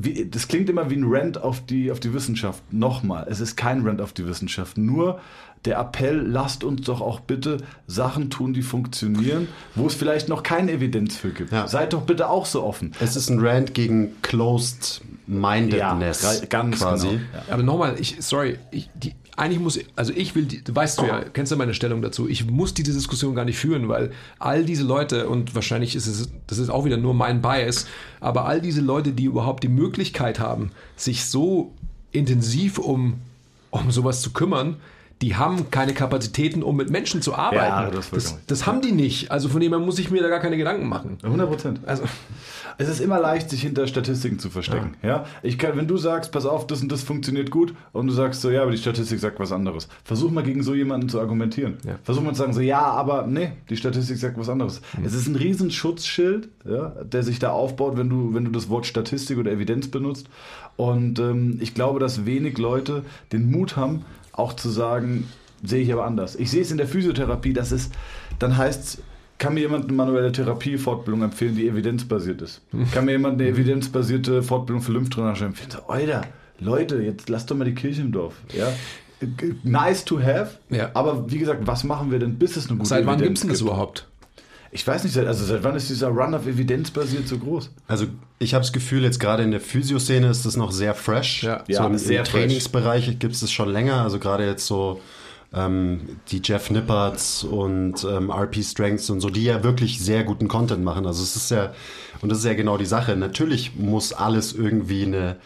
wie, 0.00 0.26
das 0.26 0.46
klingt 0.46 0.70
immer 0.70 0.90
wie 0.90 0.96
ein 0.96 1.04
Rant 1.06 1.42
auf 1.42 1.66
die, 1.66 1.90
auf 1.90 1.98
die 1.98 2.14
Wissenschaft. 2.14 2.62
Nochmal, 2.72 3.26
es 3.28 3.40
ist 3.40 3.56
kein 3.56 3.84
Rant 3.84 4.00
auf 4.00 4.12
die 4.12 4.26
Wissenschaft. 4.26 4.78
Nur 4.78 5.20
der 5.64 5.78
Appell, 5.78 6.16
lasst 6.24 6.62
uns 6.62 6.86
doch 6.86 7.00
auch 7.00 7.18
bitte 7.18 7.58
Sachen 7.88 8.30
tun, 8.30 8.52
die 8.52 8.62
funktionieren, 8.62 9.48
wo 9.74 9.88
es 9.88 9.94
vielleicht 9.94 10.28
noch 10.28 10.44
keine 10.44 10.70
Evidenz 10.72 11.16
für 11.16 11.30
gibt. 11.30 11.52
Ja. 11.52 11.66
Seid 11.66 11.92
doch 11.92 12.02
bitte 12.02 12.30
auch 12.30 12.46
so 12.46 12.62
offen. 12.62 12.92
Es 13.00 13.16
ist 13.16 13.28
ein 13.28 13.40
Rant 13.40 13.74
gegen 13.74 14.12
Closed 14.22 15.02
Mindedness. 15.26 16.22
Ja, 16.22 16.46
ganz 16.46 16.78
quasi. 16.78 17.08
genau. 17.08 17.20
Ja. 17.34 17.52
Aber 17.54 17.62
nochmal, 17.64 17.96
ich, 17.98 18.16
sorry, 18.20 18.58
ich, 18.70 18.88
die, 18.94 19.14
eigentlich 19.38 19.60
muss, 19.60 19.78
also 19.94 20.12
ich 20.14 20.34
will, 20.34 20.46
die, 20.46 20.62
weißt 20.66 21.00
du 21.00 21.06
ja, 21.06 21.24
kennst 21.32 21.52
du 21.52 21.56
meine 21.56 21.74
Stellung 21.74 22.02
dazu, 22.02 22.28
ich 22.28 22.50
muss 22.50 22.74
diese 22.74 22.92
Diskussion 22.92 23.34
gar 23.34 23.44
nicht 23.44 23.58
führen, 23.58 23.88
weil 23.88 24.10
all 24.38 24.64
diese 24.64 24.82
Leute, 24.82 25.28
und 25.28 25.54
wahrscheinlich 25.54 25.94
ist 25.94 26.06
es, 26.06 26.28
das 26.46 26.58
ist 26.58 26.70
auch 26.70 26.84
wieder 26.84 26.96
nur 26.96 27.14
mein 27.14 27.40
Bias, 27.40 27.86
aber 28.20 28.46
all 28.46 28.60
diese 28.60 28.80
Leute, 28.80 29.12
die 29.12 29.24
überhaupt 29.24 29.62
die 29.62 29.68
Möglichkeit 29.68 30.40
haben, 30.40 30.72
sich 30.96 31.24
so 31.24 31.72
intensiv 32.10 32.78
um, 32.78 33.20
um 33.70 33.90
sowas 33.90 34.22
zu 34.22 34.32
kümmern, 34.32 34.76
die 35.22 35.36
haben 35.36 35.70
keine 35.70 35.94
Kapazitäten, 35.94 36.62
um 36.62 36.76
mit 36.76 36.90
Menschen 36.90 37.22
zu 37.22 37.34
arbeiten. 37.34 37.84
Ja, 37.84 37.90
das 37.90 38.10
das, 38.10 38.38
das 38.46 38.66
haben 38.66 38.80
die 38.80 38.92
nicht. 38.92 39.30
Also 39.30 39.48
von 39.48 39.60
dem 39.60 39.72
her 39.72 39.80
muss 39.80 39.98
ich 39.98 40.10
mir 40.10 40.22
da 40.22 40.28
gar 40.28 40.40
keine 40.40 40.56
Gedanken 40.56 40.88
machen. 40.88 41.18
100 41.22 41.48
Prozent. 41.48 41.80
Also, 41.86 42.04
Es 42.80 42.88
ist 42.88 43.00
immer 43.00 43.18
leicht, 43.18 43.50
sich 43.50 43.62
hinter 43.62 43.88
Statistiken 43.88 44.38
zu 44.38 44.50
verstecken. 44.50 44.94
Ja. 45.02 45.24
Ich 45.42 45.58
kann, 45.58 45.76
wenn 45.76 45.88
du 45.88 45.96
sagst, 45.96 46.30
pass 46.30 46.46
auf, 46.46 46.64
das 46.68 46.80
und 46.80 46.92
das 46.92 47.02
funktioniert 47.02 47.50
gut, 47.50 47.74
und 47.92 48.06
du 48.06 48.12
sagst 48.12 48.40
so, 48.40 48.50
ja, 48.50 48.62
aber 48.62 48.70
die 48.70 48.78
Statistik 48.78 49.18
sagt 49.18 49.40
was 49.40 49.50
anderes. 49.50 49.88
Versuch 50.04 50.30
mal 50.30 50.44
gegen 50.44 50.62
so 50.62 50.76
jemanden 50.76 51.08
zu 51.08 51.18
argumentieren. 51.18 51.78
Ja. 51.84 51.98
Versuch 52.04 52.22
mal 52.22 52.34
zu 52.34 52.38
sagen, 52.38 52.52
so, 52.52 52.60
ja, 52.60 52.80
aber 52.80 53.26
nee, 53.26 53.50
die 53.68 53.76
Statistik 53.76 54.18
sagt 54.18 54.38
was 54.38 54.48
anderes. 54.48 54.80
Es 55.04 55.12
ist 55.12 55.26
ein 55.26 55.34
riesen 55.34 55.72
Schutzschild, 55.72 56.50
ja, 56.64 56.90
der 57.02 57.24
sich 57.24 57.40
da 57.40 57.50
aufbaut, 57.50 57.96
wenn 57.96 58.08
du, 58.08 58.32
wenn 58.32 58.44
du 58.44 58.52
das 58.52 58.68
Wort 58.68 58.86
Statistik 58.86 59.38
oder 59.38 59.50
Evidenz 59.50 59.88
benutzt. 59.88 60.28
Und 60.76 61.18
ähm, 61.18 61.58
ich 61.60 61.74
glaube, 61.74 61.98
dass 61.98 62.26
wenig 62.26 62.58
Leute 62.58 63.02
den 63.32 63.50
Mut 63.50 63.74
haben, 63.76 64.04
auch 64.38 64.54
zu 64.54 64.68
sagen, 64.70 65.28
sehe 65.64 65.82
ich 65.82 65.92
aber 65.92 66.04
anders. 66.06 66.36
Ich 66.36 66.50
sehe 66.50 66.62
es 66.62 66.70
in 66.70 66.78
der 66.78 66.86
Physiotherapie, 66.86 67.52
dass 67.52 67.72
es, 67.72 67.90
dann 68.38 68.56
heißt 68.56 68.84
es, 68.84 69.02
kann 69.38 69.54
mir 69.54 69.60
jemand 69.60 69.84
eine 69.84 69.92
manuelle 69.92 70.32
Therapiefortbildung 70.32 71.22
empfehlen, 71.22 71.54
die 71.54 71.68
evidenzbasiert 71.68 72.42
ist? 72.42 72.60
Kann 72.92 73.04
mir 73.04 73.12
jemand 73.12 73.40
eine 73.40 73.48
evidenzbasierte 73.50 74.42
Fortbildung 74.42 74.82
für 74.82 74.92
Lymphdrainage 74.92 75.44
empfehlen? 75.44 75.70
So, 75.70 75.78
Alter, 75.86 76.22
Leute, 76.58 76.96
jetzt 77.02 77.28
lasst 77.28 77.50
doch 77.50 77.56
mal 77.56 77.64
die 77.64 77.74
Kirche 77.74 78.00
im 78.02 78.10
Dorf. 78.10 78.34
Ja? 78.56 78.72
Nice 79.62 80.04
to 80.04 80.20
have, 80.20 80.58
Ja. 80.70 80.90
aber 80.94 81.30
wie 81.30 81.38
gesagt, 81.38 81.66
was 81.66 81.84
machen 81.84 82.10
wir 82.10 82.18
denn, 82.18 82.36
bis 82.38 82.56
es 82.56 82.68
eine 82.68 82.78
gute 82.78 82.88
seit 82.88 83.06
wann 83.06 83.16
Evidenz 83.20 83.26
gibt 83.28 83.36
es 83.38 83.40
denn 83.42 83.50
das 83.50 83.60
überhaupt? 83.60 84.08
Ich 84.70 84.86
weiß 84.86 85.04
nicht, 85.04 85.14
seit- 85.14 85.26
also 85.26 85.44
seit 85.44 85.64
wann 85.64 85.74
ist 85.76 85.88
dieser 85.88 86.08
Run 86.08 86.34
auf 86.34 86.46
Evidenz 86.46 86.90
basiert 86.90 87.26
so 87.26 87.38
groß? 87.38 87.70
Also 87.86 88.06
ich 88.38 88.54
habe 88.54 88.62
das 88.62 88.72
Gefühl, 88.72 89.02
jetzt 89.02 89.18
gerade 89.18 89.42
in 89.42 89.50
der 89.50 89.60
Physioszene 89.60 90.28
ist 90.28 90.44
das 90.44 90.56
noch 90.56 90.72
sehr 90.72 90.94
fresh. 90.94 91.42
Ja. 91.42 91.64
so 91.66 91.72
Ja, 91.72 91.86
im, 91.86 91.96
sehr 91.98 92.18
im 92.20 92.24
Trainingsbereich 92.24 93.18
gibt 93.18 93.34
es 93.34 93.40
das 93.40 93.50
schon 93.50 93.70
länger. 93.70 94.02
Also 94.02 94.18
gerade 94.18 94.44
jetzt 94.46 94.66
so 94.66 95.00
ähm, 95.54 96.18
die 96.30 96.42
Jeff 96.44 96.70
Nipperts 96.70 97.42
und 97.44 98.04
ähm, 98.04 98.30
RP 98.30 98.62
Strengths 98.62 99.08
und 99.08 99.20
so, 99.20 99.30
die 99.30 99.44
ja 99.44 99.64
wirklich 99.64 99.98
sehr 100.00 100.22
guten 100.24 100.46
Content 100.48 100.84
machen. 100.84 101.06
Also 101.06 101.22
es 101.22 101.34
ist 101.36 101.50
ja, 101.50 101.72
und 102.20 102.28
das 102.28 102.38
ist 102.38 102.44
ja 102.44 102.52
genau 102.54 102.76
die 102.76 102.84
Sache. 102.84 103.16
Natürlich 103.16 103.74
muss 103.76 104.12
alles 104.12 104.52
irgendwie 104.52 105.04
eine, 105.06 105.36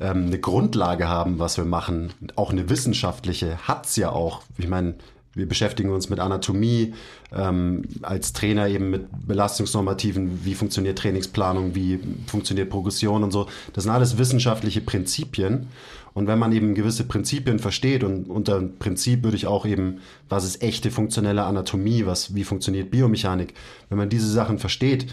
ähm, 0.00 0.26
eine 0.26 0.38
Grundlage 0.38 1.08
haben, 1.08 1.40
was 1.40 1.56
wir 1.56 1.64
machen. 1.64 2.12
Auch 2.36 2.50
eine 2.52 2.68
wissenschaftliche 2.70 3.58
hat's 3.66 3.96
ja 3.96 4.10
auch. 4.10 4.42
Ich 4.56 4.68
meine, 4.68 4.94
wir 5.34 5.46
beschäftigen 5.46 5.90
uns 5.90 6.10
mit 6.10 6.18
Anatomie, 6.18 6.94
ähm, 7.32 7.82
als 8.02 8.32
Trainer 8.32 8.68
eben 8.68 8.90
mit 8.90 9.06
Belastungsnormativen, 9.26 10.44
wie 10.44 10.54
funktioniert 10.54 10.98
Trainingsplanung, 10.98 11.74
wie 11.74 12.00
funktioniert 12.26 12.68
Progression 12.68 13.22
und 13.22 13.30
so. 13.30 13.46
Das 13.72 13.84
sind 13.84 13.92
alles 13.92 14.18
wissenschaftliche 14.18 14.80
Prinzipien. 14.80 15.68
Und 16.12 16.26
wenn 16.26 16.40
man 16.40 16.52
eben 16.52 16.74
gewisse 16.74 17.04
Prinzipien 17.04 17.60
versteht 17.60 18.02
und 18.02 18.28
unter 18.28 18.60
Prinzip 18.60 19.22
würde 19.22 19.36
ich 19.36 19.46
auch 19.46 19.64
eben, 19.64 20.00
was 20.28 20.44
ist 20.44 20.62
echte 20.62 20.90
funktionelle 20.90 21.44
Anatomie, 21.44 22.04
was, 22.06 22.34
wie 22.34 22.42
funktioniert 22.42 22.90
Biomechanik, 22.90 23.54
wenn 23.88 23.98
man 23.98 24.08
diese 24.08 24.28
Sachen 24.28 24.58
versteht, 24.58 25.12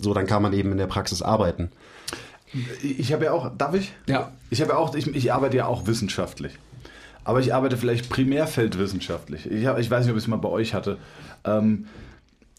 so 0.00 0.14
dann 0.14 0.26
kann 0.26 0.42
man 0.42 0.52
eben 0.52 0.70
in 0.70 0.78
der 0.78 0.86
Praxis 0.86 1.22
arbeiten. 1.22 1.70
Ich 2.82 3.12
habe 3.12 3.26
ja 3.26 3.32
auch, 3.32 3.50
darf 3.56 3.74
ich? 3.74 3.92
Ja. 4.06 4.32
Ich 4.50 4.60
habe 4.60 4.72
ja 4.72 4.78
auch, 4.78 4.94
ich, 4.94 5.08
ich 5.08 5.32
arbeite 5.32 5.56
ja 5.56 5.66
auch 5.66 5.86
wissenschaftlich. 5.86 6.52
Aber 7.28 7.40
ich 7.40 7.52
arbeite 7.52 7.76
vielleicht 7.76 8.08
primärfeldwissenschaftlich. 8.08 9.50
Ich, 9.50 9.66
hab, 9.66 9.78
ich 9.78 9.90
weiß 9.90 10.06
nicht, 10.06 10.12
ob 10.12 10.16
ich 10.16 10.24
es 10.24 10.28
mal 10.28 10.38
bei 10.38 10.48
euch 10.48 10.72
hatte. 10.72 10.96
Ähm, 11.44 11.84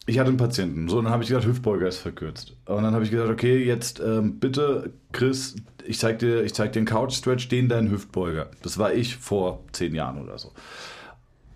ich 0.06 0.20
hatte 0.20 0.28
einen 0.30 0.38
Patienten, 0.38 0.88
so, 0.88 1.00
und 1.00 1.06
dann 1.06 1.12
habe 1.14 1.24
ich 1.24 1.30
gesagt, 1.30 1.48
Hüftbeuger 1.48 1.88
ist 1.88 1.98
verkürzt. 1.98 2.54
Und 2.68 2.84
dann 2.84 2.94
habe 2.94 3.04
ich 3.04 3.10
gesagt, 3.10 3.32
okay, 3.32 3.66
jetzt 3.66 4.00
ähm, 4.00 4.40
bitte, 4.40 4.92
Chris, 5.12 5.56
ich 5.88 5.98
zeig 5.98 6.20
dir, 6.20 6.44
ich 6.44 6.54
zeig 6.54 6.74
dir 6.74 6.82
einen 6.82 6.86
Couch-Stretch, 6.86 7.50
den 7.50 7.68
deinen 7.68 7.90
Hüftbeuger. 7.90 8.52
Das 8.62 8.78
war 8.78 8.94
ich 8.94 9.16
vor 9.16 9.64
zehn 9.72 9.96
Jahren 9.96 10.22
oder 10.22 10.38
so. 10.38 10.52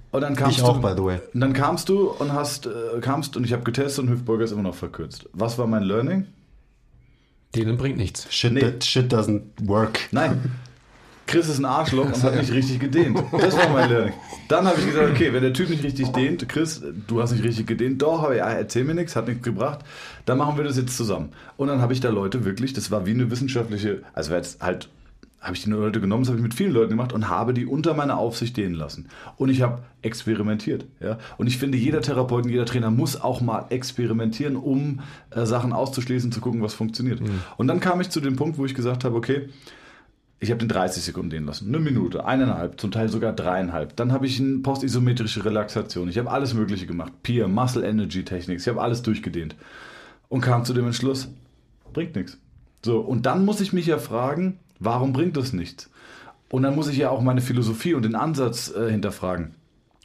Und 0.10 0.22
dann 0.22 0.36
kamst 0.36 0.58
Ich 0.58 0.64
auch, 0.64 0.78
du, 0.78 0.82
by 0.82 0.94
the 0.98 1.04
way. 1.04 1.20
Und 1.36 1.40
dann 1.40 1.54
kamst 1.54 1.90
du 1.90 2.10
und 2.10 2.34
hast, 2.34 2.66
äh, 2.66 3.00
kamst 3.00 3.38
und 3.38 3.44
ich 3.44 3.54
habe 3.54 3.62
getestet 3.62 4.06
und 4.06 4.10
Hüftbeuger 4.10 4.44
ist 4.44 4.54
immer 4.54 4.64
noch 4.64 4.74
verkürzt. 4.74 5.30
Was 5.34 5.60
war 5.60 5.68
mein 5.68 5.84
Learning? 5.84 6.26
Denen 7.54 7.78
bringt 7.78 7.98
nichts. 7.98 8.26
Shit, 8.34 8.54
Nee. 8.54 8.62
that, 8.62 8.84
shit 8.84 9.14
doesn't 9.14 9.44
work. 9.68 10.00
Nein. 10.12 10.52
Chris 11.26 11.48
ist 11.48 11.60
ein 11.60 11.66
Arschloch 11.66 12.06
und 12.06 12.24
hat 12.24 12.36
nicht 12.36 12.52
richtig 12.52 12.80
gedehnt. 12.80 13.22
Das 13.32 13.58
war 13.58 13.70
mein 13.70 13.90
Learning. 13.90 14.14
Dann 14.50 14.68
habe 14.68 14.80
ich 14.80 14.86
gesagt, 14.86 15.12
okay, 15.12 15.34
wenn 15.34 15.42
der 15.42 15.54
Typ 15.54 15.70
nicht 15.70 15.84
richtig 15.84 16.10
dehnt, 16.10 16.48
Chris, 16.50 16.82
du 17.08 17.22
hast 17.22 17.32
nicht 17.32 17.44
richtig 17.44 17.66
gedehnt, 17.66 18.02
doch, 18.02 18.24
aber 18.24 18.36
ja, 18.36 18.50
erzähl 18.50 18.84
mir 18.84 18.94
nichts, 18.94 19.16
hat 19.16 19.28
nichts 19.28 19.44
gebracht, 19.44 19.80
dann 20.26 20.38
machen 20.38 20.58
wir 20.58 20.64
das 20.64 20.78
jetzt 20.78 20.96
zusammen. 20.96 21.30
Und 21.58 21.70
dann 21.70 21.82
habe 21.82 21.94
ich 21.94 22.02
da 22.02 22.10
Leute 22.10 22.46
wirklich, 22.46 22.74
das 22.74 22.92
war 22.92 23.06
wie 23.06 23.12
eine 23.12 23.32
wissenschaftliche, 23.32 24.04
also 24.14 24.32
war 24.32 24.38
jetzt 24.38 24.62
halt, 24.62 24.90
habe 25.42 25.56
ich 25.56 25.64
die 25.64 25.70
Leute 25.70 26.00
genommen, 26.00 26.24
das 26.24 26.30
habe 26.30 26.38
ich 26.38 26.44
mit 26.44 26.54
vielen 26.54 26.72
Leuten 26.72 26.92
gemacht 26.92 27.14
und 27.14 27.30
habe 27.30 27.54
die 27.54 27.66
unter 27.66 27.94
meiner 27.94 28.18
Aufsicht 28.18 28.56
dehnen 28.56 28.76
lassen. 28.76 29.08
Und 29.36 29.50
ich 29.50 29.62
habe 29.62 29.82
experimentiert. 30.02 30.86
Ja? 31.02 31.18
Und 31.38 31.48
ich 31.48 31.58
finde, 31.58 31.78
jeder 31.78 32.02
Therapeut 32.02 32.46
und 32.46 32.52
jeder 32.52 32.66
Trainer 32.66 32.92
muss 32.92 33.20
auch 33.20 33.42
mal 33.42 33.66
experimentieren, 33.70 34.56
um 34.56 35.02
äh, 35.32 35.46
Sachen 35.46 35.74
auszuschließen, 35.74 36.32
zu 36.32 36.40
gucken, 36.40 36.62
was 36.62 36.74
funktioniert. 36.74 37.22
Und 37.58 37.68
dann 37.68 37.80
kam 37.80 38.00
ich 38.00 38.10
zu 38.10 38.22
dem 38.22 38.36
Punkt, 38.36 38.58
wo 38.58 38.66
ich 38.66 38.76
gesagt 38.76 39.04
habe, 39.04 39.16
okay, 39.16 39.50
ich 40.44 40.52
habe 40.52 40.60
den 40.60 40.68
30 40.68 41.04
Sekunden 41.04 41.30
dehnen 41.30 41.46
lassen. 41.46 41.70
Eine 41.70 41.80
Minute, 41.80 42.26
eineinhalb, 42.26 42.80
zum 42.80 42.92
Teil 42.92 43.08
sogar 43.08 43.32
dreieinhalb. 43.32 43.96
Dann 43.96 44.12
habe 44.12 44.26
ich 44.26 44.40
eine 44.42 44.58
postisometrische 44.58 45.46
Relaxation. 45.46 46.10
Ich 46.10 46.18
habe 46.18 46.30
alles 46.30 46.54
Mögliche 46.54 46.86
gemacht. 46.86 47.14
Peer, 47.24 47.48
Muscle 47.48 47.84
Energy 47.84 48.26
Techniques. 48.26 48.64
Ich 48.64 48.68
habe 48.68 48.82
alles 48.82 49.02
durchgedehnt. 49.02 49.56
Und 50.28 50.42
kam 50.42 50.66
zu 50.66 50.74
dem 50.74 50.86
Entschluss, 50.86 51.30
bringt 51.94 52.16
nichts. 52.16 52.38
So, 52.84 53.00
und 53.00 53.26
dann 53.26 53.46
muss 53.46 53.62
ich 53.62 53.72
mich 53.72 53.86
ja 53.86 53.98
fragen, 53.98 54.60
warum 54.80 55.14
bringt 55.14 55.38
das 55.38 55.54
nichts? 55.54 55.90
Und 56.52 56.64
dann 56.64 56.76
muss 56.76 56.90
ich 56.90 56.98
ja 56.98 57.10
auch 57.10 57.22
meine 57.22 57.42
Philosophie 57.42 57.94
und 57.94 58.04
den 58.04 58.16
Ansatz 58.16 58.74
äh, 58.76 58.92
hinterfragen. 58.92 59.56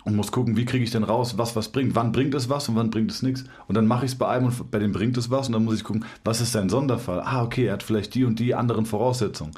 Und 0.04 0.14
muss 0.14 0.30
gucken, 0.30 0.56
wie 0.56 0.64
kriege 0.64 0.84
ich 0.84 0.92
denn 0.92 1.02
raus, 1.02 1.36
was 1.36 1.56
was 1.56 1.70
bringt. 1.70 1.96
Wann 1.96 2.12
bringt 2.12 2.34
es 2.34 2.48
was 2.48 2.68
und 2.68 2.76
wann 2.76 2.90
bringt 2.90 3.10
es 3.10 3.22
nichts. 3.22 3.44
Und 3.66 3.74
dann 3.74 3.86
mache 3.86 4.06
ich 4.06 4.12
es 4.12 4.18
bei 4.18 4.28
einem 4.28 4.46
und 4.46 4.70
bei 4.70 4.78
dem 4.78 4.92
bringt 4.92 5.18
es 5.18 5.30
was. 5.30 5.48
Und 5.48 5.54
dann 5.54 5.64
muss 5.64 5.74
ich 5.74 5.84
gucken, 5.84 6.04
was 6.24 6.40
ist 6.40 6.52
sein 6.52 6.68
Sonderfall. 6.68 7.20
Ah, 7.20 7.42
okay, 7.42 7.66
er 7.66 7.74
hat 7.74 7.82
vielleicht 7.82 8.14
die 8.14 8.24
und 8.24 8.38
die 8.38 8.54
anderen 8.54 8.86
Voraussetzungen. 8.86 9.52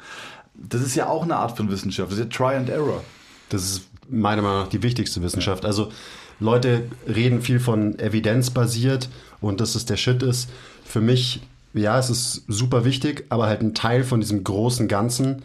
Das 0.53 0.81
ist 0.81 0.95
ja 0.95 1.07
auch 1.07 1.23
eine 1.23 1.35
Art 1.35 1.57
von 1.57 1.69
Wissenschaft. 1.69 2.11
Das 2.11 2.19
ist 2.19 2.25
ja 2.25 2.29
Try 2.29 2.55
and 2.55 2.69
Error. 2.69 3.03
Das 3.49 3.63
ist 3.63 3.87
meiner 4.09 4.41
Meinung 4.41 4.63
nach 4.63 4.69
die 4.69 4.83
wichtigste 4.83 5.21
Wissenschaft. 5.21 5.65
Also 5.65 5.91
Leute 6.39 6.89
reden 7.07 7.41
viel 7.41 7.59
von 7.59 7.97
evidenzbasiert 7.99 9.09
und 9.39 9.61
dass 9.61 9.75
es 9.75 9.85
der 9.85 9.97
Shit 9.97 10.23
ist. 10.23 10.49
Für 10.83 11.01
mich, 11.01 11.41
ja, 11.73 11.97
es 11.97 12.09
ist 12.09 12.43
super 12.47 12.83
wichtig, 12.83 13.25
aber 13.29 13.47
halt 13.47 13.61
ein 13.61 13.73
Teil 13.73 14.03
von 14.03 14.19
diesem 14.19 14.43
großen 14.43 14.87
Ganzen 14.87 15.43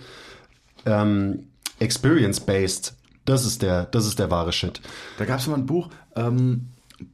ähm, 0.84 1.44
experience-based. 1.78 2.94
Das 3.24 3.44
ist 3.44 3.62
der, 3.62 3.84
das 3.84 4.06
ist 4.06 4.18
der 4.18 4.30
wahre 4.30 4.52
Shit. 4.52 4.80
Da 5.18 5.24
gab 5.24 5.40
es 5.40 5.46
mal 5.46 5.56
ein 5.56 5.66
Buch, 5.66 5.90
ähm, 6.14 6.68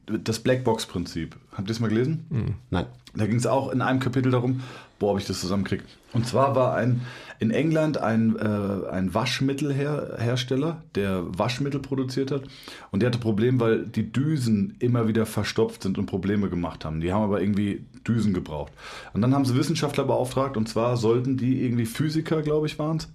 das 0.05 0.39
Blackbox-Prinzip. 0.39 1.35
Habt 1.51 1.67
ihr 1.67 1.71
es 1.71 1.79
mal 1.79 1.89
gelesen? 1.89 2.55
Nein. 2.69 2.85
Da 3.15 3.27
ging 3.27 3.35
es 3.35 3.45
auch 3.45 3.71
in 3.71 3.81
einem 3.81 3.99
Kapitel 3.99 4.31
darum, 4.31 4.61
boah, 5.03 5.11
ob 5.11 5.19
ich 5.19 5.25
das 5.25 5.41
zusammenkriege. 5.41 5.83
Und 6.13 6.25
zwar 6.25 6.55
war 6.55 6.75
ein 6.75 7.01
in 7.39 7.51
England 7.51 7.97
ein, 7.97 8.37
äh, 8.37 8.89
ein 8.89 9.13
Waschmittelhersteller, 9.13 10.81
der 10.95 11.25
Waschmittel 11.37 11.81
produziert 11.81 12.31
hat. 12.31 12.43
Und 12.91 13.01
der 13.01 13.07
hatte 13.07 13.19
Probleme, 13.19 13.59
weil 13.59 13.85
die 13.85 14.13
Düsen 14.13 14.77
immer 14.79 15.09
wieder 15.09 15.25
verstopft 15.25 15.83
sind 15.83 15.97
und 15.97 16.05
Probleme 16.05 16.49
gemacht 16.49 16.85
haben. 16.85 17.01
Die 17.01 17.11
haben 17.11 17.23
aber 17.23 17.41
irgendwie 17.41 17.83
Düsen 18.07 18.33
gebraucht. 18.33 18.71
Und 19.13 19.21
dann 19.21 19.33
haben 19.33 19.43
sie 19.43 19.55
Wissenschaftler 19.55 20.05
beauftragt, 20.05 20.55
und 20.55 20.69
zwar 20.69 20.95
sollten 20.95 21.35
die 21.35 21.65
irgendwie 21.65 21.85
Physiker, 21.85 22.41
glaube 22.43 22.67
ich, 22.67 22.79
waren 22.79 22.97
es. 22.97 23.09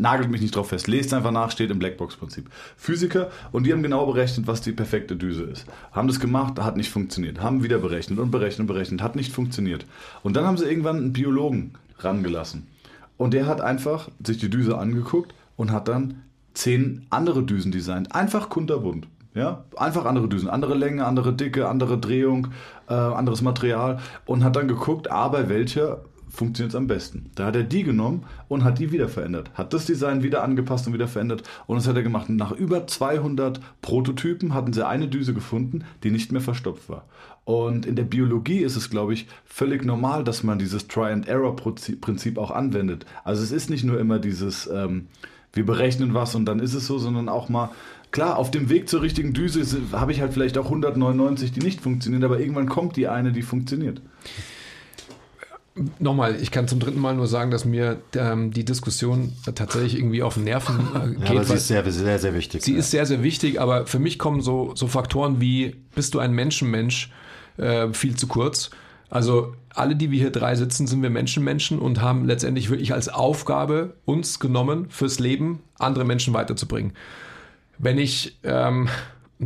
Nagelt 0.00 0.30
mich 0.30 0.40
nicht 0.40 0.56
drauf 0.56 0.68
fest. 0.68 0.88
Lest 0.88 1.12
einfach 1.14 1.30
nach, 1.30 1.50
steht 1.50 1.70
im 1.70 1.78
Blackbox-Prinzip. 1.78 2.48
Physiker 2.76 3.30
und 3.52 3.64
die 3.66 3.72
haben 3.72 3.82
genau 3.82 4.06
berechnet, 4.06 4.46
was 4.46 4.60
die 4.60 4.72
perfekte 4.72 5.16
Düse 5.16 5.44
ist. 5.44 5.66
Haben 5.92 6.08
das 6.08 6.20
gemacht, 6.20 6.58
hat 6.58 6.76
nicht 6.76 6.90
funktioniert. 6.90 7.40
Haben 7.40 7.62
wieder 7.62 7.78
berechnet 7.78 8.18
und 8.18 8.30
berechnet 8.30 8.60
und 8.60 8.66
berechnet, 8.66 9.02
hat 9.02 9.16
nicht 9.16 9.32
funktioniert. 9.32 9.86
Und 10.22 10.36
dann 10.36 10.46
haben 10.46 10.56
sie 10.56 10.66
irgendwann 10.66 10.96
einen 10.96 11.12
Biologen 11.12 11.74
rangelassen. 11.98 12.66
Und 13.16 13.34
der 13.34 13.46
hat 13.46 13.60
einfach 13.60 14.08
sich 14.24 14.38
die 14.38 14.50
Düse 14.50 14.78
angeguckt 14.78 15.34
und 15.56 15.70
hat 15.70 15.88
dann 15.88 16.22
zehn 16.54 17.06
andere 17.10 17.42
Düsen 17.44 17.72
designt. 17.72 18.14
Einfach 18.14 18.48
kunterbunt. 18.48 19.06
Ja, 19.34 19.64
einfach 19.76 20.04
andere 20.04 20.28
Düsen, 20.28 20.50
andere 20.50 20.74
Länge, 20.74 21.06
andere 21.06 21.32
Dicke, 21.32 21.66
andere 21.66 21.96
Drehung, 21.96 22.48
äh, 22.88 22.92
anderes 22.92 23.40
Material 23.40 23.98
und 24.26 24.44
hat 24.44 24.56
dann 24.56 24.68
geguckt, 24.68 25.10
A, 25.10 25.28
bei 25.28 25.48
welcher 25.48 26.02
funktioniert 26.32 26.72
es 26.72 26.76
am 26.76 26.86
besten. 26.86 27.30
Da 27.34 27.46
hat 27.46 27.56
er 27.56 27.62
die 27.62 27.82
genommen 27.82 28.24
und 28.48 28.64
hat 28.64 28.78
die 28.78 28.90
wieder 28.90 29.08
verändert. 29.08 29.50
Hat 29.54 29.72
das 29.74 29.84
Design 29.84 30.22
wieder 30.22 30.42
angepasst 30.42 30.86
und 30.86 30.94
wieder 30.94 31.08
verändert. 31.08 31.42
Und 31.66 31.76
das 31.76 31.86
hat 31.86 31.96
er 31.96 32.02
gemacht. 32.02 32.30
Nach 32.30 32.52
über 32.52 32.86
200 32.86 33.60
Prototypen 33.82 34.54
hatten 34.54 34.72
sie 34.72 34.86
eine 34.86 35.08
Düse 35.08 35.34
gefunden, 35.34 35.84
die 36.02 36.10
nicht 36.10 36.32
mehr 36.32 36.40
verstopft 36.40 36.88
war. 36.88 37.04
Und 37.44 37.86
in 37.86 37.96
der 37.96 38.04
Biologie 38.04 38.60
ist 38.60 38.76
es, 38.76 38.88
glaube 38.88 39.12
ich, 39.12 39.26
völlig 39.44 39.84
normal, 39.84 40.24
dass 40.24 40.42
man 40.42 40.58
dieses 40.58 40.88
Try-and-Error-Prinzip 40.88 42.38
auch 42.38 42.50
anwendet. 42.50 43.04
Also 43.24 43.42
es 43.42 43.52
ist 43.52 43.68
nicht 43.68 43.84
nur 43.84 44.00
immer 44.00 44.18
dieses, 44.18 44.70
ähm, 44.72 45.08
wir 45.52 45.66
berechnen 45.66 46.14
was 46.14 46.34
und 46.34 46.46
dann 46.46 46.60
ist 46.60 46.74
es 46.74 46.86
so, 46.86 46.98
sondern 46.98 47.28
auch 47.28 47.48
mal, 47.48 47.70
klar, 48.10 48.38
auf 48.38 48.50
dem 48.50 48.70
Weg 48.70 48.88
zur 48.88 49.02
richtigen 49.02 49.34
Düse 49.34 49.64
habe 49.92 50.12
ich 50.12 50.20
halt 50.20 50.32
vielleicht 50.32 50.56
auch 50.56 50.66
199, 50.66 51.52
die 51.52 51.60
nicht 51.60 51.80
funktionieren, 51.80 52.24
aber 52.24 52.40
irgendwann 52.40 52.68
kommt 52.68 52.96
die 52.96 53.08
eine, 53.08 53.32
die 53.32 53.42
funktioniert. 53.42 54.00
Nochmal, 55.98 56.36
ich 56.40 56.50
kann 56.50 56.68
zum 56.68 56.80
dritten 56.80 57.00
Mal 57.00 57.14
nur 57.14 57.26
sagen, 57.26 57.50
dass 57.50 57.64
mir 57.64 58.02
ähm, 58.14 58.50
die 58.52 58.64
Diskussion 58.64 59.32
tatsächlich 59.54 59.96
irgendwie 59.96 60.22
auf 60.22 60.34
den 60.34 60.44
Nerven 60.44 60.78
äh, 60.94 60.98
Ja, 60.98 61.06
geht. 61.06 61.30
aber 61.30 61.44
sie 61.44 61.54
ist 61.54 61.68
sehr, 61.68 61.90
sehr, 61.90 62.18
sehr 62.18 62.34
wichtig. 62.34 62.62
Sie 62.62 62.74
ist 62.74 62.90
sehr, 62.90 63.06
sehr 63.06 63.22
wichtig, 63.22 63.58
aber 63.58 63.86
für 63.86 63.98
mich 63.98 64.18
kommen 64.18 64.42
so, 64.42 64.72
so 64.74 64.86
Faktoren 64.86 65.40
wie, 65.40 65.76
bist 65.94 66.12
du 66.12 66.18
ein 66.18 66.32
Menschenmensch, 66.32 67.10
äh, 67.56 67.88
viel 67.94 68.16
zu 68.16 68.26
kurz. 68.26 68.70
Also 69.08 69.54
alle, 69.74 69.96
die 69.96 70.10
wir 70.10 70.18
hier 70.18 70.30
drei 70.30 70.56
sitzen, 70.56 70.86
sind 70.86 71.02
wir 71.02 71.10
Menschenmenschen 71.10 71.78
und 71.78 72.02
haben 72.02 72.26
letztendlich 72.26 72.68
wirklich 72.68 72.92
als 72.92 73.08
Aufgabe 73.08 73.94
uns 74.04 74.40
genommen, 74.40 74.86
fürs 74.90 75.18
Leben 75.20 75.60
andere 75.78 76.04
Menschen 76.04 76.34
weiterzubringen. 76.34 76.92
Wenn 77.78 77.98
ich, 77.98 78.38
ähm, 78.42 78.88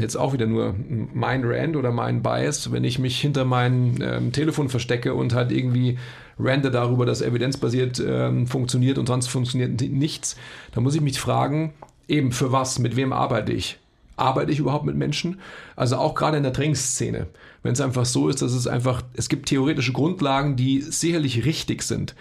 jetzt 0.01 0.17
auch 0.17 0.33
wieder 0.33 0.47
nur 0.47 0.75
mein 1.15 1.45
Rand 1.45 1.77
oder 1.77 1.93
mein 1.93 2.23
Bias, 2.23 2.71
wenn 2.73 2.85
ich 2.85 2.99
mich 2.99 3.21
hinter 3.21 3.45
mein 3.45 3.99
ähm, 4.03 4.33
Telefon 4.33 4.69
verstecke 4.69 5.15
und 5.15 5.35
halt 5.35 5.53
irgendwie 5.53 5.99
rande 6.39 6.71
darüber, 6.71 7.07
dass 7.07 7.23
evidenzbasiert 7.23 8.03
ähm, 8.07 8.47
funktioniert 8.47 8.99
und 8.99 9.07
sonst 9.07 9.29
funktioniert 9.29 9.81
nichts, 9.81 10.37
dann 10.73 10.85
muss 10.85 10.95
ich 10.95 11.01
mich 11.01 11.19
fragen, 11.19 11.73
eben 12.09 12.33
für 12.33 12.53
was, 12.53 12.79
mit 12.79 12.97
wem 12.97 13.13
arbeite 13.13 13.53
ich? 13.53 13.79
Arbeite 14.17 14.53
ich 14.53 14.59
überhaupt 14.59 14.87
mit 14.87 14.97
Menschen? 14.97 15.41
Also 15.77 15.97
auch 15.97 16.15
gerade 16.15 16.37
in 16.39 16.43
der 16.43 16.53
Trainingsszene. 16.53 17.27
Wenn 17.63 17.73
es 17.73 17.81
einfach 17.81 18.07
so 18.07 18.29
ist, 18.29 18.41
dass 18.43 18.53
es 18.53 18.67
einfach, 18.67 19.03
es 19.15 19.29
gibt 19.29 19.49
theoretische 19.49 19.93
Grundlagen, 19.93 20.57
die 20.57 20.81
sicherlich 20.81 21.45
richtig 21.45 21.83
sind, 21.83 22.15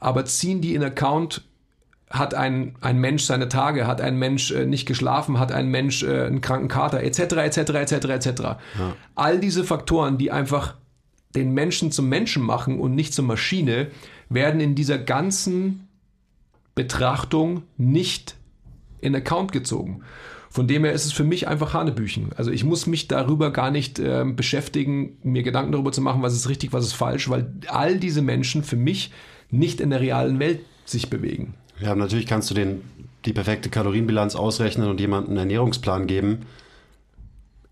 aber 0.00 0.24
ziehen 0.24 0.60
die 0.60 0.74
in 0.74 0.82
Account 0.82 1.42
hat 2.12 2.34
ein, 2.34 2.76
ein 2.80 2.98
Mensch 2.98 3.24
seine 3.24 3.48
Tage, 3.48 3.86
hat 3.86 4.00
ein 4.00 4.18
Mensch 4.18 4.50
äh, 4.52 4.66
nicht 4.66 4.86
geschlafen, 4.86 5.38
hat 5.38 5.50
ein 5.50 5.68
Mensch 5.68 6.02
äh, 6.02 6.26
einen 6.26 6.40
kranken 6.40 6.68
Kater, 6.68 7.02
etc., 7.02 7.20
etc., 7.36 7.58
etc., 7.58 7.92
etc. 7.92 8.42
All 9.14 9.40
diese 9.40 9.64
Faktoren, 9.64 10.18
die 10.18 10.30
einfach 10.30 10.76
den 11.34 11.52
Menschen 11.52 11.90
zum 11.90 12.08
Menschen 12.08 12.42
machen 12.42 12.78
und 12.78 12.94
nicht 12.94 13.14
zur 13.14 13.24
Maschine, 13.24 13.88
werden 14.28 14.60
in 14.60 14.74
dieser 14.74 14.98
ganzen 14.98 15.88
Betrachtung 16.74 17.62
nicht 17.76 18.36
in 19.00 19.14
Account 19.16 19.52
gezogen. 19.52 20.02
Von 20.50 20.68
dem 20.68 20.84
her 20.84 20.92
ist 20.92 21.06
es 21.06 21.12
für 21.12 21.24
mich 21.24 21.48
einfach 21.48 21.72
Hanebüchen. 21.72 22.30
Also 22.36 22.50
ich 22.50 22.62
muss 22.62 22.86
mich 22.86 23.08
darüber 23.08 23.50
gar 23.50 23.70
nicht 23.70 23.98
ähm, 23.98 24.36
beschäftigen, 24.36 25.16
mir 25.22 25.42
Gedanken 25.42 25.72
darüber 25.72 25.92
zu 25.92 26.02
machen, 26.02 26.20
was 26.20 26.34
ist 26.34 26.48
richtig, 26.48 26.74
was 26.74 26.84
ist 26.84 26.92
falsch, 26.92 27.30
weil 27.30 27.50
all 27.68 27.98
diese 27.98 28.20
Menschen 28.20 28.62
für 28.62 28.76
mich 28.76 29.12
nicht 29.50 29.80
in 29.80 29.88
der 29.88 30.00
realen 30.00 30.38
Welt 30.38 30.60
sich 30.84 31.08
bewegen. 31.08 31.54
Ja, 31.80 31.94
natürlich 31.94 32.26
kannst 32.26 32.50
du 32.50 32.54
den, 32.54 32.82
die 33.24 33.32
perfekte 33.32 33.70
Kalorienbilanz 33.70 34.36
ausrechnen 34.36 34.88
und 34.88 35.00
jemandem 35.00 35.30
einen 35.30 35.38
Ernährungsplan 35.38 36.06
geben. 36.06 36.46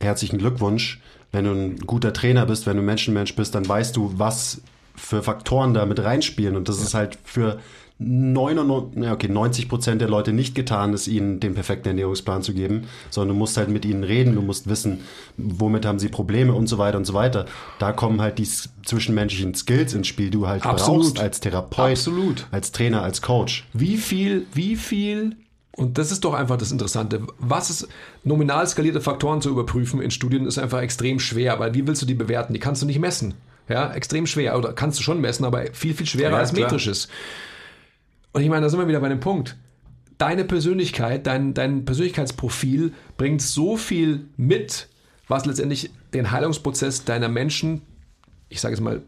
Herzlichen 0.01 0.39
Glückwunsch. 0.39 1.01
Wenn 1.33 1.45
du 1.45 1.53
ein 1.53 1.77
guter 1.79 2.13
Trainer 2.13 2.47
bist, 2.47 2.67
wenn 2.67 2.77
du 2.77 2.83
Menschenmensch 2.83 3.37
bist, 3.37 3.55
dann 3.55 3.69
weißt 3.69 3.97
du, 3.97 4.15
was 4.17 4.63
für 4.97 5.23
Faktoren 5.23 5.75
da 5.75 5.87
mit 5.87 6.03
reinspielen. 6.03 6.57
Und 6.57 6.69
das 6.69 6.81
ist 6.81 6.95
halt 6.95 7.19
für 7.25 7.61
99, 8.03 9.03
ja, 9.05 9.13
okay, 9.13 9.29
90 9.29 9.69
Prozent 9.69 10.01
der 10.01 10.09
Leute 10.09 10.33
nicht 10.33 10.55
getan, 10.55 10.95
ist 10.95 11.07
ihnen 11.07 11.39
den 11.39 11.53
perfekten 11.55 11.89
Ernährungsplan 11.89 12.43
zu 12.43 12.55
geben, 12.55 12.85
sondern 13.11 13.35
du 13.37 13.39
musst 13.39 13.59
halt 13.59 13.69
mit 13.69 13.85
ihnen 13.85 14.05
reden, 14.05 14.35
du 14.35 14.41
musst 14.41 14.69
wissen, 14.71 15.01
womit 15.37 15.85
haben 15.85 15.99
sie 15.99 16.09
Probleme 16.09 16.55
und 16.55 16.67
so 16.67 16.79
weiter 16.79 16.97
und 16.97 17.05
so 17.05 17.13
weiter. 17.13 17.45
Da 17.79 17.93
kommen 17.93 18.23
halt 18.23 18.39
die 18.39 18.49
zwischenmenschlichen 18.87 19.55
Skills 19.55 19.93
ins 19.93 20.07
Spiel, 20.07 20.31
du 20.31 20.49
halt 20.49 20.65
Absolut. 20.65 21.03
brauchst 21.03 21.21
als 21.21 21.41
Therapeut, 21.41 21.91
Absolut. 21.93 22.47
als 22.51 22.73
Trainer, 22.73 23.03
als 23.03 23.21
Coach. 23.21 23.67
Wie 23.75 23.99
viel, 23.99 24.47
wie 24.55 24.77
viel, 24.77 25.37
und 25.77 25.99
das 25.99 26.11
ist 26.11 26.25
doch 26.25 26.33
einfach 26.33 26.57
das 26.57 26.73
Interessante, 26.73 27.21
was 27.39 27.69
ist, 27.69 27.89
nominal 28.25 28.67
skalierte 28.67 29.03
Faktoren 29.03 29.43
zu 29.43 29.51
überprüfen 29.51 30.01
in 30.01 30.11
Studien 30.11 30.47
ist 30.47 30.59
einfach 30.59 30.81
extrem 30.81 31.21
schwer, 31.21 31.61
weil 31.61 31.75
wie 31.75 31.87
willst 31.87 32.01
du 32.01 32.07
die 32.07 32.15
bewerten? 32.15 32.55
Die 32.55 32.61
kannst 32.61 32.81
du 32.81 32.87
nicht 32.87 32.99
messen. 32.99 33.35
Ja, 33.69 33.93
extrem 33.93 34.27
schwer. 34.27 34.59
Oder 34.59 34.73
kannst 34.73 34.99
du 34.99 35.03
schon 35.03 35.21
messen, 35.21 35.45
aber 35.45 35.67
viel, 35.73 35.95
viel 35.95 36.07
schwerer 36.07 36.33
Ja, 36.33 36.39
als 36.39 36.53
klar. 36.53 36.65
metrisches. 36.65 37.09
Und 38.33 38.43
ich 38.43 38.49
meine, 38.49 38.63
da 38.63 38.69
sind 38.69 38.79
wir 38.79 38.89
wieder 38.89 39.01
bei 39.01 39.09
dem 39.09 39.21
Punkt. 39.21 39.57
Deine 40.19 40.45
Persönlichkeit, 40.45 41.27
dein, 41.27 41.55
dein 41.55 41.85
Persönlichkeitsprofil 41.85 42.93
bringt 43.17 43.43
so 43.43 43.77
viel 43.77 44.27
mit, 44.37 44.89
was 45.29 45.47
letztendlich 45.47 45.91
den 46.13 46.31
Heilungsprozess 46.31 47.05
deiner 47.05 47.29
Menschen, 47.29 47.83
ich 48.49 48.61
sage 48.61 48.75
es 48.75 48.81
mal 48.81 49.03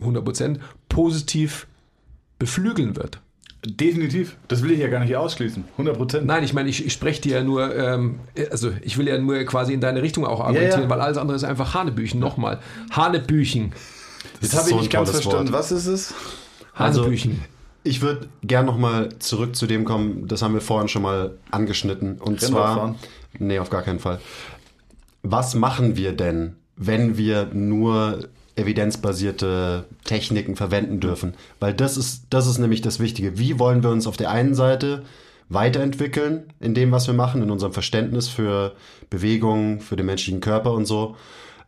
100%, 0.00 0.58
positiv 0.88 1.66
beflügeln 2.38 2.96
wird. 2.96 3.20
Definitiv. 3.66 4.36
Das 4.46 4.62
will 4.62 4.70
ich 4.70 4.78
ja 4.78 4.86
gar 4.86 5.00
nicht 5.00 5.16
ausschließen. 5.16 5.64
100 5.72 5.96
Prozent. 5.96 6.26
Nein, 6.26 6.44
ich 6.44 6.54
meine, 6.54 6.68
ich, 6.68 6.86
ich 6.86 6.92
spreche 6.92 7.20
dir 7.20 7.38
ja 7.38 7.44
nur, 7.44 7.74
ähm, 7.74 8.20
also 8.52 8.70
ich 8.82 8.96
will 8.98 9.08
ja 9.08 9.18
nur 9.18 9.42
quasi 9.44 9.72
in 9.72 9.80
deine 9.80 10.00
Richtung 10.00 10.24
auch 10.24 10.40
argumentieren, 10.40 10.84
ja. 10.84 10.90
weil 10.90 11.00
alles 11.00 11.18
andere 11.18 11.36
ist 11.36 11.42
einfach 11.42 11.74
Hanebüchen. 11.74 12.20
Nochmal, 12.20 12.60
Hanebüchen. 12.92 13.72
Jetzt 14.40 14.52
ist 14.52 14.58
habe 14.58 14.68
ich 14.68 14.70
so 14.70 14.76
ein 14.76 14.80
nicht 14.82 14.92
ganz 14.92 15.10
verstanden. 15.10 15.52
Wort. 15.52 15.58
Was 15.58 15.72
ist 15.72 15.86
es? 15.86 16.14
Also- 16.72 17.00
Hanebüchen. 17.00 17.42
Ich 17.88 18.02
würde 18.02 18.28
gern 18.42 18.66
nochmal 18.66 19.08
zurück 19.18 19.56
zu 19.56 19.66
dem 19.66 19.86
kommen, 19.86 20.28
das 20.28 20.42
haben 20.42 20.52
wir 20.52 20.60
vorhin 20.60 20.88
schon 20.88 21.02
mal 21.02 21.38
angeschnitten. 21.50 22.18
Und 22.18 22.42
Rennradfahren? 22.42 22.96
zwar, 22.96 23.08
nee, 23.38 23.58
auf 23.58 23.70
gar 23.70 23.82
keinen 23.82 23.98
Fall. 23.98 24.20
Was 25.22 25.54
machen 25.54 25.96
wir 25.96 26.12
denn, 26.12 26.56
wenn 26.76 27.16
wir 27.16 27.46
nur 27.52 28.28
evidenzbasierte 28.56 29.86
Techniken 30.04 30.54
verwenden 30.54 31.00
dürfen? 31.00 31.32
Weil 31.60 31.72
das 31.72 31.96
ist, 31.96 32.26
das 32.28 32.46
ist 32.46 32.58
nämlich 32.58 32.82
das 32.82 33.00
Wichtige. 33.00 33.38
Wie 33.38 33.58
wollen 33.58 33.82
wir 33.82 33.90
uns 33.90 34.06
auf 34.06 34.18
der 34.18 34.30
einen 34.30 34.54
Seite 34.54 35.04
weiterentwickeln 35.48 36.44
in 36.60 36.74
dem, 36.74 36.92
was 36.92 37.06
wir 37.06 37.14
machen, 37.14 37.42
in 37.42 37.50
unserem 37.50 37.72
Verständnis 37.72 38.28
für 38.28 38.74
Bewegung, 39.08 39.80
für 39.80 39.96
den 39.96 40.06
menschlichen 40.06 40.40
Körper 40.40 40.72
und 40.72 40.84
so. 40.84 41.16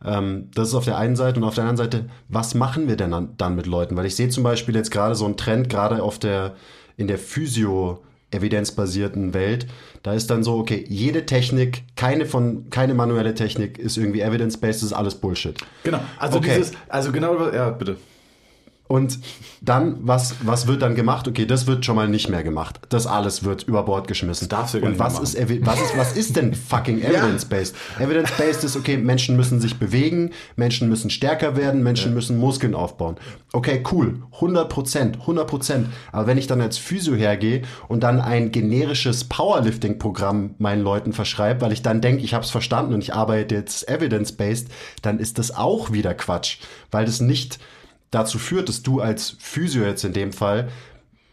Ähm, 0.05 0.51
das 0.55 0.69
ist 0.69 0.75
auf 0.75 0.85
der 0.85 0.97
einen 0.97 1.17
Seite 1.17 1.41
und 1.41 1.45
auf 1.45 1.55
der 1.55 1.65
anderen 1.65 1.77
Seite, 1.77 2.07
was 2.29 2.55
machen 2.55 2.89
wir 2.89 2.97
denn 2.97 3.11
dann, 3.11 3.37
dann 3.37 3.55
mit 3.55 3.67
Leuten? 3.67 3.97
Weil 3.97 4.07
ich 4.07 4.17
sehe 4.17 4.29
zum 4.29 4.43
Beispiel 4.45 4.75
jetzt 4.75 4.91
gerade 4.91 5.15
so 5.15 5.25
einen 5.27 5.37
Trend, 5.37 5.69
gerade 5.69 6.03
auf 6.03 6.19
der, 6.19 6.55
in 6.97 7.07
der 7.07 7.19
Physio- 7.19 8.03
evidenzbasierten 8.33 9.35
Welt, 9.35 9.67
da 10.05 10.13
ist 10.13 10.31
dann 10.31 10.45
so, 10.45 10.55
okay, 10.57 10.85
jede 10.89 11.27
Technik, 11.27 11.83
keine 11.97 12.27
von, 12.27 12.71
keine 12.71 12.95
manuelle 12.95 13.35
Technik 13.35 13.77
ist 13.77 13.97
irgendwie 13.97 14.21
evidence-based, 14.21 14.83
das 14.83 14.91
ist 14.91 14.93
alles 14.93 15.17
Bullshit. 15.17 15.57
Genau. 15.83 16.01
Also 16.17 16.39
Okay. 16.39 16.55
dieses, 16.57 16.73
also 16.89 17.11
genau, 17.13 17.51
ja, 17.51 17.71
bitte. 17.71 17.97
Und 18.91 19.21
dann, 19.61 19.99
was, 20.01 20.35
was 20.43 20.67
wird 20.67 20.83
dann 20.83 20.97
gemacht? 20.97 21.29
Okay, 21.29 21.47
das 21.47 21.69
wird 21.69 21.85
schon 21.85 21.95
mal 21.95 22.09
nicht 22.09 22.29
mehr 22.29 22.43
gemacht. 22.43 22.81
Das 22.89 23.07
alles 23.07 23.45
wird 23.45 23.63
über 23.63 23.85
Bord 23.85 24.09
geschmissen. 24.09 24.49
Das 24.49 24.59
darfst 24.59 24.75
du 24.75 24.79
ja 24.79 24.83
gar 24.83 24.91
Und 24.91 24.99
was 24.99 25.21
ist, 25.21 25.39
was 25.65 25.81
ist, 25.81 25.97
was 25.97 26.17
ist 26.17 26.35
denn 26.35 26.55
fucking 26.69 27.01
evidence-based? 27.01 27.77
Evidence-based 28.01 28.65
ist, 28.65 28.75
okay, 28.75 28.97
Menschen 28.97 29.37
müssen 29.37 29.61
sich 29.61 29.79
bewegen, 29.79 30.33
Menschen 30.57 30.89
müssen 30.89 31.09
stärker 31.09 31.57
werden, 31.57 31.85
Menschen 31.85 32.15
müssen 32.15 32.37
Muskeln 32.37 32.75
aufbauen. 32.75 33.17
Okay, 33.53 33.85
cool. 33.93 34.25
100 34.33 34.69
Prozent, 34.69 35.21
100 35.21 35.47
Prozent. 35.47 35.87
Aber 36.11 36.27
wenn 36.27 36.37
ich 36.37 36.49
dann 36.49 36.61
als 36.61 36.77
Physio 36.77 37.15
hergehe 37.15 37.63
und 37.87 38.03
dann 38.03 38.21
ein 38.21 38.51
generisches 38.51 39.23
Powerlifting-Programm 39.23 40.57
meinen 40.59 40.83
Leuten 40.83 41.13
verschreibe, 41.13 41.61
weil 41.61 41.71
ich 41.71 41.83
dann 41.83 42.01
denke, 42.01 42.25
ich 42.25 42.35
habe 42.35 42.45
es 42.45 42.51
verstanden 42.51 42.95
und 42.95 43.05
ich 43.05 43.15
arbeite 43.15 43.55
jetzt 43.55 43.89
evidence-based, 43.89 44.67
dann 45.01 45.21
ist 45.21 45.39
das 45.39 45.55
auch 45.57 45.93
wieder 45.93 46.13
Quatsch. 46.13 46.59
Weil 46.91 47.05
das 47.05 47.21
nicht 47.21 47.61
dazu 48.11 48.39
führt, 48.39 48.69
dass 48.69 48.83
du 48.83 49.01
als 49.01 49.37
Physio 49.39 49.85
jetzt 49.85 50.05
in 50.05 50.13
dem 50.13 50.33
Fall 50.33 50.69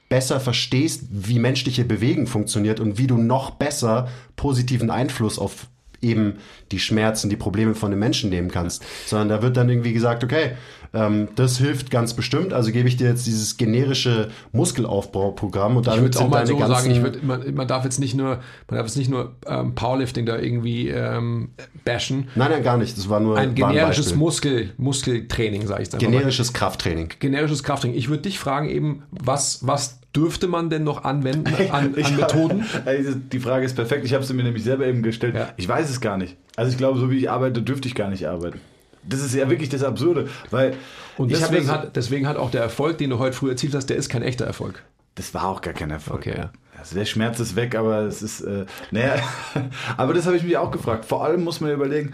besser 0.09 0.39
verstehst, 0.39 1.03
wie 1.09 1.39
menschliche 1.39 1.83
Bewegung 1.83 2.27
funktioniert 2.27 2.79
und 2.79 2.97
wie 2.97 3.07
du 3.07 3.17
noch 3.17 3.51
besser 3.51 4.07
positiven 4.35 4.89
Einfluss 4.89 5.37
auf 5.37 5.67
eben 6.01 6.37
die 6.71 6.79
Schmerzen, 6.79 7.29
die 7.29 7.35
Probleme 7.35 7.75
von 7.75 7.91
den 7.91 7.99
Menschen 7.99 8.29
nehmen 8.29 8.49
kannst. 8.49 8.83
Sondern 9.05 9.29
da 9.29 9.41
wird 9.41 9.57
dann 9.57 9.69
irgendwie 9.69 9.93
gesagt, 9.93 10.23
okay, 10.23 10.51
ähm, 10.93 11.29
das 11.35 11.57
hilft 11.57 11.91
ganz 11.91 12.13
bestimmt, 12.13 12.53
also 12.53 12.71
gebe 12.71 12.87
ich 12.87 12.97
dir 12.97 13.07
jetzt 13.07 13.27
dieses 13.27 13.57
generische 13.57 14.29
Muskelaufbauprogramm 14.51 15.77
und 15.77 15.87
Ich 15.87 15.93
damit 15.93 16.15
würde 16.15 16.19
auch 16.19 16.29
mal 16.29 16.47
so 16.47 16.57
sagen, 16.59 16.91
ich 16.91 17.01
würd, 17.01 17.23
man, 17.23 17.53
man 17.53 17.67
darf 17.67 17.83
jetzt 17.83 17.99
nicht 17.99 18.15
nur, 18.15 18.39
man 18.67 18.77
darf 18.77 18.85
jetzt 18.85 18.97
nicht 18.97 19.09
nur 19.09 19.35
ähm, 19.45 19.75
Powerlifting 19.75 20.25
da 20.25 20.37
irgendwie 20.37 20.89
ähm, 20.89 21.49
bashen. 21.83 22.29
nein, 22.35 22.51
nein, 22.51 22.63
gar 22.63 22.77
nicht, 22.77 22.97
das 22.97 23.09
war 23.09 23.19
nur 23.19 23.37
Ein 23.37 23.55
generisches 23.55 24.05
Beispiel. 24.07 24.17
Muskel, 24.17 24.73
Muskeltraining, 24.77 25.67
sage 25.67 25.81
ich 25.81 25.87
jetzt 25.87 25.95
einfach 25.95 26.07
mal. 26.07 26.17
generisches 26.17 26.53
Krafttraining. 26.53 27.09
generisches 27.19 27.63
Krafttraining. 27.63 27.97
Ich 27.97 28.09
würde 28.09 28.23
dich 28.23 28.39
fragen 28.39 28.69
eben, 28.69 29.03
was, 29.11 29.67
was 29.67 29.99
dürfte 30.17 30.47
man 30.47 30.69
denn 30.69 30.83
noch 30.83 31.03
anwenden 31.05 31.53
an, 31.71 31.93
an 31.95 32.03
hab- 32.03 32.17
Methoden? 32.17 32.65
Diese- 32.97 33.15
die 33.15 33.39
Frage 33.39 33.65
ist 33.65 33.75
perfekt. 33.75 34.03
Ich 34.05 34.13
habe 34.13 34.23
sie 34.25 34.33
mir 34.33 34.43
nämlich 34.43 34.63
selber 34.63 34.85
eben 34.87 35.03
gestellt. 35.03 35.35
Ja. 35.35 35.49
Ich 35.57 35.67
weiß 35.69 35.89
es 35.89 36.01
gar 36.01 36.17
nicht. 36.17 36.35
Also 36.55 36.71
ich 36.71 36.77
glaube, 36.77 36.99
so 36.99 37.09
wie 37.11 37.17
ich 37.17 37.29
arbeite, 37.29 37.61
dürfte 37.61 37.87
ich 37.87 37.95
gar 37.95 38.09
nicht 38.09 38.27
arbeiten. 38.27 38.59
Das 39.03 39.21
ist 39.23 39.33
ja 39.33 39.49
wirklich 39.49 39.69
das 39.69 39.83
Absurde, 39.83 40.27
weil 40.51 40.73
Und 41.17 41.31
ich 41.31 41.35
hab 41.41 41.49
deswegen 41.51 41.67
das- 41.67 41.75
hat, 41.77 41.95
deswegen 41.95 42.27
hat 42.27 42.35
auch 42.35 42.51
der 42.51 42.61
Erfolg, 42.61 42.97
den 42.97 43.09
du 43.11 43.19
heute 43.19 43.37
früh 43.37 43.49
erzielt 43.49 43.73
hast, 43.75 43.85
der 43.85 43.95
ist 43.97 44.09
kein 44.09 44.21
echter 44.23 44.45
Erfolg. 44.45 44.83
Das 45.15 45.33
war 45.33 45.45
auch 45.47 45.61
gar 45.61 45.73
kein 45.73 45.91
Erfolg. 45.91 46.19
Okay, 46.19 46.35
ja. 46.37 46.51
Also 46.79 46.95
der 46.95 47.05
Schmerz 47.05 47.39
ist 47.39 47.55
weg, 47.55 47.73
aber 47.75 48.01
es 48.01 48.21
ist, 48.21 48.41
äh, 48.41 48.65
naja, 48.91 49.15
aber 49.97 50.13
das 50.13 50.25
habe 50.27 50.35
ich 50.37 50.43
mich 50.43 50.57
auch 50.57 50.71
gefragt. 50.71 51.05
Vor 51.05 51.23
allem 51.23 51.43
muss 51.43 51.61
man 51.61 51.71
überlegen, 51.71 52.11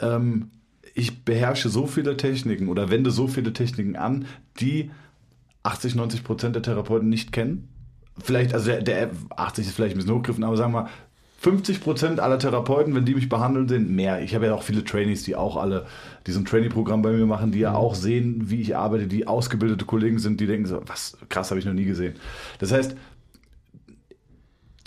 ähm, 0.00 0.50
ich 0.94 1.24
beherrsche 1.24 1.68
so 1.68 1.86
viele 1.86 2.16
Techniken 2.16 2.68
oder 2.68 2.90
wende 2.90 3.10
so 3.10 3.28
viele 3.28 3.52
Techniken 3.52 3.94
an, 3.96 4.26
die 4.58 4.90
80, 5.62 5.94
90 5.94 6.24
Prozent 6.24 6.54
der 6.54 6.62
Therapeuten 6.62 7.08
nicht 7.08 7.32
kennen. 7.32 7.68
Vielleicht, 8.22 8.54
also 8.54 8.70
der, 8.70 8.82
der 8.82 9.10
80 9.36 9.66
ist 9.66 9.74
vielleicht 9.74 9.94
ein 9.94 9.98
bisschen 9.98 10.14
hochgegriffen, 10.14 10.44
aber 10.44 10.56
sagen 10.56 10.72
wir 10.72 10.82
mal, 10.82 10.90
50 11.40 11.80
Prozent 11.80 12.20
aller 12.20 12.40
Therapeuten, 12.40 12.94
wenn 12.96 13.04
die 13.04 13.14
mich 13.14 13.28
behandeln, 13.28 13.68
sind 13.68 13.90
mehr. 13.90 14.22
Ich 14.22 14.34
habe 14.34 14.46
ja 14.46 14.54
auch 14.54 14.64
viele 14.64 14.82
Trainees, 14.82 15.22
die 15.22 15.36
auch 15.36 15.56
alle 15.56 15.86
diesen 16.26 16.44
Trainee-Programm 16.44 17.00
bei 17.00 17.12
mir 17.12 17.26
machen, 17.26 17.52
die 17.52 17.60
ja 17.60 17.74
auch 17.74 17.94
sehen, 17.94 18.50
wie 18.50 18.60
ich 18.60 18.76
arbeite, 18.76 19.06
die 19.06 19.28
ausgebildete 19.28 19.84
Kollegen 19.84 20.18
sind, 20.18 20.40
die 20.40 20.46
denken 20.46 20.66
so, 20.66 20.82
was 20.86 21.16
krass, 21.28 21.50
habe 21.50 21.60
ich 21.60 21.66
noch 21.66 21.74
nie 21.74 21.84
gesehen. 21.84 22.14
Das 22.58 22.72
heißt, 22.72 22.96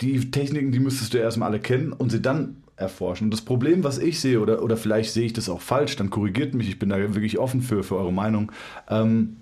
die 0.02 0.30
Techniken, 0.30 0.72
die 0.72 0.80
müsstest 0.80 1.14
du 1.14 1.18
erstmal 1.18 1.48
alle 1.48 1.60
kennen 1.60 1.94
und 1.94 2.10
sie 2.12 2.20
dann 2.20 2.62
erforschen. 2.76 3.26
Und 3.26 3.30
das 3.30 3.40
Problem, 3.40 3.82
was 3.82 3.98
ich 3.98 4.20
sehe, 4.20 4.38
oder, 4.38 4.62
oder 4.62 4.76
vielleicht 4.76 5.12
sehe 5.12 5.24
ich 5.24 5.32
das 5.32 5.48
auch 5.48 5.60
falsch, 5.62 5.96
dann 5.96 6.10
korrigiert 6.10 6.54
mich, 6.54 6.68
ich 6.68 6.78
bin 6.78 6.90
da 6.90 6.98
wirklich 6.98 7.38
offen 7.38 7.62
für, 7.62 7.82
für 7.82 7.96
eure 7.96 8.12
Meinung. 8.12 8.52
Ähm, 8.90 9.38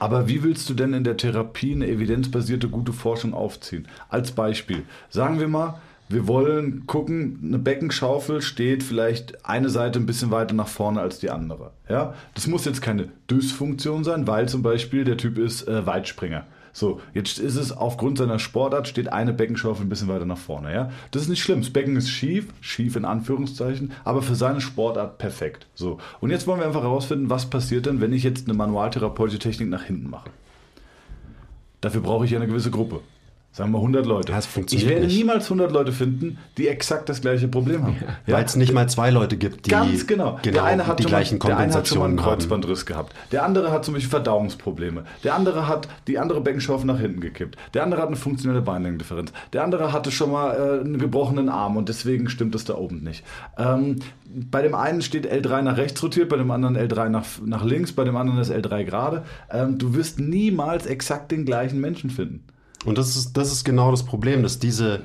aber 0.00 0.28
wie 0.28 0.42
willst 0.42 0.68
du 0.68 0.74
denn 0.74 0.94
in 0.94 1.04
der 1.04 1.16
Therapie 1.16 1.72
eine 1.72 1.86
evidenzbasierte 1.86 2.68
gute 2.68 2.92
Forschung 2.92 3.34
aufziehen? 3.34 3.86
Als 4.08 4.32
Beispiel, 4.32 4.82
sagen 5.10 5.38
wir 5.38 5.46
mal, 5.46 5.78
wir 6.08 6.26
wollen 6.26 6.86
gucken, 6.86 7.38
eine 7.44 7.58
Beckenschaufel 7.58 8.42
steht 8.42 8.82
vielleicht 8.82 9.44
eine 9.44 9.68
Seite 9.68 10.00
ein 10.00 10.06
bisschen 10.06 10.32
weiter 10.32 10.54
nach 10.54 10.66
vorne 10.66 11.00
als 11.00 11.20
die 11.20 11.30
andere. 11.30 11.70
Ja? 11.88 12.14
Das 12.34 12.48
muss 12.48 12.64
jetzt 12.64 12.82
keine 12.82 13.08
Dysfunktion 13.30 14.02
sein, 14.02 14.26
weil 14.26 14.48
zum 14.48 14.62
Beispiel 14.62 15.04
der 15.04 15.18
Typ 15.18 15.38
ist 15.38 15.68
äh, 15.68 15.86
Weitspringer. 15.86 16.46
So, 16.72 17.00
jetzt 17.14 17.38
ist 17.38 17.56
es 17.56 17.72
aufgrund 17.72 18.18
seiner 18.18 18.38
Sportart 18.38 18.88
steht 18.88 19.12
eine 19.12 19.32
Beckenschaufel 19.32 19.84
ein 19.84 19.88
bisschen 19.88 20.08
weiter 20.08 20.24
nach 20.24 20.38
vorne. 20.38 20.72
Ja? 20.72 20.90
Das 21.10 21.22
ist 21.22 21.28
nicht 21.28 21.42
schlimm. 21.42 21.60
Das 21.60 21.70
Becken 21.70 21.96
ist 21.96 22.10
schief, 22.10 22.48
schief 22.60 22.96
in 22.96 23.04
Anführungszeichen, 23.04 23.92
aber 24.04 24.22
für 24.22 24.34
seine 24.34 24.60
Sportart 24.60 25.18
perfekt. 25.18 25.66
So, 25.74 25.98
und 26.20 26.30
jetzt 26.30 26.46
wollen 26.46 26.60
wir 26.60 26.66
einfach 26.66 26.82
herausfinden, 26.82 27.30
was 27.30 27.50
passiert 27.50 27.86
denn, 27.86 28.00
wenn 28.00 28.12
ich 28.12 28.22
jetzt 28.22 28.46
eine 28.46 28.56
manualtherapeutische 28.56 29.38
Technik 29.40 29.68
nach 29.68 29.84
hinten 29.84 30.10
mache. 30.10 30.30
Dafür 31.80 32.02
brauche 32.02 32.24
ich 32.24 32.30
ja 32.30 32.38
eine 32.38 32.46
gewisse 32.46 32.70
Gruppe. 32.70 33.00
Sagen 33.52 33.72
wir 33.72 33.78
100 33.78 34.06
Leute. 34.06 34.30
Das 34.32 34.46
funktioniert 34.46 34.86
ich 34.88 34.94
werde 34.94 35.06
nicht. 35.06 35.16
niemals 35.16 35.44
100 35.46 35.72
Leute 35.72 35.90
finden, 35.90 36.38
die 36.56 36.68
exakt 36.68 37.08
das 37.08 37.20
gleiche 37.20 37.48
Problem 37.48 37.82
haben. 37.82 37.96
Ja? 38.26 38.36
Weil 38.36 38.44
es 38.44 38.54
nicht 38.54 38.72
mal 38.72 38.88
zwei 38.88 39.10
Leute 39.10 39.36
gibt, 39.36 39.66
die 39.66 39.70
Ganz 39.70 40.06
genau. 40.06 40.38
genau 40.42 40.52
der 40.54 40.64
eine 40.64 40.86
hat 40.86 40.98
die 40.98 41.02
schon 41.02 41.10
mal, 41.12 41.18
gleichen 41.18 41.38
der 41.40 41.56
eine 41.56 41.74
hat 41.74 41.88
schon 41.88 41.98
mal 41.98 42.04
einen 42.04 42.16
Kompensationen 42.16 42.20
haben. 42.20 42.38
Kreuzbandriss 42.38 42.86
gehabt. 42.86 43.14
Der 43.32 43.44
andere 43.44 43.72
hat 43.72 43.84
zum 43.84 43.94
Beispiel 43.94 44.10
Verdauungsprobleme. 44.10 45.04
Der 45.24 45.34
andere 45.34 45.66
hat 45.66 45.88
die 46.06 46.18
andere 46.18 46.40
Beckenschaufel 46.40 46.86
nach 46.86 47.00
hinten 47.00 47.20
gekippt. 47.20 47.56
Der 47.74 47.82
andere 47.82 48.00
hat 48.02 48.08
eine 48.08 48.16
funktionelle 48.16 48.62
Beinlängendifferenz. 48.62 49.32
Der 49.52 49.64
andere 49.64 49.92
hatte 49.92 50.12
schon 50.12 50.30
mal 50.30 50.54
äh, 50.54 50.80
einen 50.80 50.98
gebrochenen 50.98 51.48
Arm 51.48 51.76
und 51.76 51.88
deswegen 51.88 52.28
stimmt 52.28 52.54
es 52.54 52.64
da 52.64 52.74
oben 52.76 53.02
nicht. 53.02 53.24
Ähm, 53.58 53.96
bei 54.32 54.62
dem 54.62 54.74
einen 54.76 55.02
steht 55.02 55.26
L3 55.30 55.62
nach 55.62 55.76
rechts 55.76 56.00
rotiert, 56.02 56.28
bei 56.28 56.36
dem 56.36 56.50
anderen 56.52 56.76
L3 56.76 57.08
nach, 57.08 57.24
nach 57.44 57.64
links, 57.64 57.92
bei 57.92 58.04
dem 58.04 58.16
anderen 58.16 58.38
ist 58.40 58.52
L3 58.52 58.84
gerade. 58.84 59.24
Ähm, 59.50 59.78
du 59.78 59.94
wirst 59.94 60.20
niemals 60.20 60.86
exakt 60.86 61.32
den 61.32 61.44
gleichen 61.44 61.80
Menschen 61.80 62.10
finden. 62.10 62.44
Und 62.84 62.98
das 62.98 63.16
ist, 63.16 63.36
das 63.36 63.52
ist 63.52 63.64
genau 63.64 63.90
das 63.90 64.04
Problem, 64.04 64.42
dass 64.42 64.58
diese 64.58 65.02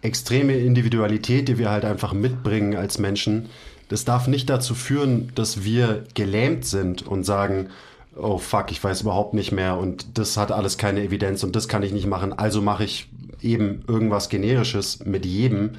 extreme 0.00 0.54
Individualität, 0.56 1.48
die 1.48 1.58
wir 1.58 1.70
halt 1.70 1.84
einfach 1.84 2.12
mitbringen 2.12 2.76
als 2.76 2.98
Menschen, 2.98 3.48
das 3.88 4.04
darf 4.04 4.26
nicht 4.26 4.48
dazu 4.48 4.74
führen, 4.74 5.30
dass 5.34 5.64
wir 5.64 6.04
gelähmt 6.14 6.64
sind 6.64 7.06
und 7.06 7.24
sagen, 7.24 7.68
oh 8.16 8.38
fuck, 8.38 8.70
ich 8.70 8.82
weiß 8.82 9.02
überhaupt 9.02 9.34
nicht 9.34 9.52
mehr 9.52 9.78
und 9.78 10.18
das 10.18 10.36
hat 10.36 10.52
alles 10.52 10.78
keine 10.78 11.02
Evidenz 11.02 11.42
und 11.44 11.56
das 11.56 11.68
kann 11.68 11.82
ich 11.82 11.92
nicht 11.92 12.06
machen, 12.06 12.32
also 12.32 12.62
mache 12.62 12.84
ich 12.84 13.08
eben 13.40 13.82
irgendwas 13.86 14.28
Generisches 14.28 15.04
mit 15.04 15.26
jedem, 15.26 15.72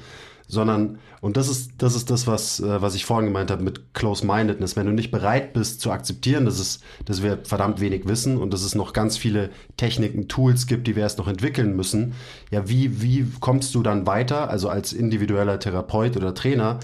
sondern, 0.46 0.98
und 1.20 1.36
das 1.36 1.48
ist 1.48 1.72
das, 1.78 1.94
ist 1.94 2.10
das 2.10 2.26
was, 2.26 2.60
äh, 2.60 2.82
was 2.82 2.94
ich 2.94 3.04
vorhin 3.04 3.26
gemeint 3.26 3.50
habe 3.50 3.62
mit 3.62 3.94
Close-Mindedness, 3.94 4.76
wenn 4.76 4.86
du 4.86 4.92
nicht 4.92 5.10
bereit 5.10 5.52
bist 5.52 5.80
zu 5.80 5.90
akzeptieren, 5.90 6.44
dass, 6.44 6.58
es, 6.58 6.80
dass 7.04 7.22
wir 7.22 7.38
verdammt 7.44 7.80
wenig 7.80 8.06
wissen 8.06 8.36
und 8.36 8.52
dass 8.52 8.62
es 8.62 8.74
noch 8.74 8.92
ganz 8.92 9.16
viele 9.16 9.50
Techniken, 9.76 10.28
Tools 10.28 10.66
gibt, 10.66 10.86
die 10.86 10.96
wir 10.96 11.02
erst 11.02 11.18
noch 11.18 11.28
entwickeln 11.28 11.74
müssen, 11.76 12.14
ja, 12.50 12.68
wie, 12.68 13.02
wie 13.02 13.26
kommst 13.40 13.74
du 13.74 13.82
dann 13.82 14.06
weiter, 14.06 14.50
also 14.50 14.68
als 14.68 14.92
individueller 14.92 15.58
Therapeut 15.58 16.16
oder 16.16 16.34
Trainer, 16.34 16.80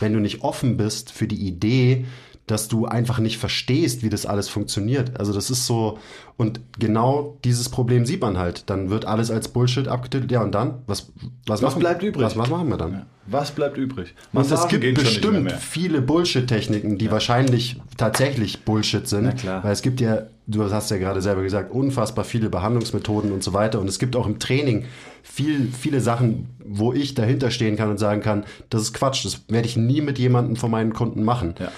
wenn 0.00 0.12
du 0.12 0.20
nicht 0.20 0.42
offen 0.42 0.76
bist 0.76 1.10
für 1.10 1.26
die 1.26 1.46
Idee, 1.46 2.04
dass 2.50 2.68
du 2.68 2.86
einfach 2.86 3.18
nicht 3.18 3.38
verstehst, 3.38 4.02
wie 4.02 4.10
das 4.10 4.26
alles 4.26 4.48
funktioniert. 4.48 5.18
Also 5.18 5.32
das 5.32 5.50
ist 5.50 5.66
so, 5.66 5.98
und 6.36 6.60
genau 6.78 7.36
dieses 7.44 7.68
Problem 7.68 8.06
sieht 8.06 8.20
man 8.20 8.38
halt. 8.38 8.70
Dann 8.70 8.90
wird 8.90 9.04
alles 9.04 9.30
als 9.30 9.48
Bullshit 9.48 9.88
abgetitelt. 9.88 10.30
Ja, 10.30 10.42
und 10.42 10.54
dann? 10.54 10.82
Was, 10.86 11.10
was, 11.46 11.60
Was 11.60 11.62
machen, 11.62 11.80
bleibt 11.80 12.02
übrig? 12.02 12.24
Was, 12.24 12.36
was 12.36 12.48
machen 12.48 12.68
wir 12.68 12.76
dann? 12.76 13.06
Was 13.26 13.50
bleibt 13.50 13.76
übrig? 13.76 14.14
Und 14.32 14.42
es 14.42 14.50
Massagen 14.50 14.80
gibt 14.80 14.98
bestimmt 14.98 15.52
viele 15.52 16.00
Bullshit-Techniken, 16.00 16.96
die 16.96 17.10
wahrscheinlich 17.10 17.80
tatsächlich 17.96 18.64
Bullshit 18.64 19.06
sind. 19.06 19.44
Weil 19.44 19.72
es 19.72 19.82
gibt 19.82 20.00
ja, 20.00 20.22
du 20.46 20.70
hast 20.70 20.90
ja 20.90 20.96
gerade 20.98 21.20
selber 21.20 21.42
gesagt, 21.42 21.72
unfassbar 21.72 22.24
viele 22.24 22.48
Behandlungsmethoden 22.48 23.32
und 23.32 23.42
so 23.42 23.52
weiter. 23.52 23.80
Und 23.80 23.88
es 23.88 23.98
gibt 23.98 24.16
auch 24.16 24.26
im 24.26 24.38
Training 24.38 24.86
viel, 25.22 25.68
viele 25.72 26.00
Sachen, 26.00 26.48
wo 26.64 26.92
ich 26.92 27.14
dahinter 27.14 27.50
stehen 27.50 27.76
kann 27.76 27.90
und 27.90 27.98
sagen 27.98 28.22
kann, 28.22 28.44
das 28.70 28.82
ist 28.82 28.94
Quatsch, 28.94 29.24
das 29.24 29.42
werde 29.48 29.66
ich 29.66 29.76
nie 29.76 30.00
mit 30.00 30.18
jemandem 30.18 30.56
von 30.56 30.70
meinen 30.70 30.94
Kunden 30.94 31.24
machen. 31.24 31.54
Ja. 31.58 31.70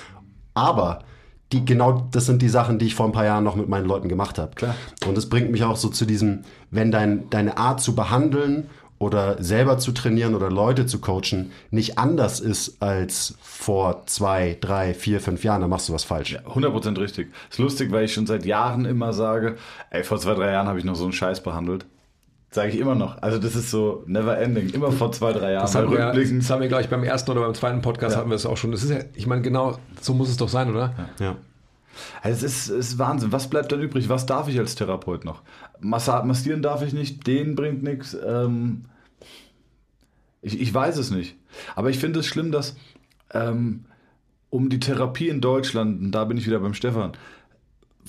Aber 0.54 1.00
die, 1.52 1.64
genau 1.64 2.06
das 2.12 2.26
sind 2.26 2.42
die 2.42 2.48
Sachen, 2.48 2.78
die 2.78 2.86
ich 2.86 2.94
vor 2.94 3.06
ein 3.06 3.12
paar 3.12 3.24
Jahren 3.24 3.44
noch 3.44 3.56
mit 3.56 3.68
meinen 3.68 3.86
Leuten 3.86 4.08
gemacht 4.08 4.38
habe. 4.38 4.54
Klar. 4.54 4.74
Und 5.06 5.16
das 5.16 5.28
bringt 5.28 5.50
mich 5.50 5.64
auch 5.64 5.76
so 5.76 5.88
zu 5.88 6.04
diesem, 6.04 6.42
wenn 6.70 6.90
dein, 6.90 7.28
deine 7.30 7.56
Art 7.56 7.80
zu 7.80 7.94
behandeln 7.94 8.68
oder 8.98 9.42
selber 9.42 9.78
zu 9.78 9.92
trainieren 9.92 10.34
oder 10.34 10.50
Leute 10.50 10.84
zu 10.86 11.00
coachen 11.00 11.52
nicht 11.70 11.98
anders 11.98 12.38
ist 12.38 12.82
als 12.82 13.34
vor 13.40 14.06
zwei, 14.06 14.58
drei, 14.60 14.94
vier, 14.94 15.20
fünf 15.20 15.42
Jahren, 15.42 15.62
dann 15.62 15.70
machst 15.70 15.88
du 15.88 15.94
was 15.94 16.04
falsch. 16.04 16.36
100% 16.36 17.00
richtig. 17.00 17.32
Ist 17.50 17.58
lustig, 17.58 17.90
weil 17.90 18.04
ich 18.04 18.12
schon 18.12 18.26
seit 18.26 18.44
Jahren 18.44 18.84
immer 18.84 19.12
sage, 19.12 19.56
ey, 19.88 20.04
vor 20.04 20.18
zwei, 20.18 20.34
drei 20.34 20.52
Jahren 20.52 20.68
habe 20.68 20.78
ich 20.78 20.84
noch 20.84 20.96
so 20.96 21.04
einen 21.04 21.14
Scheiß 21.14 21.42
behandelt. 21.42 21.86
Sage 22.52 22.70
ich 22.70 22.78
immer 22.78 22.96
noch. 22.96 23.22
Also 23.22 23.38
das 23.38 23.54
ist 23.54 23.70
so 23.70 24.02
never 24.06 24.36
ending. 24.38 24.70
Immer 24.70 24.90
vor 24.90 25.12
zwei, 25.12 25.32
drei 25.32 25.52
Jahren. 25.52 25.62
Das 25.62 25.74
haben, 25.76 25.90
wir, 25.90 26.06
rückblickend. 26.06 26.42
das 26.42 26.50
haben 26.50 26.60
wir, 26.60 26.68
glaube 26.68 26.82
ich, 26.82 26.90
beim 26.90 27.04
ersten 27.04 27.30
oder 27.30 27.42
beim 27.42 27.54
zweiten 27.54 27.80
Podcast 27.80 28.14
Ja. 28.14 28.18
hatten 28.20 28.30
wir 28.30 28.34
es 28.34 28.44
auch 28.46 28.56
schon. 28.56 28.72
Das 28.72 28.82
ist 28.82 28.90
ja, 28.90 28.98
ich 29.14 29.26
meine, 29.28 29.42
genau 29.42 29.78
so 30.00 30.14
muss 30.14 30.28
es 30.28 30.36
doch 30.36 30.48
sein, 30.48 30.68
oder? 30.70 30.92
Ja. 31.20 31.36
Also 32.22 32.44
es 32.46 32.52
ist, 32.52 32.68
es 32.70 32.88
ist 32.90 32.98
Wahnsinn. 32.98 33.30
Was 33.30 33.48
bleibt 33.50 33.70
dann 33.70 33.80
übrig? 33.80 34.08
Was 34.08 34.26
darf 34.26 34.48
ich 34.48 34.58
als 34.58 34.74
Therapeut 34.74 35.24
noch? 35.24 35.42
Massa 35.80 36.24
massieren 36.24 36.60
darf 36.62 36.82
ich 36.82 36.92
nicht, 36.92 37.26
den 37.26 37.54
bringt 37.54 37.82
nichts. 37.84 38.16
Ähm, 38.26 38.86
ich, 40.42 40.60
ich 40.60 40.72
weiß 40.74 40.96
es 40.96 41.10
nicht. 41.10 41.36
Aber 41.76 41.90
ich 41.90 41.98
finde 41.98 42.20
es 42.20 42.26
schlimm, 42.26 42.50
dass 42.50 42.76
ähm, 43.32 43.84
um 44.48 44.70
die 44.70 44.80
Therapie 44.80 45.28
in 45.28 45.40
Deutschland, 45.40 46.00
und 46.00 46.10
da 46.12 46.24
bin 46.24 46.36
ich 46.36 46.46
wieder 46.46 46.58
beim 46.60 46.74
Stefan, 46.74 47.12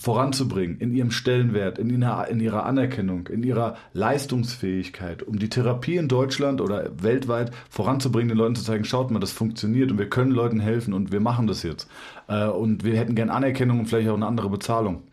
voranzubringen, 0.02 0.80
in 0.80 0.96
ihrem 0.96 1.12
Stellenwert, 1.12 1.78
in 1.78 1.92
ihrer, 1.92 2.28
in 2.28 2.40
ihrer 2.40 2.66
Anerkennung, 2.66 3.28
in 3.28 3.44
ihrer 3.44 3.78
Leistungsfähigkeit, 3.94 5.22
um 5.22 5.38
die 5.38 5.48
Therapie 5.48 5.96
in 5.96 6.08
Deutschland 6.08 6.60
oder 6.60 6.90
weltweit 7.04 7.52
voranzubringen, 7.70 8.30
den 8.30 8.38
Leuten 8.40 8.56
zu 8.56 8.64
zeigen, 8.64 8.84
schaut 8.84 9.12
mal, 9.12 9.20
das 9.20 9.32
funktioniert 9.32 9.92
und 9.92 10.00
wir 10.00 10.10
können 10.10 10.32
Leuten 10.32 10.60
helfen 10.60 10.96
und 10.96 11.12
wir 11.12 11.20
machen 11.20 11.46
das 11.46 11.62
jetzt. 11.62 11.88
Äh, 12.28 12.48
und 12.48 12.84
wir 12.84 12.98
hätten 12.98 13.14
gern 13.14 13.30
Anerkennung 13.30 13.78
und 13.78 13.90
vielleicht 13.90 14.10
auch 14.10 14.16
eine 14.16 14.26
andere 14.26 14.50
Bezahlung. 14.50 15.04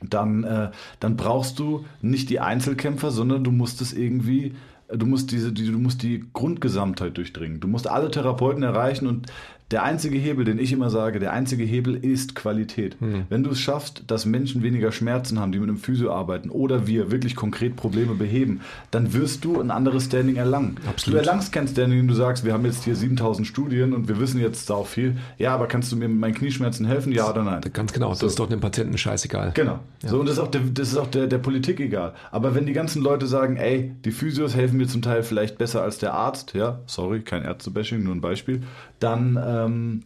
Dann, 0.00 0.44
äh, 0.44 0.70
dann 1.00 1.16
brauchst 1.16 1.58
du 1.58 1.84
nicht 2.00 2.30
die 2.30 2.38
Einzelkämpfer, 2.38 3.10
sondern 3.10 3.42
du 3.42 3.50
musst 3.50 3.80
es 3.80 3.92
irgendwie, 3.92 4.54
du 4.88 5.04
musst 5.04 5.32
diese, 5.32 5.52
die, 5.52 5.66
du 5.66 5.80
musst 5.80 6.00
die 6.04 6.24
Grundgesamtheit 6.32 7.16
durchdringen. 7.16 7.58
Du 7.58 7.66
musst 7.66 7.88
alle 7.88 8.08
Therapeuten 8.08 8.62
erreichen 8.62 9.08
und 9.08 9.32
der 9.72 9.82
einzige 9.82 10.18
Hebel, 10.18 10.44
den 10.44 10.58
ich 10.58 10.72
immer 10.72 10.90
sage, 10.90 11.18
der 11.18 11.32
einzige 11.32 11.64
Hebel 11.64 11.96
ist 11.96 12.34
Qualität. 12.34 12.96
Wenn 13.28 13.42
du 13.42 13.50
es 13.50 13.60
schaffst, 13.60 14.04
dass 14.06 14.26
Menschen 14.26 14.62
weniger 14.62 14.92
Schmerzen 14.92 15.40
haben, 15.40 15.50
die 15.52 15.58
mit 15.58 15.68
einem 15.68 15.78
Physio 15.78 16.12
arbeiten 16.12 16.50
oder 16.50 16.86
wir 16.86 17.10
wirklich 17.10 17.34
konkret 17.34 17.74
Probleme 17.76 18.14
beheben, 18.14 18.60
dann 18.90 19.12
wirst 19.14 19.44
du 19.44 19.60
ein 19.60 19.70
anderes 19.70 20.04
Standing 20.04 20.36
erlangen. 20.36 20.76
Absolut. 20.88 21.14
Du 21.20 21.24
erlangst 21.24 21.52
kein 21.52 21.66
Standing, 21.66 22.00
wenn 22.00 22.08
du 22.08 22.14
sagst, 22.14 22.44
wir 22.44 22.52
haben 22.52 22.64
jetzt 22.66 22.84
hier 22.84 22.94
7000 22.94 23.46
Studien 23.46 23.92
und 23.94 24.08
wir 24.08 24.20
wissen 24.20 24.40
jetzt 24.40 24.66
sau 24.66 24.84
viel. 24.84 25.16
Ja, 25.38 25.54
aber 25.54 25.66
kannst 25.66 25.90
du 25.90 25.96
mir 25.96 26.08
mit 26.08 26.18
meinen 26.20 26.34
Knieschmerzen 26.34 26.86
helfen? 26.86 27.12
Ja 27.12 27.30
oder 27.30 27.42
nein? 27.42 27.62
Ganz 27.72 27.92
genau. 27.92 28.10
Das 28.10 28.18
So. 28.20 28.26
ist 28.26 28.38
doch 28.38 28.48
dem 28.48 28.60
Patienten 28.60 28.98
scheißegal. 28.98 29.52
Genau. 29.54 29.78
So, 30.04 30.20
und 30.20 30.26
das 30.26 30.34
ist 30.36 30.40
auch, 30.40 30.48
der, 30.50 30.60
das 30.72 30.88
ist 30.88 30.96
auch 30.98 31.06
der, 31.06 31.26
der 31.26 31.38
Politik 31.38 31.80
egal. 31.80 32.12
Aber 32.30 32.54
wenn 32.54 32.66
die 32.66 32.72
ganzen 32.74 33.02
Leute 33.02 33.26
sagen, 33.26 33.56
ey, 33.56 33.92
die 34.04 34.10
Physios 34.10 34.54
helfen 34.54 34.76
mir 34.76 34.86
zum 34.86 35.00
Teil 35.02 35.22
vielleicht 35.22 35.56
besser 35.58 35.82
als 35.82 35.98
der 35.98 36.12
Arzt, 36.14 36.52
ja, 36.54 36.80
sorry, 36.86 37.20
kein 37.20 37.42
Ärztebashing, 37.42 38.02
nur 38.02 38.14
ein 38.14 38.20
Beispiel, 38.20 38.62
dann, 39.00 39.36
ähm, 39.66 40.02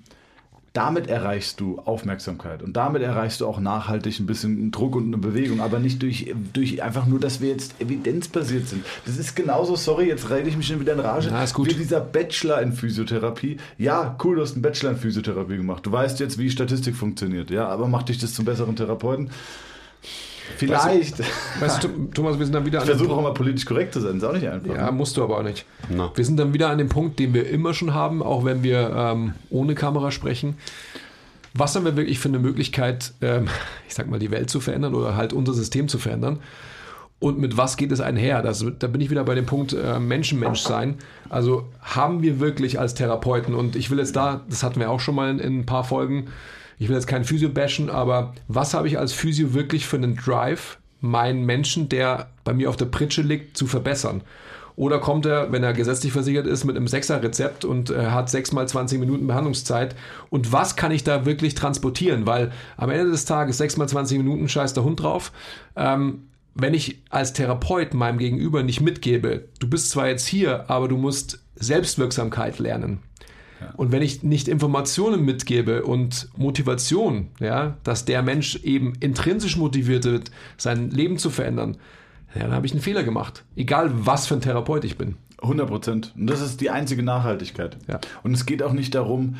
damit 0.72 1.08
erreichst 1.08 1.60
du 1.60 1.78
Aufmerksamkeit 1.78 2.62
und 2.62 2.76
damit 2.76 3.00
erreichst 3.00 3.40
du 3.40 3.46
auch 3.46 3.58
nachhaltig 3.60 4.20
ein 4.20 4.26
bisschen 4.26 4.70
Druck 4.72 4.94
und 4.94 5.06
eine 5.06 5.16
Bewegung, 5.16 5.62
aber 5.62 5.78
nicht 5.78 6.02
durch, 6.02 6.34
durch 6.52 6.82
einfach 6.82 7.06
nur, 7.06 7.18
dass 7.18 7.40
wir 7.40 7.48
jetzt 7.48 7.80
evidenzbasiert 7.80 8.68
sind. 8.68 8.84
Das 9.06 9.16
ist 9.16 9.34
genauso, 9.34 9.74
sorry, 9.76 10.06
jetzt 10.06 10.28
rede 10.28 10.50
ich 10.50 10.56
mich 10.58 10.66
schon 10.66 10.78
wieder 10.78 10.92
in 10.92 11.00
Rage, 11.00 11.30
Ja, 11.30 11.42
ist 11.42 11.54
gut. 11.54 11.70
wie 11.70 11.74
dieser 11.74 12.00
Bachelor 12.00 12.60
in 12.60 12.72
Physiotherapie. 12.74 13.56
Ja, 13.78 14.18
cool, 14.22 14.36
du 14.36 14.42
hast 14.42 14.52
einen 14.52 14.60
Bachelor 14.60 14.90
in 14.90 14.96
Physiotherapie 14.98 15.56
gemacht. 15.56 15.86
Du 15.86 15.92
weißt 15.92 16.20
jetzt, 16.20 16.36
wie 16.36 16.50
Statistik 16.50 16.94
funktioniert, 16.94 17.48
ja, 17.50 17.66
aber 17.68 17.88
macht 17.88 18.10
dich 18.10 18.18
das 18.18 18.34
zum 18.34 18.44
besseren 18.44 18.76
Therapeuten? 18.76 19.30
Vielleicht. 20.56 21.18
Weißt 21.60 21.84
du, 21.84 21.88
Thomas, 22.14 22.38
wir 22.38 22.46
sind 22.46 22.54
dann 22.54 22.64
wieder 22.64 22.78
Ich 22.78 22.82
an 22.82 22.88
dem 22.88 22.98
versuche 22.98 23.14
auch 23.14 23.20
immer 23.20 23.34
politisch 23.34 23.64
korrekt 23.64 23.94
zu 23.94 24.00
sein, 24.00 24.16
ist 24.16 24.24
auch 24.24 24.32
nicht 24.32 24.48
einfach. 24.48 24.74
Ja, 24.74 24.86
ne? 24.86 24.92
musst 24.92 25.16
du 25.16 25.22
aber 25.22 25.38
auch 25.38 25.42
nicht. 25.42 25.66
Na. 25.88 26.10
Wir 26.14 26.24
sind 26.24 26.38
dann 26.38 26.54
wieder 26.54 26.70
an 26.70 26.78
dem 26.78 26.88
Punkt, 26.88 27.18
den 27.18 27.34
wir 27.34 27.48
immer 27.48 27.74
schon 27.74 27.94
haben, 27.94 28.22
auch 28.22 28.44
wenn 28.44 28.62
wir 28.62 28.92
ähm, 28.94 29.34
ohne 29.50 29.74
Kamera 29.74 30.10
sprechen. 30.10 30.56
Was 31.54 31.74
haben 31.74 31.84
wir 31.84 31.96
wirklich 31.96 32.18
für 32.18 32.28
eine 32.28 32.38
Möglichkeit, 32.38 33.12
ähm, 33.22 33.48
ich 33.88 33.94
sag 33.94 34.08
mal, 34.08 34.18
die 34.18 34.30
Welt 34.30 34.50
zu 34.50 34.60
verändern 34.60 34.94
oder 34.94 35.16
halt 35.16 35.32
unser 35.32 35.52
System 35.52 35.88
zu 35.88 35.98
verändern? 35.98 36.40
Und 37.18 37.38
mit 37.38 37.56
was 37.56 37.78
geht 37.78 37.92
es 37.92 38.00
einher? 38.00 38.42
Das, 38.42 38.64
da 38.78 38.86
bin 38.88 39.00
ich 39.00 39.10
wieder 39.10 39.24
bei 39.24 39.34
dem 39.34 39.46
Punkt 39.46 39.72
äh, 39.72 39.98
Menschenmensch 39.98 40.60
sein. 40.60 40.96
Also 41.30 41.64
haben 41.80 42.20
wir 42.20 42.40
wirklich 42.40 42.78
als 42.78 42.94
Therapeuten, 42.94 43.54
und 43.54 43.74
ich 43.74 43.90
will 43.90 43.98
jetzt 43.98 44.16
da, 44.16 44.42
das 44.50 44.62
hatten 44.62 44.80
wir 44.80 44.90
auch 44.90 45.00
schon 45.00 45.14
mal 45.14 45.30
in, 45.30 45.38
in 45.38 45.60
ein 45.60 45.66
paar 45.66 45.84
Folgen, 45.84 46.26
ich 46.78 46.88
will 46.88 46.96
jetzt 46.96 47.06
keinen 47.06 47.24
Physio 47.24 47.48
bashen, 47.48 47.90
aber 47.90 48.34
was 48.48 48.74
habe 48.74 48.88
ich 48.88 48.98
als 48.98 49.12
Physio 49.12 49.54
wirklich 49.54 49.86
für 49.86 49.96
einen 49.96 50.16
Drive, 50.16 50.78
meinen 51.00 51.44
Menschen, 51.44 51.88
der 51.88 52.30
bei 52.44 52.52
mir 52.52 52.68
auf 52.68 52.76
der 52.76 52.86
Pritsche 52.86 53.22
liegt, 53.22 53.56
zu 53.56 53.66
verbessern? 53.66 54.22
Oder 54.76 54.98
kommt 54.98 55.24
er, 55.24 55.50
wenn 55.52 55.62
er 55.62 55.72
gesetzlich 55.72 56.12
versichert 56.12 56.46
ist, 56.46 56.64
mit 56.64 56.76
einem 56.76 56.86
Sechser-Rezept 56.86 57.64
und 57.64 57.88
äh, 57.88 58.08
hat 58.08 58.28
sechs 58.28 58.52
mal 58.52 58.68
20 58.68 59.00
Minuten 59.00 59.26
Behandlungszeit? 59.26 59.96
Und 60.28 60.52
was 60.52 60.76
kann 60.76 60.92
ich 60.92 61.02
da 61.02 61.24
wirklich 61.24 61.54
transportieren? 61.54 62.26
Weil 62.26 62.52
am 62.76 62.90
Ende 62.90 63.10
des 63.10 63.24
Tages 63.24 63.56
sechs 63.56 63.78
mal 63.78 63.88
20 63.88 64.18
Minuten 64.18 64.48
scheißt 64.48 64.76
der 64.76 64.84
Hund 64.84 65.00
drauf. 65.00 65.32
Ähm, 65.76 66.24
wenn 66.54 66.74
ich 66.74 67.02
als 67.08 67.32
Therapeut 67.32 67.94
meinem 67.94 68.18
Gegenüber 68.18 68.62
nicht 68.62 68.82
mitgebe, 68.82 69.48
du 69.60 69.68
bist 69.68 69.90
zwar 69.90 70.08
jetzt 70.08 70.26
hier, 70.26 70.68
aber 70.70 70.88
du 70.88 70.98
musst 70.98 71.42
Selbstwirksamkeit 71.54 72.58
lernen. 72.58 73.00
Und 73.76 73.92
wenn 73.92 74.02
ich 74.02 74.22
nicht 74.22 74.48
Informationen 74.48 75.24
mitgebe 75.24 75.84
und 75.84 76.28
Motivation, 76.36 77.28
ja, 77.40 77.76
dass 77.84 78.04
der 78.04 78.22
Mensch 78.22 78.56
eben 78.56 78.94
intrinsisch 79.00 79.56
motiviert 79.56 80.04
wird, 80.04 80.30
sein 80.56 80.90
Leben 80.90 81.18
zu 81.18 81.30
verändern, 81.30 81.76
ja, 82.34 82.42
dann 82.42 82.52
habe 82.52 82.66
ich 82.66 82.72
einen 82.72 82.82
Fehler 82.82 83.02
gemacht. 83.02 83.44
Egal, 83.56 83.90
was 83.94 84.26
für 84.26 84.34
ein 84.34 84.40
Therapeut 84.40 84.84
ich 84.84 84.98
bin. 84.98 85.16
100 85.42 85.68
Prozent. 85.68 86.12
Und 86.16 86.28
das 86.28 86.40
ist 86.40 86.60
die 86.60 86.70
einzige 86.70 87.02
Nachhaltigkeit. 87.02 87.76
Ja. 87.88 88.00
Und 88.22 88.32
es 88.32 88.46
geht 88.46 88.62
auch 88.62 88.72
nicht 88.72 88.94
darum, 88.94 89.36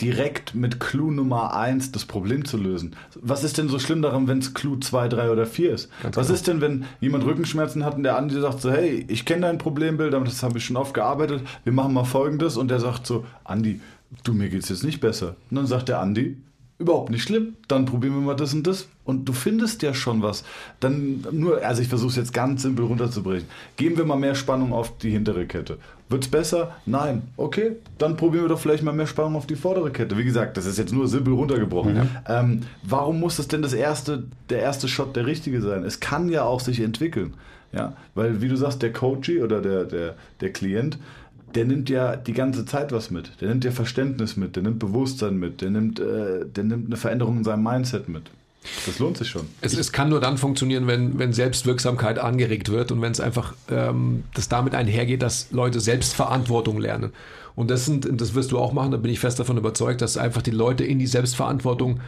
direkt 0.00 0.54
mit 0.54 0.78
Clou 0.78 1.10
Nummer 1.10 1.56
1 1.56 1.92
das 1.92 2.04
Problem 2.04 2.44
zu 2.44 2.56
lösen. 2.56 2.94
Was 3.20 3.42
ist 3.42 3.58
denn 3.58 3.68
so 3.68 3.78
schlimm 3.78 4.02
daran, 4.02 4.28
wenn 4.28 4.38
es 4.38 4.54
Clou 4.54 4.76
2, 4.76 5.08
3 5.08 5.30
oder 5.30 5.46
4 5.46 5.72
ist? 5.72 5.90
Ganz 6.02 6.16
Was 6.16 6.26
genau. 6.26 6.36
ist 6.36 6.46
denn, 6.46 6.60
wenn 6.60 6.84
jemand 7.00 7.24
Rückenschmerzen 7.24 7.84
hat 7.84 7.96
und 7.96 8.04
der 8.04 8.16
Andi 8.16 8.40
sagt 8.40 8.60
so, 8.60 8.70
hey, 8.70 9.04
ich 9.08 9.24
kenne 9.24 9.42
dein 9.42 9.58
Problembild, 9.58 10.12
damit 10.12 10.28
das 10.28 10.42
habe 10.42 10.58
ich 10.58 10.64
schon 10.64 10.76
oft 10.76 10.94
gearbeitet, 10.94 11.42
wir 11.64 11.72
machen 11.72 11.92
mal 11.92 12.04
folgendes 12.04 12.56
und 12.56 12.68
der 12.68 12.80
sagt 12.80 13.06
so, 13.06 13.24
Andi, 13.44 13.80
du, 14.22 14.34
mir 14.34 14.48
geht's 14.48 14.68
jetzt 14.68 14.84
nicht 14.84 15.00
besser. 15.00 15.36
Und 15.50 15.56
dann 15.56 15.66
sagt 15.66 15.88
der 15.88 16.00
Andi, 16.00 16.36
überhaupt 16.78 17.10
nicht 17.10 17.24
schlimm, 17.24 17.56
dann 17.66 17.84
probieren 17.84 18.14
wir 18.14 18.20
mal 18.20 18.36
das 18.36 18.54
und 18.54 18.66
das. 18.66 18.88
Und 19.04 19.28
du 19.28 19.32
findest 19.32 19.82
ja 19.82 19.94
schon 19.94 20.22
was. 20.22 20.44
Dann 20.80 21.26
nur, 21.32 21.62
also 21.64 21.82
ich 21.82 21.88
versuche 21.88 22.10
es 22.10 22.16
jetzt 22.16 22.32
ganz 22.32 22.62
simpel 22.62 22.84
runterzubrechen. 22.84 23.48
Geben 23.76 23.96
wir 23.96 24.04
mal 24.04 24.16
mehr 24.16 24.34
Spannung 24.34 24.72
auf 24.72 24.96
die 24.98 25.10
hintere 25.10 25.46
Kette. 25.46 25.78
Wird's 26.08 26.28
besser? 26.28 26.76
Nein. 26.86 27.22
Okay, 27.36 27.76
dann 27.98 28.16
probieren 28.16 28.44
wir 28.44 28.48
doch 28.48 28.58
vielleicht 28.58 28.82
mal 28.82 28.92
mehr 28.92 29.06
Spannung 29.06 29.36
auf 29.36 29.46
die 29.46 29.56
vordere 29.56 29.90
Kette. 29.90 30.16
Wie 30.16 30.24
gesagt, 30.24 30.56
das 30.56 30.64
ist 30.64 30.78
jetzt 30.78 30.92
nur 30.92 31.06
simpel 31.06 31.34
runtergebrochen. 31.34 32.08
Ähm, 32.26 32.62
warum 32.82 33.20
muss 33.20 33.36
das 33.36 33.48
denn 33.48 33.60
das 33.60 33.74
erste, 33.74 34.24
der 34.48 34.60
erste 34.60 34.88
Shot 34.88 35.16
der 35.16 35.26
richtige 35.26 35.60
sein? 35.60 35.84
Es 35.84 36.00
kann 36.00 36.30
ja 36.30 36.44
auch 36.44 36.60
sich 36.60 36.80
entwickeln. 36.80 37.34
Ja, 37.72 37.92
weil 38.14 38.40
wie 38.40 38.48
du 38.48 38.56
sagst, 38.56 38.80
der 38.80 38.92
Coachee 38.92 39.42
oder 39.42 39.60
der, 39.60 39.84
der, 39.84 40.14
der 40.40 40.52
Klient, 40.52 40.98
der 41.54 41.64
nimmt 41.66 41.90
ja 41.90 42.16
die 42.16 42.32
ganze 42.32 42.64
Zeit 42.64 42.92
was 42.92 43.10
mit. 43.10 43.40
Der 43.40 43.48
nimmt 43.48 43.64
ja 43.64 43.70
Verständnis 43.70 44.36
mit, 44.36 44.56
der 44.56 44.62
nimmt 44.62 44.78
Bewusstsein 44.78 45.36
mit, 45.36 45.60
der 45.60 45.70
nimmt, 45.70 46.00
äh, 46.00 46.46
der 46.46 46.64
nimmt 46.64 46.86
eine 46.86 46.96
Veränderung 46.96 47.38
in 47.38 47.44
seinem 47.44 47.62
Mindset 47.62 48.08
mit. 48.08 48.30
Das 48.86 48.98
lohnt 48.98 49.16
sich 49.16 49.28
schon. 49.28 49.46
Es, 49.60 49.74
es 49.74 49.92
kann 49.92 50.08
nur 50.08 50.20
dann 50.20 50.38
funktionieren, 50.38 50.86
wenn, 50.86 51.18
wenn 51.18 51.32
Selbstwirksamkeit 51.32 52.18
angeregt 52.18 52.70
wird 52.70 52.92
und 52.92 53.00
wenn 53.02 53.12
es 53.12 53.20
einfach 53.20 53.54
ähm, 53.70 54.24
das 54.34 54.48
damit 54.48 54.74
einhergeht, 54.74 55.22
dass 55.22 55.50
Leute 55.50 55.80
Selbstverantwortung 55.80 56.78
lernen. 56.78 57.12
Und 57.54 57.70
das 57.70 57.86
sind, 57.86 58.08
das 58.20 58.34
wirst 58.34 58.52
du 58.52 58.58
auch 58.58 58.72
machen, 58.72 58.92
da 58.92 58.96
bin 58.98 59.10
ich 59.10 59.18
fest 59.18 59.40
davon 59.40 59.56
überzeugt, 59.56 60.00
dass 60.00 60.16
einfach 60.16 60.42
die 60.42 60.52
Leute 60.52 60.84
in 60.84 60.98
die 60.98 61.08
Selbstverantwortung 61.08 62.00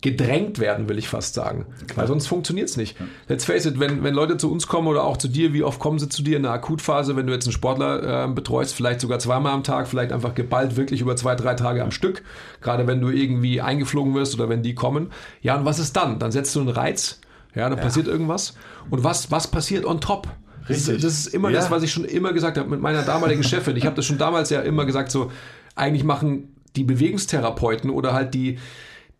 gedrängt 0.00 0.60
werden, 0.60 0.88
will 0.88 0.96
ich 0.96 1.08
fast 1.08 1.34
sagen. 1.34 1.66
Weil 1.96 2.06
sonst 2.06 2.28
funktioniert 2.28 2.68
es 2.68 2.76
nicht. 2.76 2.96
Let's 3.28 3.44
face 3.44 3.66
it, 3.66 3.80
wenn, 3.80 4.04
wenn 4.04 4.14
Leute 4.14 4.36
zu 4.36 4.50
uns 4.52 4.68
kommen 4.68 4.86
oder 4.86 5.02
auch 5.02 5.16
zu 5.16 5.26
dir, 5.26 5.52
wie 5.52 5.64
oft 5.64 5.80
kommen 5.80 5.98
sie 5.98 6.08
zu 6.08 6.22
dir 6.22 6.36
in 6.36 6.44
der 6.44 6.52
Akutphase, 6.52 7.16
wenn 7.16 7.26
du 7.26 7.32
jetzt 7.32 7.46
einen 7.46 7.52
Sportler 7.52 8.26
äh, 8.26 8.28
betreust, 8.28 8.74
vielleicht 8.74 9.00
sogar 9.00 9.18
zweimal 9.18 9.52
am 9.52 9.64
Tag, 9.64 9.88
vielleicht 9.88 10.12
einfach 10.12 10.34
geballt 10.36 10.76
wirklich 10.76 11.00
über 11.00 11.16
zwei, 11.16 11.34
drei 11.34 11.54
Tage 11.54 11.82
am 11.82 11.90
Stück, 11.90 12.22
gerade 12.60 12.86
wenn 12.86 13.00
du 13.00 13.08
irgendwie 13.10 13.60
eingeflogen 13.60 14.14
wirst 14.14 14.34
oder 14.34 14.48
wenn 14.48 14.62
die 14.62 14.76
kommen. 14.76 15.10
Ja, 15.42 15.56
und 15.58 15.64
was 15.64 15.80
ist 15.80 15.96
dann? 15.96 16.20
Dann 16.20 16.30
setzt 16.30 16.54
du 16.54 16.60
einen 16.60 16.68
Reiz, 16.68 17.20
ja, 17.56 17.68
dann 17.68 17.80
passiert 17.80 18.06
irgendwas. 18.06 18.54
Und 18.90 19.02
was, 19.02 19.32
was 19.32 19.48
passiert 19.48 19.84
on 19.84 20.00
top? 20.00 20.28
Das, 20.68 20.76
Richtig. 20.76 21.02
das 21.02 21.12
ist 21.14 21.26
immer 21.34 21.50
Ja. 21.50 21.58
das, 21.58 21.72
was 21.72 21.82
ich 21.82 21.90
schon 21.90 22.04
immer 22.04 22.32
gesagt 22.32 22.56
habe 22.56 22.68
mit 22.68 22.80
meiner 22.80 23.02
damaligen 23.02 23.42
Chefin. 23.42 23.76
Ich 23.76 23.84
habe 23.84 23.96
das 23.96 24.06
schon 24.06 24.18
damals 24.18 24.50
ja 24.50 24.60
immer 24.60 24.84
gesagt, 24.84 25.10
so 25.10 25.32
eigentlich 25.74 26.04
machen 26.04 26.54
die 26.76 26.84
Bewegungstherapeuten 26.84 27.90
oder 27.90 28.12
halt 28.12 28.34
die 28.34 28.58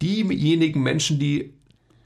diejenigen 0.03 0.82
Menschen, 0.82 1.18
die, 1.18 1.53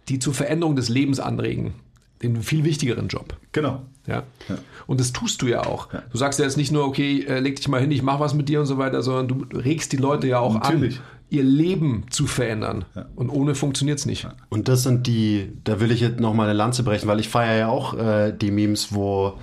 die 0.08 0.18
zur 0.18 0.34
Veränderung 0.34 0.76
des 0.76 0.88
Lebens 0.88 1.20
anregen, 1.20 1.74
den 2.22 2.42
viel 2.42 2.64
wichtigeren 2.64 3.08
Job. 3.08 3.36
Genau. 3.52 3.82
Ja. 4.06 4.24
Ja. 4.48 4.58
Und 4.86 5.00
das 5.00 5.12
tust 5.12 5.42
du 5.42 5.46
ja 5.46 5.66
auch. 5.66 5.88
Du 6.10 6.18
sagst 6.18 6.38
ja 6.38 6.44
jetzt 6.44 6.56
nicht 6.56 6.72
nur, 6.72 6.86
okay, 6.86 7.24
äh, 7.24 7.40
leg 7.40 7.56
dich 7.56 7.68
mal 7.68 7.80
hin, 7.80 7.90
ich 7.90 8.02
mach 8.02 8.20
was 8.20 8.34
mit 8.34 8.48
dir 8.48 8.60
und 8.60 8.66
so 8.66 8.78
weiter, 8.78 9.02
sondern 9.02 9.28
du 9.28 9.58
regst 9.58 9.92
die 9.92 9.96
Leute 9.96 10.26
ja 10.26 10.38
auch 10.38 10.54
Natürlich. 10.54 10.98
an, 10.98 11.04
ihr 11.30 11.44
Leben 11.44 12.04
zu 12.10 12.26
verändern. 12.26 12.84
Und 13.16 13.30
ohne 13.30 13.54
funktioniert 13.54 13.98
es 13.98 14.06
nicht. 14.06 14.28
Und 14.50 14.68
das 14.68 14.82
sind 14.82 15.06
die, 15.06 15.52
da 15.64 15.80
will 15.80 15.90
ich 15.90 16.00
jetzt 16.00 16.20
nochmal 16.20 16.48
eine 16.48 16.56
Lanze 16.56 16.82
brechen, 16.82 17.08
weil 17.08 17.20
ich 17.20 17.28
feiere 17.28 17.56
ja 17.56 17.68
auch 17.68 17.94
äh, 17.94 18.32
die 18.32 18.50
Memes, 18.50 18.94
wo 18.94 19.38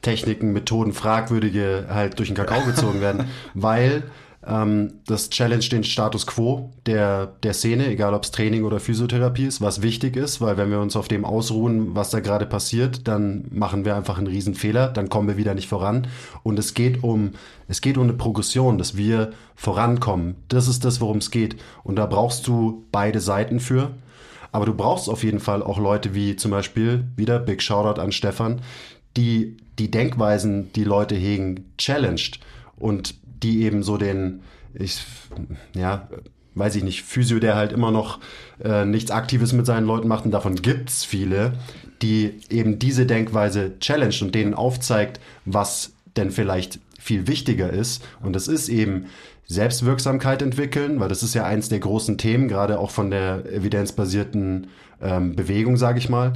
Techniken, 0.00 0.52
Methoden, 0.52 0.92
fragwürdige 0.92 1.86
halt 1.90 2.18
durch 2.18 2.28
den 2.28 2.36
Kakao 2.36 2.64
gezogen 2.64 3.00
werden, 3.00 3.24
weil 3.54 4.04
ähm, 4.46 4.94
das 5.06 5.30
challenge 5.30 5.68
den 5.70 5.84
Status 5.84 6.26
quo 6.26 6.70
der, 6.86 7.32
der 7.42 7.54
Szene, 7.54 7.88
egal 7.88 8.14
ob 8.14 8.24
es 8.24 8.30
Training 8.30 8.64
oder 8.64 8.80
Physiotherapie 8.80 9.46
ist, 9.46 9.60
was 9.60 9.82
wichtig 9.82 10.16
ist, 10.16 10.40
weil 10.40 10.56
wenn 10.56 10.70
wir 10.70 10.80
uns 10.80 10.96
auf 10.96 11.08
dem 11.08 11.24
ausruhen, 11.24 11.94
was 11.94 12.10
da 12.10 12.20
gerade 12.20 12.46
passiert, 12.46 13.08
dann 13.08 13.46
machen 13.50 13.84
wir 13.84 13.96
einfach 13.96 14.18
einen 14.18 14.26
Riesenfehler, 14.26 14.88
dann 14.88 15.08
kommen 15.08 15.28
wir 15.28 15.36
wieder 15.36 15.54
nicht 15.54 15.68
voran. 15.68 16.06
Und 16.42 16.58
es 16.58 16.74
geht 16.74 17.02
um, 17.02 17.32
es 17.68 17.80
geht 17.80 17.96
um 17.96 18.04
eine 18.04 18.12
Progression, 18.12 18.78
dass 18.78 18.96
wir 18.96 19.32
vorankommen. 19.54 20.36
Das 20.48 20.68
ist 20.68 20.84
das, 20.84 21.00
worum 21.00 21.18
es 21.18 21.30
geht. 21.30 21.56
Und 21.82 21.96
da 21.96 22.06
brauchst 22.06 22.46
du 22.46 22.84
beide 22.92 23.20
Seiten 23.20 23.60
für. 23.60 23.90
Aber 24.52 24.66
du 24.66 24.74
brauchst 24.74 25.08
auf 25.08 25.24
jeden 25.24 25.40
Fall 25.40 25.62
auch 25.62 25.78
Leute 25.78 26.14
wie 26.14 26.36
zum 26.36 26.52
Beispiel, 26.52 27.04
wieder 27.16 27.40
Big 27.40 27.60
Shoutout 27.60 28.00
an 28.00 28.12
Stefan, 28.12 28.60
die 29.16 29.56
die 29.78 29.90
Denkweisen, 29.90 30.72
die 30.74 30.84
Leute 30.84 31.16
hegen, 31.16 31.72
challenged 31.76 32.38
und 32.76 33.14
die 33.44 33.62
eben 33.62 33.82
so 33.82 33.96
den, 33.96 34.40
ich, 34.74 35.04
ja, 35.74 36.08
weiß 36.54 36.76
ich 36.76 36.84
nicht, 36.84 37.02
Physio, 37.02 37.38
der 37.38 37.56
halt 37.56 37.72
immer 37.72 37.90
noch 37.90 38.20
äh, 38.62 38.84
nichts 38.84 39.10
Aktives 39.10 39.52
mit 39.52 39.66
seinen 39.66 39.86
Leuten 39.86 40.08
macht 40.08 40.24
und 40.24 40.30
davon 40.30 40.56
gibt's 40.56 41.04
viele, 41.04 41.52
die 42.02 42.40
eben 42.50 42.78
diese 42.78 43.06
Denkweise 43.06 43.78
challenged 43.80 44.22
und 44.22 44.34
denen 44.34 44.54
aufzeigt, 44.54 45.20
was 45.44 45.92
denn 46.16 46.30
vielleicht 46.30 46.78
viel 46.98 47.26
wichtiger 47.26 47.70
ist. 47.70 48.04
Und 48.22 48.34
das 48.34 48.48
ist 48.48 48.68
eben 48.68 49.06
Selbstwirksamkeit 49.46 50.42
entwickeln, 50.42 51.00
weil 51.00 51.08
das 51.08 51.22
ist 51.22 51.34
ja 51.34 51.44
eins 51.44 51.68
der 51.68 51.80
großen 51.80 52.18
Themen, 52.18 52.48
gerade 52.48 52.78
auch 52.78 52.90
von 52.90 53.10
der 53.10 53.44
evidenzbasierten 53.52 54.68
ähm, 55.02 55.36
Bewegung, 55.36 55.76
sage 55.76 55.98
ich 55.98 56.08
mal. 56.08 56.32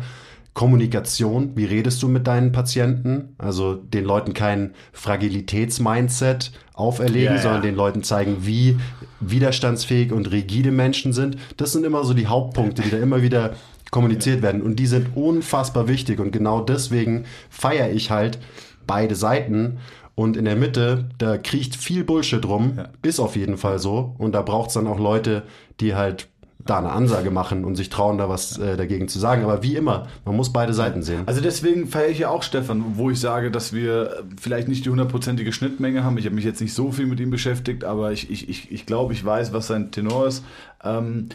Kommunikation, 0.59 1.53
wie 1.55 1.67
redest 1.67 2.03
du 2.03 2.09
mit 2.09 2.27
deinen 2.27 2.51
Patienten? 2.51 3.37
Also 3.39 3.75
den 3.75 4.05
Leuten 4.05 4.35
kein 4.35 4.75
Fragilitätsmindset 4.93 6.51
auferlegen, 6.75 7.37
ja. 7.37 7.41
sondern 7.41 7.63
den 7.63 7.77
Leuten 7.77 8.03
zeigen, 8.03 8.39
wie 8.41 8.77
widerstandsfähig 9.21 10.11
und 10.11 10.33
rigide 10.33 10.73
Menschen 10.73 11.13
sind. 11.13 11.37
Das 11.59 11.71
sind 11.71 11.87
immer 11.87 12.03
so 12.03 12.13
die 12.13 12.27
Hauptpunkte, 12.27 12.83
die 12.83 12.91
da 12.91 12.99
immer 12.99 13.23
wieder 13.23 13.55
kommuniziert 13.93 14.43
werden. 14.43 14.61
Und 14.61 14.81
die 14.81 14.89
sind 14.89 15.17
unfassbar 15.17 15.87
wichtig. 15.87 16.19
Und 16.19 16.33
genau 16.33 16.61
deswegen 16.61 17.27
feiere 17.51 17.93
ich 17.93 18.11
halt 18.11 18.41
beide 18.85 19.15
Seiten. 19.15 19.79
Und 20.17 20.37
in 20.37 20.45
der 20.45 20.57
Mitte, 20.57 21.09
da 21.19 21.39
kriecht 21.39 21.77
viel 21.77 22.03
Bullshit 22.03 22.45
rum. 22.45 22.73
Ja. 22.77 22.89
Ist 23.03 23.21
auf 23.21 23.37
jeden 23.37 23.59
Fall 23.59 23.79
so. 23.79 24.17
Und 24.19 24.33
da 24.33 24.43
braucht 24.43 24.71
es 24.71 24.75
dann 24.75 24.89
auch 24.89 24.99
Leute, 24.99 25.45
die 25.79 25.95
halt 25.95 26.27
da 26.69 26.79
eine 26.79 26.91
Ansage 26.91 27.31
machen 27.31 27.65
und 27.65 27.77
sich 27.77 27.89
trauen, 27.89 28.19
da 28.19 28.29
was 28.29 28.59
äh, 28.59 28.77
dagegen 28.77 29.09
zu 29.09 29.19
sagen. 29.19 29.43
Aber 29.43 29.63
wie 29.63 29.75
immer, 29.75 30.09
man 30.25 30.37
muss 30.37 30.53
beide 30.53 30.75
Seiten 30.75 31.03
sehen. 31.03 31.23
Also 31.27 31.41
deswegen 31.41 31.87
feiere 31.87 32.11
ich 32.11 32.19
ja 32.19 32.29
auch 32.29 32.43
Stefan, 32.43 32.85
wo 32.97 33.11
ich 33.11 33.19
sage, 33.19 33.51
dass 33.51 33.73
wir 33.73 34.23
vielleicht 34.41 34.69
nicht 34.69 34.85
die 34.85 34.91
hundertprozentige 34.91 35.53
Schnittmenge 35.53 36.05
haben. 36.05 36.19
Ich 36.19 36.27
habe 36.27 36.35
mich 36.35 36.45
jetzt 36.45 36.61
nicht 36.61 36.75
so 36.75 36.93
viel 36.93 37.07
mit 37.07 37.21
ihm 37.21 37.31
beschäftigt, 37.31 37.85
aber 37.85 38.13
ich, 38.13 38.31
ich, 38.31 38.49
ich, 38.49 38.71
ich 38.71 38.85
glaube, 38.85 39.15
ich 39.15 39.25
weiß, 39.25 39.53
was 39.55 39.69
sein 39.69 39.91
Tenor 39.91 40.27
ist. 40.27 40.45
Ähm, 40.85 41.31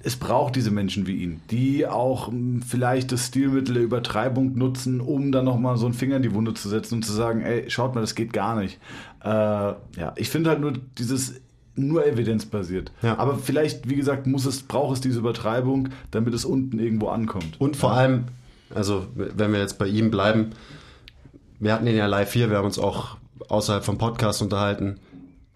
es 0.00 0.14
braucht 0.14 0.54
diese 0.54 0.70
Menschen 0.70 1.08
wie 1.08 1.16
ihn, 1.16 1.40
die 1.50 1.84
auch 1.86 2.30
mh, 2.30 2.62
vielleicht 2.66 3.10
das 3.10 3.26
Stilmittel 3.26 3.74
der 3.74 3.82
Übertreibung 3.82 4.56
nutzen, 4.56 5.00
um 5.00 5.32
dann 5.32 5.44
nochmal 5.44 5.76
so 5.76 5.86
einen 5.86 5.94
Finger 5.94 6.16
in 6.16 6.22
die 6.22 6.34
Wunde 6.34 6.54
zu 6.54 6.68
setzen 6.68 6.96
und 6.96 7.04
zu 7.04 7.12
sagen, 7.12 7.42
ey, 7.42 7.68
schaut 7.68 7.96
mal, 7.96 8.00
das 8.00 8.14
geht 8.14 8.32
gar 8.32 8.60
nicht. 8.60 8.78
Äh, 9.24 9.28
ja, 9.28 10.12
ich 10.14 10.30
finde 10.30 10.50
halt 10.50 10.60
nur 10.60 10.74
dieses 10.98 11.40
nur 11.78 12.06
evidenzbasiert. 12.06 12.92
Ja. 13.02 13.18
Aber 13.18 13.36
vielleicht, 13.36 13.88
wie 13.88 13.96
gesagt, 13.96 14.26
muss 14.26 14.46
es, 14.46 14.62
braucht 14.62 14.94
es 14.94 15.00
diese 15.00 15.18
Übertreibung, 15.18 15.90
damit 16.10 16.34
es 16.34 16.44
unten 16.44 16.78
irgendwo 16.78 17.08
ankommt. 17.08 17.60
Und 17.60 17.76
vor 17.76 17.92
allem, 17.92 18.24
also 18.74 19.06
wenn 19.14 19.52
wir 19.52 19.60
jetzt 19.60 19.78
bei 19.78 19.86
ihm 19.86 20.10
bleiben, 20.10 20.50
wir 21.60 21.72
hatten 21.72 21.86
ihn 21.86 21.96
ja 21.96 22.06
live 22.06 22.32
hier, 22.32 22.50
wir 22.50 22.58
haben 22.58 22.66
uns 22.66 22.78
auch 22.78 23.16
außerhalb 23.48 23.84
vom 23.84 23.98
Podcast 23.98 24.42
unterhalten. 24.42 24.96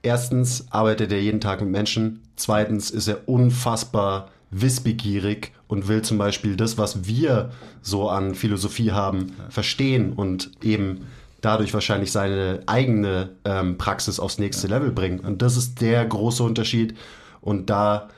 Erstens 0.02 0.66
arbeitet 0.70 1.12
er 1.12 1.20
jeden 1.20 1.40
Tag 1.40 1.60
mit 1.60 1.70
Menschen. 1.70 2.22
Zweitens 2.36 2.90
ist 2.90 3.08
er 3.08 3.28
unfassbar 3.28 4.30
wissbegierig 4.50 5.52
und 5.66 5.88
will 5.88 6.02
zum 6.02 6.18
Beispiel 6.18 6.56
das, 6.56 6.76
was 6.76 7.06
wir 7.06 7.50
so 7.80 8.08
an 8.10 8.34
Philosophie 8.34 8.92
haben, 8.92 9.32
verstehen 9.48 10.12
und 10.12 10.50
eben 10.62 11.06
dadurch 11.42 11.74
wahrscheinlich 11.74 12.10
seine 12.10 12.60
eigene 12.66 13.30
ähm, 13.44 13.76
Praxis 13.76 14.18
aufs 14.18 14.38
nächste 14.38 14.68
Level 14.68 14.90
bringen. 14.90 15.20
Und 15.20 15.42
das 15.42 15.56
ist 15.58 15.80
der 15.82 16.04
große 16.06 16.42
Unterschied. 16.42 16.96
Und 17.42 17.68
da 17.68 18.08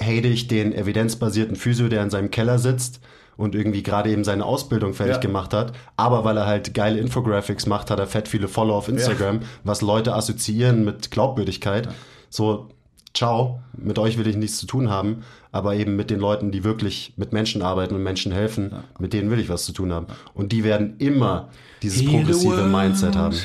hate 0.00 0.26
ich 0.26 0.48
den 0.48 0.72
evidenzbasierten 0.72 1.54
Physio, 1.54 1.88
der 1.88 2.02
in 2.02 2.10
seinem 2.10 2.30
Keller 2.30 2.58
sitzt 2.58 3.00
und 3.36 3.54
irgendwie 3.54 3.82
gerade 3.82 4.10
eben 4.10 4.24
seine 4.24 4.44
Ausbildung 4.44 4.94
fertig 4.94 5.16
Ja. 5.16 5.20
gemacht 5.20 5.52
hat. 5.54 5.72
Aber 5.96 6.24
weil 6.24 6.36
er 6.36 6.46
halt 6.46 6.74
geile 6.74 6.98
Infographics 6.98 7.66
macht, 7.66 7.90
hat 7.90 7.98
er 8.00 8.06
fett 8.06 8.26
viele 8.28 8.48
Follower 8.48 8.76
auf 8.76 8.88
Instagram, 8.88 9.40
was 9.64 9.82
Leute 9.82 10.14
assoziieren 10.14 10.84
mit 10.84 11.10
Glaubwürdigkeit. 11.10 11.88
So, 12.30 12.68
ciao, 13.14 13.60
mit 13.72 13.98
euch 13.98 14.18
will 14.18 14.26
ich 14.26 14.36
nichts 14.36 14.58
zu 14.58 14.66
tun 14.66 14.90
haben, 14.90 15.22
aber 15.50 15.74
eben 15.74 15.96
mit 15.96 16.10
den 16.10 16.20
Leuten, 16.20 16.50
die 16.50 16.64
wirklich 16.64 17.12
mit 17.16 17.32
Menschen 17.32 17.62
arbeiten 17.62 17.94
und 17.94 18.02
Menschen 18.02 18.32
helfen, 18.32 18.72
mit 18.98 19.12
denen 19.12 19.30
will 19.30 19.38
ich 19.38 19.48
was 19.48 19.64
zu 19.64 19.72
tun 19.72 19.92
haben. 19.92 20.06
Und 20.34 20.52
die 20.52 20.64
werden 20.64 20.94
immer 20.98 21.48
dieses 21.82 22.04
progressive. 22.04 22.64
Mindset 22.64 23.16
haben. 23.16 23.36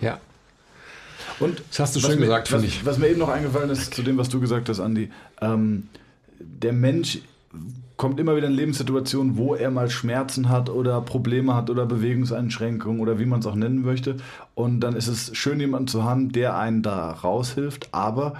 Ja. 0.00 0.18
Und 1.40 1.62
Das 1.70 1.80
hast 1.80 1.96
du 1.96 2.00
schön 2.00 2.18
mir, 2.18 2.26
gesagt, 2.26 2.48
finde 2.48 2.66
ich. 2.66 2.84
Was 2.84 2.98
mir 2.98 3.08
eben 3.08 3.18
noch 3.18 3.28
eingefallen 3.28 3.70
ist 3.70 3.94
zu 3.94 4.02
dem, 4.02 4.16
was 4.16 4.28
du 4.28 4.40
gesagt 4.40 4.68
hast, 4.68 4.80
Andi. 4.80 5.10
Ähm, 5.40 5.88
der 6.40 6.72
Mensch 6.72 7.18
kommt 7.96 8.20
immer 8.20 8.36
wieder 8.36 8.46
in 8.46 8.52
Lebenssituationen, 8.52 9.36
wo 9.36 9.54
er 9.54 9.70
mal 9.70 9.90
Schmerzen 9.90 10.48
hat 10.48 10.70
oder 10.70 11.00
Probleme 11.00 11.54
hat 11.54 11.68
oder 11.68 11.84
Bewegungseinschränkungen 11.84 13.00
oder 13.00 13.18
wie 13.18 13.26
man 13.26 13.40
es 13.40 13.46
auch 13.46 13.56
nennen 13.56 13.82
möchte. 13.82 14.16
Und 14.54 14.80
dann 14.80 14.94
ist 14.94 15.08
es 15.08 15.36
schön, 15.36 15.58
jemanden 15.58 15.88
zu 15.88 16.04
haben, 16.04 16.30
der 16.30 16.56
einen 16.56 16.82
da 16.82 17.10
raushilft. 17.10 17.88
Aber 17.92 18.34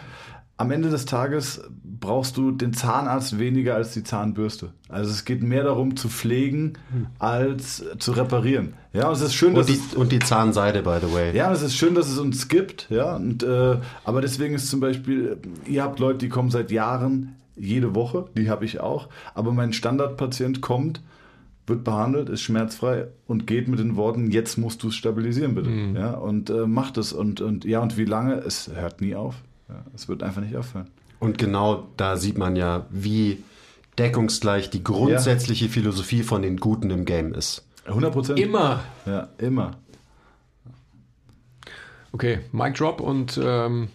am 0.59 0.71
Ende 0.73 0.91
des 0.91 1.07
Tages 1.07 1.63
brauchst 2.01 2.37
du 2.37 2.51
den 2.51 2.73
Zahnarzt 2.73 3.39
weniger 3.39 3.77
als 3.77 3.93
die 3.93 4.03
Zahnbürste. 4.05 4.73
Also 4.89 5.11
es 5.11 5.25
geht 5.25 5.43
mehr 5.43 5.65
darum 5.65 5.97
zu 5.97 6.09
pflegen 6.09 6.75
als 7.19 7.85
zu 7.99 8.13
reparieren. 8.13 8.75
Ja, 8.93 9.09
und 9.09 9.15
es 9.15 9.21
ist 9.23 9.35
schön, 9.35 9.55
dass 9.55 9.69
Und 9.69 9.75
die, 9.75 9.81
es 9.81 9.95
und 9.95 10.13
die 10.13 10.19
Zahnseide, 10.19 10.83
by 10.83 10.99
the 11.01 11.13
way. 11.15 11.35
ja, 11.35 11.53
es 11.53 11.63
ist 11.63 11.77
schön, 11.77 11.95
dass 11.95 12.09
es 12.09 12.19
uns 12.19 12.49
gibt, 12.49 12.89
ja. 12.91 13.17
Und, 13.17 13.43
äh, 13.43 13.77
aber 14.05 14.21
deswegen 14.21 14.55
ist 14.55 14.69
zum 14.69 14.81
Beispiel, 14.81 15.39
ihr 15.67 15.83
habt 15.83 15.99
Leute, 16.01 16.19
die 16.19 16.29
kommen 16.29 16.51
seit 16.51 16.71
Jahren 16.71 17.37
jede 17.57 17.95
Woche, 17.95 18.27
die 18.37 18.51
habe 18.51 18.65
ich 18.65 18.81
auch. 18.81 19.09
Aber 19.35 19.53
mein 19.53 19.73
Standardpatient 19.73 20.61
kommt, 20.61 21.01
wird 21.67 21.85
behandelt, 21.85 22.29
ist 22.31 22.41
schmerzfrei 22.43 23.07
und 23.27 23.47
geht 23.47 23.69
mit 23.69 23.79
den 23.79 23.95
Worten, 23.97 24.31
jetzt 24.31 24.57
musst 24.59 24.83
du 24.83 24.89
es 24.89 24.95
stabilisieren, 24.97 25.55
bitte. 25.55 25.71
Ja, 25.95 26.15
und 26.15 26.51
äh, 26.51 26.67
macht 26.67 26.97
es. 26.99 27.13
Und, 27.13 27.41
und 27.41 27.65
ja, 27.65 27.81
und 27.81 27.97
wie 27.97 28.05
lange? 28.07 28.35
Es 28.35 28.71
hört 28.75 29.01
nie 29.01 29.15
auf. 29.15 29.37
Ja, 29.69 29.85
es 29.95 30.09
wird 30.09 30.23
einfach 30.23 30.41
nicht 30.41 30.57
aufhören. 30.57 30.89
Und 31.21 31.39
genau 31.39 31.89
da 31.97 32.17
sieht 32.17 32.39
man 32.39 32.57
ja, 32.57 32.87
wie 32.91 33.43
deckungsgleich 33.99 34.71
die 34.71 34.83
grundsätzliche 34.85 35.69
Philosophie 35.69 36.23
von 36.23 36.43
den 36.43 36.59
Guten 36.59 36.91
im 36.91 37.05
Game 37.05 37.35
ist. 37.35 37.67
100 37.87 38.13
Prozent. 38.13 38.39
Immer. 38.39 38.81
Ja, 39.07 39.29
immer. 39.39 39.73
Okay, 42.13 42.41
Mic 42.53 42.75
Drop 42.79 43.01
und 43.01 43.39
ähm, 43.43 43.89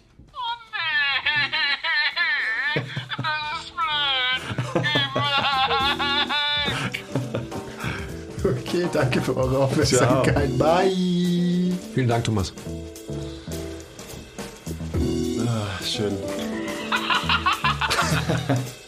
Okay, 8.44 8.88
danke 8.92 9.22
für 9.22 9.38
eure 9.38 9.60
Aufmerksamkeit. 9.60 10.58
Bye. 10.58 10.92
vielen 11.94 12.08
Dank, 12.08 12.26
Thomas. 12.26 12.54
Schön. 15.94 16.18